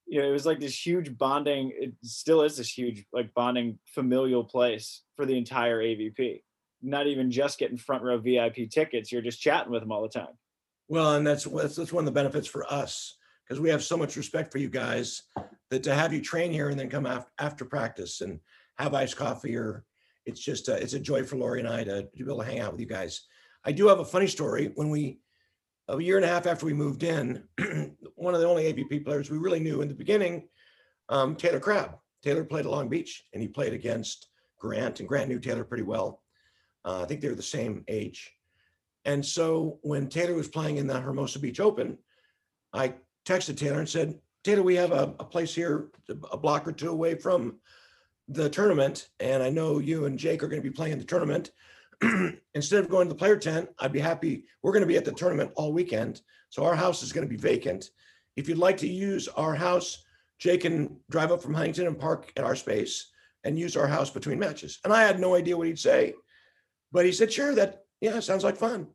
you 0.09 0.23
know, 0.23 0.29
it 0.29 0.33
was 0.33 0.47
like 0.47 0.59
this 0.59 0.87
huge 0.87 1.17
bonding. 1.19 1.73
It 1.79 1.93
still 2.03 2.43
is 2.43 2.57
this 2.57 2.77
huge, 2.77 3.05
like 3.13 3.35
bonding 3.35 3.79
familial 3.87 4.43
place 4.43 5.03
for 5.17 5.27
the 5.27 5.37
entire 5.37 5.83
AVP. 5.83 6.43
Not 6.81 7.07
even 7.07 7.31
just 7.31 7.59
getting 7.59 7.77
front 7.77 8.03
row 8.03 8.19
VIP 8.19 8.71
tickets. 8.71 9.13
You're 9.13 9.23
just 9.23 9.41
chatting 9.41 9.71
with 9.71 9.83
them 9.83 9.93
all 9.93 10.03
the 10.03 10.09
time. 10.09 10.39
Well, 10.89 11.17
and 11.17 11.27
that's 11.27 11.45
that's, 11.45 11.77
that's 11.77 11.93
one 11.93 12.03
of 12.03 12.07
the 12.07 12.19
benefits 12.19 12.49
for 12.49 12.71
us 12.73 13.17
because 13.45 13.61
we 13.61 13.69
have 13.69 13.83
so 13.83 13.97
much 13.97 14.17
respect 14.17 14.51
for 14.51 14.59
you 14.59 14.71
guys 14.71 15.23
that 15.71 15.83
to 15.83 15.95
have 15.95 16.15
you 16.15 16.23
train 16.23 16.53
here 16.53 16.71
and 16.71 16.81
then 16.81 16.89
come 16.89 17.05
after, 17.05 17.31
after 17.39 17.65
practice 17.67 18.23
and 18.23 18.41
have 18.79 18.95
iced 18.95 19.17
coffee 19.17 19.57
or 19.57 19.85
it's 20.25 20.41
just 20.41 20.69
a, 20.69 20.75
it's 20.81 20.95
a 20.95 21.01
joy 21.01 21.23
for 21.23 21.37
Lori 21.37 21.61
and 21.61 21.69
I 21.69 21.85
to, 21.85 22.03
to 22.03 22.25
be 22.25 22.25
able 22.25 22.39
to 22.39 22.45
hang 22.45 22.61
out 22.61 22.73
with 22.73 22.81
you 22.81 22.87
guys. 22.87 23.23
I 23.65 23.73
do 23.73 23.89
have 23.89 24.01
a 24.01 24.05
funny 24.05 24.27
story. 24.27 24.71
When 24.75 24.89
we 24.89 25.21
a 25.89 26.01
year 26.01 26.17
and 26.17 26.25
a 26.25 26.29
half 26.29 26.47
after 26.47 26.67
we 26.67 26.75
moved 26.75 27.03
in, 27.03 27.43
one 28.15 28.35
of 28.35 28.41
the 28.41 28.47
only 28.47 28.73
AVP 28.73 29.05
players 29.05 29.31
we 29.31 29.39
really 29.39 29.61
knew 29.61 29.81
in 29.81 29.89
the 29.89 29.95
beginning, 29.95 30.49
um, 31.09 31.35
Taylor 31.35 31.61
Crabb. 31.61 31.97
Taylor 32.23 32.45
played 32.45 32.67
at 32.67 32.71
Long 32.71 32.89
Beach 32.89 33.25
and 33.33 33.41
he 33.41 33.49
played 33.49 33.73
against 33.73 34.29
Grant, 34.59 35.01
and 35.01 35.09
Grant 35.09 35.29
knew 35.29 35.39
Taylor 35.39 35.65
pretty 35.65 35.85
well. 35.85 36.23
Uh, 36.85 37.03
I 37.03 37.07
think 37.07 37.21
they 37.21 37.29
were 37.29 37.35
the 37.35 37.43
same 37.43 37.85
age. 37.89 38.33
And 39.05 39.25
so 39.25 39.79
when 39.83 40.09
Taylor 40.09 40.35
was 40.35 40.49
playing 40.49 40.77
in 40.77 40.87
the 40.87 41.01
Hermosa 41.01 41.39
Beach 41.39 41.61
Open, 41.61 41.97
I 42.73 42.95
texted 43.25 43.57
Taylor 43.57 43.79
and 43.79 43.89
said, 43.89 44.19
Taylor, 44.45 44.63
we 44.63 44.75
have 44.77 44.93
a, 44.93 45.15
a 45.19 45.25
place 45.25 45.55
here 45.55 45.91
a 46.31 46.37
block 46.37 46.67
or 46.67 46.73
two 46.73 46.91
away 46.91 47.15
from 47.15 47.57
the 48.29 48.51
tournament. 48.51 49.09
And 49.21 49.43
I 49.43 49.51
know 49.51 49.79
you 49.79 50.05
and 50.05 50.19
Jake 50.19 50.43
are 50.43 50.49
going 50.49 50.63
to 50.63 50.69
be 50.69 50.75
playing 50.75 50.99
the 50.99 51.05
tournament. 51.05 51.53
instead 52.55 52.81
of 52.81 52.91
going 52.91 53.09
to 53.09 53.15
the 53.15 53.19
player 53.19 53.37
tent, 53.37 53.69
I'd 53.79 53.93
be 53.93 54.01
happy. 54.01 54.45
We're 54.63 54.73
going 54.73 54.83
to 54.83 54.87
be 54.89 54.97
at 54.97 55.05
the 55.05 55.13
tournament 55.13 55.53
all 55.57 55.73
weekend. 55.73 56.23
So 56.51 56.65
our 56.65 56.77
house 56.77 57.03
is 57.03 57.13
going 57.13 57.27
to 57.27 57.31
be 57.31 57.41
vacant. 57.41 57.91
If 58.37 58.49
you'd 58.49 58.59
like 58.59 58.77
to 58.79 58.89
use 58.89 59.29
our 59.29 59.55
house, 59.55 60.05
Jake 60.39 60.61
can 60.63 60.97
drive 61.11 61.33
up 61.33 61.43
from 61.43 61.55
Huntington 61.55 61.87
and 61.87 61.99
park 61.99 62.33
at 62.37 62.45
our 62.45 62.55
space 62.55 63.11
and 63.45 63.59
use 63.59 63.77
our 63.77 63.89
house 63.89 64.11
between 64.11 64.39
matches. 64.39 64.79
And 64.85 64.93
I 64.93 65.03
had 65.03 65.19
no 65.19 65.35
idea 65.35 65.57
what 65.57 65.67
he'd 65.67 65.79
say, 65.79 66.15
but 66.93 67.05
he 67.05 67.13
said, 67.13 67.33
sure, 67.33 67.55
that, 67.55 67.85
yeah, 68.01 68.21
sounds 68.21 68.45
like 68.45 68.57
fun. 68.57 68.87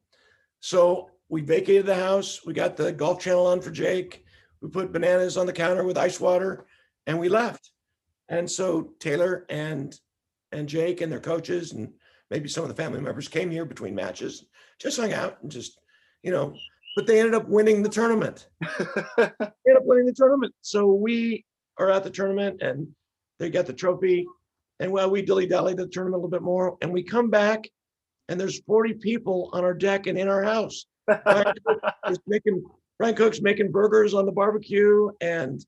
So 0.61 1.09
we 1.29 1.41
vacated 1.41 1.85
the 1.85 1.95
house. 1.95 2.45
We 2.45 2.53
got 2.53 2.77
the 2.77 2.91
golf 2.91 3.19
channel 3.19 3.47
on 3.47 3.61
for 3.61 3.71
Jake. 3.71 4.23
We 4.61 4.69
put 4.69 4.93
bananas 4.93 5.37
on 5.37 5.45
the 5.45 5.53
counter 5.53 5.83
with 5.83 5.97
ice 5.97 6.19
water 6.19 6.65
and 7.05 7.19
we 7.19 7.27
left. 7.27 7.71
And 8.29 8.49
so 8.49 8.93
Taylor 8.99 9.45
and 9.49 9.97
and 10.51 10.69
Jake 10.69 11.01
and 11.01 11.11
their 11.11 11.19
coaches 11.19 11.73
and 11.73 11.91
maybe 12.29 12.49
some 12.49 12.63
of 12.63 12.69
the 12.69 12.81
family 12.81 13.01
members 13.01 13.27
came 13.27 13.51
here 13.51 13.65
between 13.65 13.95
matches, 13.95 14.45
just 14.79 14.99
hung 14.99 15.13
out 15.13 15.37
and 15.41 15.51
just, 15.51 15.79
you 16.21 16.31
know, 16.31 16.55
but 16.95 17.07
they 17.07 17.19
ended 17.19 17.33
up 17.33 17.47
winning 17.47 17.81
the 17.81 17.89
tournament. 17.89 18.47
they 18.77 18.87
ended 19.17 19.77
up 19.77 19.85
winning 19.85 20.05
the 20.05 20.13
tournament. 20.13 20.53
So 20.61 20.93
we 20.93 21.45
are 21.77 21.89
at 21.89 22.03
the 22.03 22.09
tournament 22.09 22.61
and 22.61 22.87
they 23.39 23.49
got 23.49 23.65
the 23.65 23.73
trophy. 23.73 24.25
And 24.79 24.91
well, 24.91 25.09
we 25.09 25.21
dilly 25.21 25.47
dallied 25.47 25.77
the 25.77 25.87
tournament 25.87 26.15
a 26.15 26.25
little 26.25 26.29
bit 26.29 26.43
more. 26.43 26.77
And 26.81 26.91
we 26.91 27.03
come 27.03 27.29
back 27.29 27.69
and 28.29 28.39
there's 28.39 28.61
40 28.61 28.95
people 28.95 29.49
on 29.53 29.63
our 29.63 29.73
deck 29.73 30.07
and 30.07 30.17
in 30.17 30.27
our 30.27 30.43
house. 30.43 30.85
Brian 31.07 31.53
is 32.09 32.19
making 32.27 32.63
Brian 32.99 33.15
Cook's 33.15 33.41
making 33.41 33.71
burgers 33.71 34.13
on 34.13 34.25
the 34.25 34.31
barbecue 34.31 35.09
and 35.19 35.65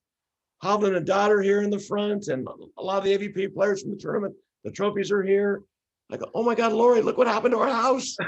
Hovland 0.63 0.95
and 0.95 1.05
daughter 1.05 1.41
here 1.41 1.61
in 1.61 1.69
the 1.69 1.79
front 1.79 2.27
and 2.27 2.47
a 2.77 2.81
lot 2.81 2.99
of 2.99 3.03
the 3.03 3.17
AVP 3.17 3.53
players 3.53 3.81
from 3.81 3.91
the 3.91 3.97
tournament. 3.97 4.35
The 4.63 4.71
trophies 4.71 5.11
are 5.11 5.23
here. 5.23 5.61
I 6.11 6.17
go, 6.17 6.29
oh 6.33 6.43
my 6.43 6.55
God, 6.55 6.73
Lori, 6.73 7.01
look 7.01 7.17
what 7.17 7.27
happened 7.27 7.53
to 7.53 7.59
our 7.59 7.69
house. 7.69 8.15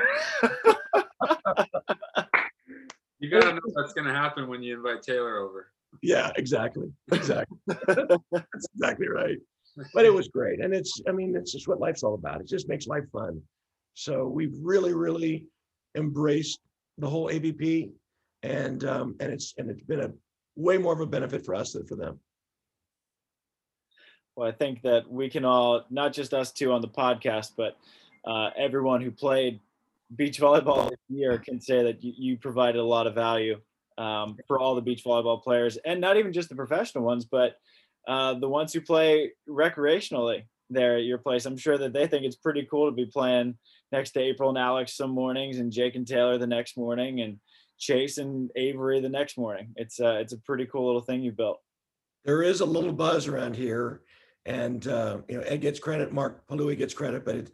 You 3.19 3.31
gotta 3.31 3.53
know 3.53 3.61
what's 3.73 3.93
gonna 3.93 4.13
happen 4.13 4.47
when 4.47 4.61
you 4.61 4.77
invite 4.77 5.01
Taylor 5.01 5.37
over. 5.37 5.71
Yeah, 6.01 6.31
exactly. 6.35 6.91
Exactly. 7.11 7.57
That's 7.87 8.67
exactly 8.75 9.07
right. 9.07 9.37
But 9.93 10.05
it 10.05 10.13
was 10.13 10.27
great. 10.27 10.59
And 10.59 10.73
it's, 10.73 11.01
I 11.07 11.11
mean, 11.11 11.35
it's 11.35 11.51
just 11.51 11.67
what 11.67 11.79
life's 11.79 12.03
all 12.03 12.13
about. 12.13 12.41
It 12.41 12.47
just 12.47 12.69
makes 12.69 12.87
life 12.87 13.05
fun. 13.11 13.41
So 13.93 14.27
we've 14.27 14.55
really, 14.61 14.93
really 14.93 15.45
embraced 15.95 16.59
the 16.97 17.09
whole 17.09 17.29
AVP 17.29 17.91
and 18.43 18.83
um, 18.83 19.15
and 19.19 19.31
it's 19.31 19.53
and 19.57 19.69
it's 19.69 19.81
been 19.81 20.01
a 20.01 20.11
way 20.55 20.77
more 20.77 20.93
of 20.93 20.99
a 20.99 21.05
benefit 21.05 21.43
for 21.43 21.55
us 21.55 21.73
than 21.73 21.85
for 21.87 21.95
them. 21.95 22.19
Well, 24.37 24.47
I 24.47 24.51
think 24.51 24.83
that 24.83 25.11
we 25.11 25.29
can 25.29 25.45
all, 25.45 25.83
not 25.89 26.13
just 26.13 26.31
us 26.31 26.51
two 26.51 26.71
on 26.71 26.81
the 26.81 26.87
podcast, 26.87 27.53
but 27.57 27.75
uh, 28.23 28.51
everyone 28.55 29.01
who 29.01 29.09
played 29.09 29.59
beach 30.15 30.39
volleyball 30.39 30.91
this 30.91 30.99
year 31.09 31.39
can 31.39 31.59
say 31.59 31.81
that 31.81 32.03
you, 32.03 32.13
you 32.15 32.37
provided 32.37 32.79
a 32.79 32.83
lot 32.83 33.07
of 33.07 33.15
value 33.15 33.59
um, 33.97 34.37
for 34.47 34.59
all 34.59 34.75
the 34.75 34.81
beach 34.81 35.03
volleyball 35.03 35.43
players, 35.43 35.77
and 35.77 35.99
not 35.99 36.17
even 36.17 36.31
just 36.31 36.49
the 36.49 36.55
professional 36.55 37.03
ones, 37.03 37.25
but 37.25 37.55
uh, 38.07 38.35
the 38.35 38.47
ones 38.47 38.71
who 38.71 38.79
play 38.79 39.31
recreationally 39.49 40.43
there 40.69 40.97
at 40.97 41.03
your 41.03 41.17
place. 41.17 41.47
I'm 41.47 41.57
sure 41.57 41.79
that 41.79 41.93
they 41.93 42.05
think 42.05 42.23
it's 42.23 42.35
pretty 42.35 42.67
cool 42.69 42.87
to 42.87 42.95
be 42.95 43.07
playing 43.07 43.57
next 43.91 44.11
to 44.11 44.19
April 44.19 44.49
and 44.49 44.57
Alex 44.57 44.95
some 44.95 45.09
mornings, 45.09 45.57
and 45.57 45.71
Jake 45.71 45.95
and 45.95 46.05
Taylor 46.05 46.37
the 46.37 46.45
next 46.45 46.77
morning, 46.77 47.21
and 47.21 47.39
Chase 47.79 48.19
and 48.19 48.51
Avery 48.55 48.99
the 48.99 49.09
next 49.09 49.35
morning. 49.35 49.69
It's 49.77 49.99
uh, 49.99 50.19
it's 50.21 50.33
a 50.33 50.37
pretty 50.37 50.67
cool 50.67 50.85
little 50.85 51.01
thing 51.01 51.23
you 51.23 51.31
built. 51.31 51.59
There 52.23 52.43
is 52.43 52.61
a 52.61 52.65
little 52.65 52.93
buzz 52.93 53.25
around 53.25 53.55
here, 53.55 54.01
and 54.47 54.87
uh, 54.87 55.17
you 55.27 55.37
know 55.37 55.43
Ed 55.43 55.57
gets 55.57 55.77
credit, 55.77 56.11
Mark 56.11 56.47
Paaluhi 56.47 56.77
gets 56.77 56.93
credit, 56.93 57.25
but 57.25 57.35
it, 57.35 57.51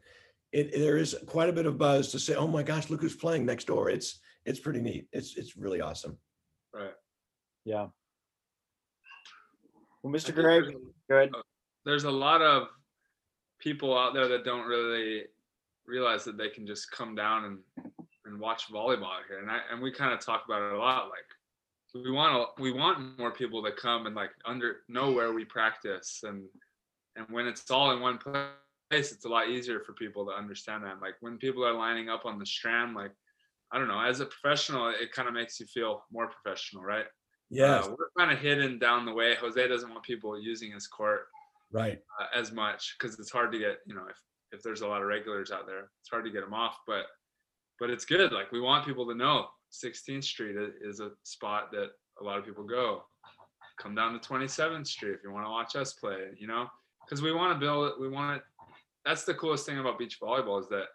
it 0.52 0.72
there 0.80 0.98
is 0.98 1.16
quite 1.26 1.50
a 1.50 1.54
bit 1.54 1.66
of 1.66 1.78
buzz 1.78 2.12
to 2.12 2.20
say, 2.20 2.36
oh 2.36 2.48
my 2.48 2.64
gosh, 2.64 2.90
look 2.90 3.02
who's 3.02 3.16
playing 3.16 3.46
next 3.46 3.66
door. 3.66 3.90
It's 3.90 4.20
it's 4.46 4.60
pretty 4.60 4.80
neat. 4.80 5.08
It's 5.12 5.36
it's 5.36 5.58
really 5.58 5.82
awesome. 5.82 6.18
Right. 6.74 6.94
Yeah. 7.66 7.88
Well, 10.04 10.14
Mr. 10.14 10.26
think 10.26 10.36
Greg, 10.38 10.64
there's 10.64 10.76
a- 10.76 11.10
go 11.10 11.16
ahead. 11.18 11.32
There's 11.86 12.04
a 12.06 12.12
lot 12.12 12.42
of 12.42 12.68
people 13.60 13.98
out 13.98 14.14
there 14.14 14.28
that 14.28 14.46
don't 14.46 14.68
really 14.68 15.24
realize 15.86 16.24
that 16.24 16.38
they 16.38 16.50
can 16.50 16.66
just 16.66 16.92
come 16.92 17.16
down 17.16 17.46
and 17.46 17.58
and 18.26 18.40
watch 18.40 18.72
volleyball 18.72 19.18
here. 19.28 19.40
And 19.40 19.50
I 19.50 19.60
and 19.72 19.82
we 19.82 19.92
kind 19.92 20.14
of 20.14 20.20
talk 20.20 20.44
about 20.46 20.62
it 20.62 20.74
a 20.74 20.78
lot. 20.78 21.10
Like 21.10 22.04
we 22.06 22.12
want 22.12 22.34
to 22.56 22.62
we 22.62 22.72
want 22.72 23.18
more 23.18 23.32
people 23.32 23.64
to 23.64 23.72
come 23.72 24.06
and 24.06 24.16
like 24.16 24.32
under 24.46 24.78
know 24.88 25.12
where 25.12 25.34
we 25.34 25.46
practice 25.46 26.22
and 26.24 26.44
and 27.16 27.26
when 27.30 27.48
it's 27.48 27.70
all 27.70 27.92
in 27.92 28.02
one 28.02 28.18
place, 28.18 29.12
it's 29.12 29.26
a 29.26 29.30
lot 29.30 29.50
easier 29.50 29.80
for 29.80 29.94
people 29.94 30.26
to 30.26 30.32
understand 30.32 30.84
that. 30.84 31.02
Like 31.02 31.16
when 31.22 31.38
people 31.38 31.66
are 31.66 31.74
lining 31.74 32.10
up 32.10 32.26
on 32.26 32.40
the 32.40 32.46
strand, 32.46 32.96
like 32.96 33.12
I 33.72 33.80
don't 33.80 33.88
know, 33.88 34.02
as 34.02 34.20
a 34.20 34.26
professional, 34.26 34.90
it 34.90 35.12
kind 35.12 35.28
of 35.28 35.34
makes 35.34 35.60
you 35.60 35.66
feel 35.66 36.04
more 36.12 36.28
professional, 36.28 36.84
right? 36.84 37.06
yeah 37.50 37.80
Uh, 37.80 37.90
we're 37.90 38.10
kind 38.18 38.32
of 38.32 38.40
hidden 38.40 38.80
down 38.80 39.06
the 39.06 39.14
way. 39.14 39.36
Jose 39.36 39.68
doesn't 39.68 39.90
want 39.90 40.04
people 40.04 40.40
using 40.40 40.72
his 40.72 40.88
court 40.88 41.28
right. 41.74 42.00
uh, 42.20 42.40
as 42.40 42.52
much 42.52 42.96
because 42.98 43.20
it's 43.20 43.32
hard 43.32 43.52
to 43.52 43.60
get 43.60 43.80
you 43.86 43.94
know 43.94 44.06
if 44.10 44.18
if 44.52 44.62
there's 44.64 44.82
a 44.82 44.88
lot 44.88 45.02
of 45.02 45.08
regulars 45.08 45.52
out 45.52 45.66
there 45.66 45.90
it's 46.00 46.10
hard 46.10 46.24
to 46.24 46.32
get 46.32 46.42
them 46.42 46.54
off 46.54 46.78
but 46.88 47.06
but 47.80 47.90
it's 47.90 48.06
good 48.06 48.32
like 48.32 48.52
we 48.52 48.62
want 48.62 48.86
people 48.86 49.06
to 49.08 49.16
know 49.16 49.48
16th 49.72 50.24
street 50.24 50.56
is 50.82 51.00
a 51.00 51.10
spot 51.24 51.72
that 51.72 51.90
a 52.22 52.24
lot 52.24 52.38
of 52.38 52.46
people 52.46 52.64
go 52.64 53.04
come 53.80 53.96
down 53.96 54.14
to 54.14 54.20
27th 54.20 54.88
street 54.88 55.14
if 55.14 55.24
you 55.24 55.32
want 55.32 55.46
to 55.46 55.50
watch 55.50 55.76
us 55.76 55.94
play 55.94 56.28
you 56.38 56.48
know 56.48 56.68
because 57.06 57.22
we 57.22 57.32
want 57.32 57.54
to 57.54 57.60
build 57.60 57.88
it 57.90 58.00
we 58.00 58.08
want 58.10 58.38
to 58.40 58.44
that's 59.06 59.24
the 59.26 59.34
coolest 59.34 59.66
thing 59.66 59.80
about 59.80 60.00
beach 60.00 60.18
volleyball 60.22 60.60
is 60.60 60.68
that 60.70 60.86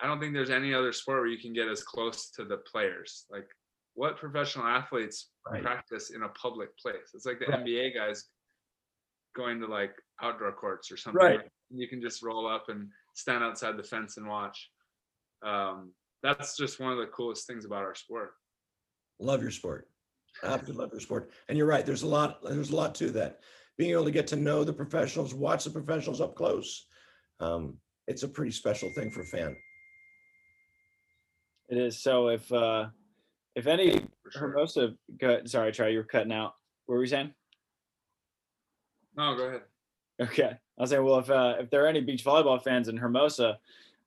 i 0.00 0.06
don't 0.06 0.20
think 0.20 0.32
there's 0.34 0.50
any 0.50 0.74
other 0.74 0.92
sport 0.92 1.18
where 1.20 1.26
you 1.28 1.38
can 1.38 1.52
get 1.52 1.68
as 1.68 1.82
close 1.82 2.30
to 2.30 2.44
the 2.44 2.56
players 2.58 3.24
like 3.30 3.46
what 3.94 4.16
professional 4.16 4.66
athletes 4.66 5.30
Right. 5.50 5.62
practice 5.62 6.10
in 6.10 6.22
a 6.24 6.28
public 6.30 6.76
place 6.78 7.10
it's 7.14 7.24
like 7.26 7.38
the 7.38 7.46
Right. 7.46 7.64
nba 7.64 7.94
guys 7.94 8.26
going 9.36 9.60
to 9.60 9.66
like 9.66 9.94
outdoor 10.20 10.50
courts 10.52 10.90
or 10.90 10.96
something. 10.96 11.20
Right. 11.22 11.38
like- 11.40 11.52
You 11.70 11.86
can 11.86 12.00
just 12.02 12.22
roll 12.22 12.46
up 12.48 12.68
and 12.70 12.88
stand 13.14 13.44
outside 13.44 13.76
the 13.76 13.82
fence 13.84 14.16
and 14.16 14.26
watch. 14.26 14.70
Um, 15.44 15.92
that's 16.22 16.56
just 16.56 16.80
one 16.80 16.92
of 16.92 16.98
the 16.98 17.06
coolest 17.06 17.46
things 17.46 17.64
about 17.64 17.82
our 17.84 17.94
sport. 17.94 18.32
Love 19.20 19.40
your 19.42 19.50
sport. 19.52 19.88
Absolutely 20.42 20.82
love 20.82 20.92
your 20.92 21.00
sport. 21.00 21.30
And 21.48 21.56
you're 21.56 21.66
right. 21.68 21.84
There's 21.86 22.02
a 22.02 22.06
lot. 22.08 22.42
There's 22.42 22.70
a 22.70 22.76
lot 22.76 22.94
to 22.96 23.10
that. 23.12 23.40
Being 23.78 23.92
able 23.92 24.04
to 24.04 24.10
get 24.10 24.26
to 24.28 24.36
know 24.36 24.64
the 24.64 24.72
professionals, 24.72 25.32
watch 25.32 25.64
the 25.64 25.70
professionals 25.70 26.20
up 26.20 26.34
close. 26.34 26.86
Um, 27.40 27.78
it's 28.06 28.24
a 28.24 28.28
pretty 28.28 28.50
special 28.50 28.90
thing 28.90 29.10
for 29.10 29.20
a 29.20 29.26
fan. 29.26 29.56
It 31.68 31.78
is. 31.78 31.98
So 31.98 32.28
if 32.28 32.50
uh 32.52 32.86
if 33.54 33.66
any 33.66 33.90
sure. 33.92 34.08
Hermosa 34.34 34.94
go 35.20 35.40
sorry, 35.44 35.72
Tri 35.72 35.88
you 35.88 35.98
were 35.98 36.04
cutting 36.04 36.32
out. 36.32 36.54
What 36.86 36.94
were 36.94 37.00
we 37.00 37.06
saying? 37.06 37.32
No, 39.16 39.36
go 39.36 39.48
ahead. 39.48 39.62
Okay. 40.20 40.58
I 40.78 40.80
was 40.80 40.90
saying, 40.90 41.04
well, 41.04 41.18
if 41.18 41.30
uh, 41.30 41.56
if 41.58 41.70
there 41.70 41.84
are 41.84 41.88
any 41.88 42.00
beach 42.00 42.24
volleyball 42.24 42.62
fans 42.62 42.88
in 42.88 42.96
Hermosa 42.96 43.58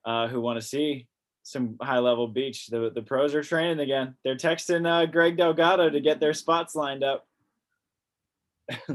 uh, 0.05 0.27
who 0.27 0.41
want 0.41 0.59
to 0.59 0.65
see 0.65 1.07
some 1.43 1.75
high 1.81 1.99
level 1.99 2.27
beach, 2.27 2.67
the 2.67 2.91
the 2.93 3.01
pros 3.01 3.35
are 3.35 3.43
training 3.43 3.79
again. 3.79 4.15
They're 4.23 4.35
texting 4.35 4.87
uh, 4.87 5.05
Greg 5.05 5.37
Delgado 5.37 5.89
to 5.89 5.99
get 5.99 6.19
their 6.19 6.33
spots 6.33 6.75
lined 6.75 7.03
up. 7.03 7.27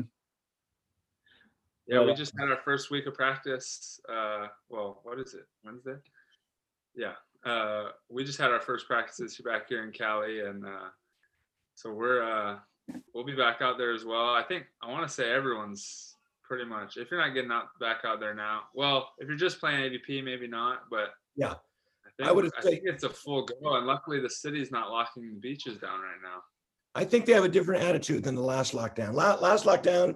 Yeah, 1.86 2.04
we 2.04 2.14
just 2.14 2.34
had 2.38 2.48
our 2.48 2.58
first 2.64 2.90
week 2.90 3.06
of 3.06 3.14
practice. 3.14 4.00
Uh, 4.08 4.48
well, 4.68 5.00
what 5.04 5.20
is 5.20 5.34
it? 5.34 5.44
Wednesday? 5.64 5.94
Yeah. 6.96 7.12
Uh, 7.44 7.90
we 8.10 8.24
just 8.24 8.38
had 8.40 8.50
our 8.50 8.60
first 8.60 8.86
practices 8.88 9.40
back 9.44 9.68
here 9.68 9.84
in 9.84 9.92
Cali, 9.92 10.40
and 10.40 10.64
uh, 10.66 10.88
so 11.76 11.92
we're 11.92 12.22
uh, 12.22 12.56
we'll 13.14 13.24
be 13.24 13.36
back 13.36 13.62
out 13.62 13.78
there 13.78 13.92
as 13.94 14.04
well. 14.04 14.30
I 14.34 14.42
think 14.42 14.64
I 14.82 14.90
want 14.90 15.06
to 15.06 15.12
say 15.12 15.30
everyone's 15.30 16.16
pretty 16.42 16.64
much. 16.64 16.96
If 16.96 17.10
you're 17.10 17.20
not 17.20 17.34
getting 17.34 17.52
out 17.52 17.66
back 17.78 17.98
out 18.04 18.18
there 18.18 18.34
now, 18.34 18.62
well, 18.74 19.10
if 19.18 19.28
you're 19.28 19.36
just 19.36 19.60
playing 19.60 19.78
AVP, 19.92 20.24
maybe 20.24 20.48
not, 20.48 20.82
but 20.90 21.10
Yeah. 21.36 21.52
I, 22.04 22.08
think, 22.16 22.28
I 22.28 22.32
would 22.32 22.46
I 22.58 22.60
say- 22.62 22.70
think 22.70 22.82
it's 22.86 23.04
a 23.04 23.10
full 23.10 23.44
go, 23.44 23.76
and 23.76 23.86
luckily 23.86 24.20
the 24.20 24.30
city's 24.30 24.72
not 24.72 24.90
locking 24.90 25.28
the 25.34 25.38
beaches 25.38 25.78
down 25.78 26.00
right 26.00 26.20
now. 26.22 26.42
I 26.96 27.04
think 27.04 27.26
they 27.26 27.32
have 27.32 27.44
a 27.44 27.48
different 27.48 27.84
attitude 27.84 28.24
than 28.24 28.34
the 28.34 28.40
last 28.42 28.72
lockdown. 28.74 29.12
La- 29.12 29.34
Last 29.34 29.66
lockdown, 29.66 30.14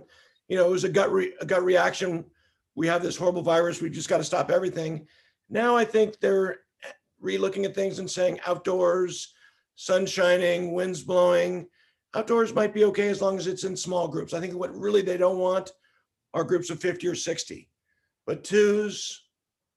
you 0.51 0.57
know, 0.57 0.67
it 0.67 0.71
was 0.71 0.85
a 0.85 0.89
gut 0.89 1.11
re- 1.13 1.33
a 1.41 1.47
gut 1.47 1.63
reaction. 1.65 2.25
We 2.75 2.89
have 2.89 3.03
this 3.03 3.17
horrible 3.17 3.41
virus. 3.41 3.81
We 3.81 3.89
just 3.89 4.09
got 4.09 4.19
to 4.19 4.25
stop 4.25 4.51
everything. 4.51 5.07
Now 5.49 5.77
I 5.77 5.85
think 5.85 6.19
they're 6.19 6.59
re-looking 7.21 7.65
at 7.65 7.75
things 7.75 8.01
and 8.01 8.11
saying 8.11 8.41
outdoors, 8.47 9.33
sun 9.77 10.07
shining, 10.07 10.73
winds 10.73 11.03
blowing. 11.03 11.69
Outdoors 12.15 12.53
might 12.53 12.75
be 12.75 12.85
okay 12.87 13.09
as 13.09 13.23
long 13.23 13.39
as 13.39 13.47
it's 13.47 13.63
in 13.63 13.77
small 13.77 14.09
groups. 14.09 14.35
I 14.35 14.41
think 14.41 14.55
what 14.55 14.77
really 14.77 15.03
they 15.03 15.17
don't 15.17 15.39
want 15.39 15.71
are 16.35 16.43
groups 16.43 16.69
of 16.71 16.81
50 16.81 17.07
or 17.07 17.15
60. 17.15 17.69
But 18.27 18.45
twos, 18.45 19.23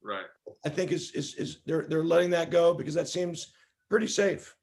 Right. 0.05 0.25
I 0.65 0.69
think 0.69 0.91
is 0.91 1.11
is 1.11 1.35
is 1.35 1.59
they're 1.65 1.85
they're 1.87 2.03
letting 2.03 2.31
that 2.31 2.49
go 2.49 2.73
because 2.73 2.95
that 2.95 3.07
seems 3.07 3.53
pretty 3.89 4.07
safe. 4.07 4.55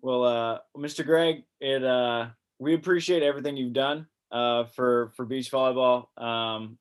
Well, 0.00 0.24
uh, 0.24 0.58
Mr. 0.76 1.04
Greg, 1.04 1.44
it 1.60 1.84
uh, 1.84 2.28
we 2.58 2.74
appreciate 2.74 3.22
everything 3.22 3.56
you've 3.56 3.74
done 3.74 4.06
uh, 4.30 4.64
for 4.64 5.12
for 5.16 5.24
beach 5.24 5.50
volleyball. 5.50 6.06
Um, 6.20 6.78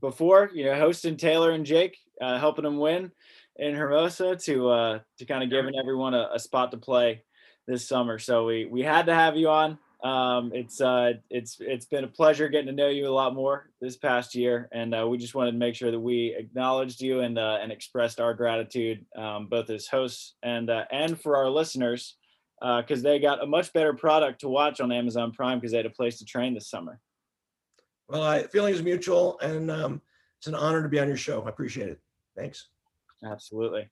before, 0.00 0.50
you 0.52 0.64
know, 0.64 0.74
hosting 0.74 1.16
Taylor 1.16 1.52
and 1.52 1.64
Jake, 1.64 1.98
uh, 2.20 2.38
helping 2.38 2.64
them 2.64 2.78
win, 2.78 3.10
in 3.56 3.74
Hermosa 3.74 4.36
to 4.36 4.68
uh, 4.68 4.98
to 5.18 5.24
kind 5.24 5.42
of 5.42 5.50
giving 5.50 5.76
everyone 5.76 6.14
a, 6.14 6.30
a, 6.32 6.38
spot 6.38 6.70
to 6.72 6.76
play 6.76 7.22
this 7.66 7.86
summer. 7.86 8.18
So 8.18 8.44
we 8.46 8.66
we 8.66 8.82
had 8.82 9.06
to 9.06 9.14
have 9.14 9.36
you 9.36 9.48
on. 9.48 9.78
Um, 10.02 10.50
it's 10.52 10.80
uh, 10.80 11.14
it's 11.30 11.58
it's 11.60 11.86
been 11.86 12.04
a 12.04 12.08
pleasure 12.08 12.48
getting 12.48 12.66
to 12.66 12.72
know 12.72 12.88
you 12.88 13.08
a 13.08 13.10
lot 13.10 13.34
more 13.34 13.70
this 13.80 13.96
past 13.96 14.34
year, 14.34 14.68
and 14.72 14.94
uh, 14.94 15.06
we 15.08 15.16
just 15.16 15.34
wanted 15.34 15.52
to 15.52 15.58
make 15.58 15.74
sure 15.74 15.90
that 15.90 16.00
we 16.00 16.34
acknowledged 16.36 17.00
you 17.00 17.20
and 17.20 17.38
uh, 17.38 17.58
and 17.62 17.72
expressed 17.72 18.20
our 18.20 18.34
gratitude 18.34 19.06
um, 19.16 19.46
both 19.46 19.70
as 19.70 19.86
hosts 19.86 20.34
and 20.42 20.68
uh, 20.68 20.84
and 20.90 21.20
for 21.20 21.36
our 21.36 21.48
listeners 21.48 22.16
because 22.60 23.00
uh, 23.00 23.08
they 23.08 23.18
got 23.18 23.42
a 23.42 23.46
much 23.46 23.72
better 23.72 23.92
product 23.92 24.40
to 24.40 24.48
watch 24.48 24.80
on 24.80 24.92
Amazon 24.92 25.32
Prime 25.32 25.58
because 25.58 25.72
they 25.72 25.76
had 25.78 25.86
a 25.86 25.90
place 25.90 26.18
to 26.18 26.24
train 26.24 26.54
this 26.54 26.68
summer. 26.68 27.00
Well, 28.08 28.22
I 28.22 28.44
feeling 28.44 28.74
is 28.74 28.82
mutual, 28.82 29.38
and 29.40 29.70
um, 29.70 30.00
it's 30.38 30.46
an 30.46 30.54
honor 30.54 30.82
to 30.82 30.88
be 30.88 31.00
on 31.00 31.08
your 31.08 31.16
show. 31.16 31.42
I 31.42 31.48
appreciate 31.48 31.88
it. 31.88 32.00
Thanks. 32.36 32.68
Absolutely. 33.24 33.88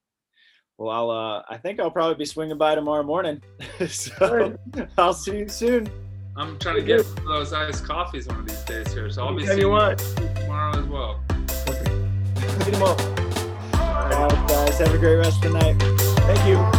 Well, 0.79 0.91
I'll. 0.91 1.11
Uh, 1.11 1.43
I 1.49 1.57
think 1.59 1.81
I'll 1.81 1.91
probably 1.91 2.17
be 2.17 2.25
swinging 2.25 2.59
by 2.59 2.75
tomorrow 2.75 3.03
morning. 3.03 3.43
so 3.89 4.57
I'll 4.99 5.15
see 5.15 5.39
you 5.39 5.49
soon. 5.49 5.91
I'm 6.37 6.59
trying 6.59 6.77
to 6.77 6.83
get 6.83 7.05
those 7.27 7.53
iced 7.53 7.85
coffees 7.85 8.27
one 8.27 8.41
of 8.41 8.47
these 8.47 8.63
days 8.63 8.93
here, 8.93 9.11
so 9.11 9.27
I'll 9.27 9.37
be 9.37 9.47
seeing 9.47 9.59
you 9.59 9.69
want. 9.69 9.99
tomorrow 9.99 10.79
as 10.79 10.87
well. 10.87 11.21
Perfect. 11.29 11.91
Get 12.65 12.73
them 12.73 12.83
all. 12.83 13.01
All 13.75 14.29
right, 14.29 14.49
guys. 14.49 14.79
Have 14.79 14.95
a 14.95 14.99
great 14.99 15.17
rest 15.17 15.45
of 15.45 15.53
the 15.53 15.59
night. 15.59 15.77
Thank 15.81 16.49
you. 16.49 16.72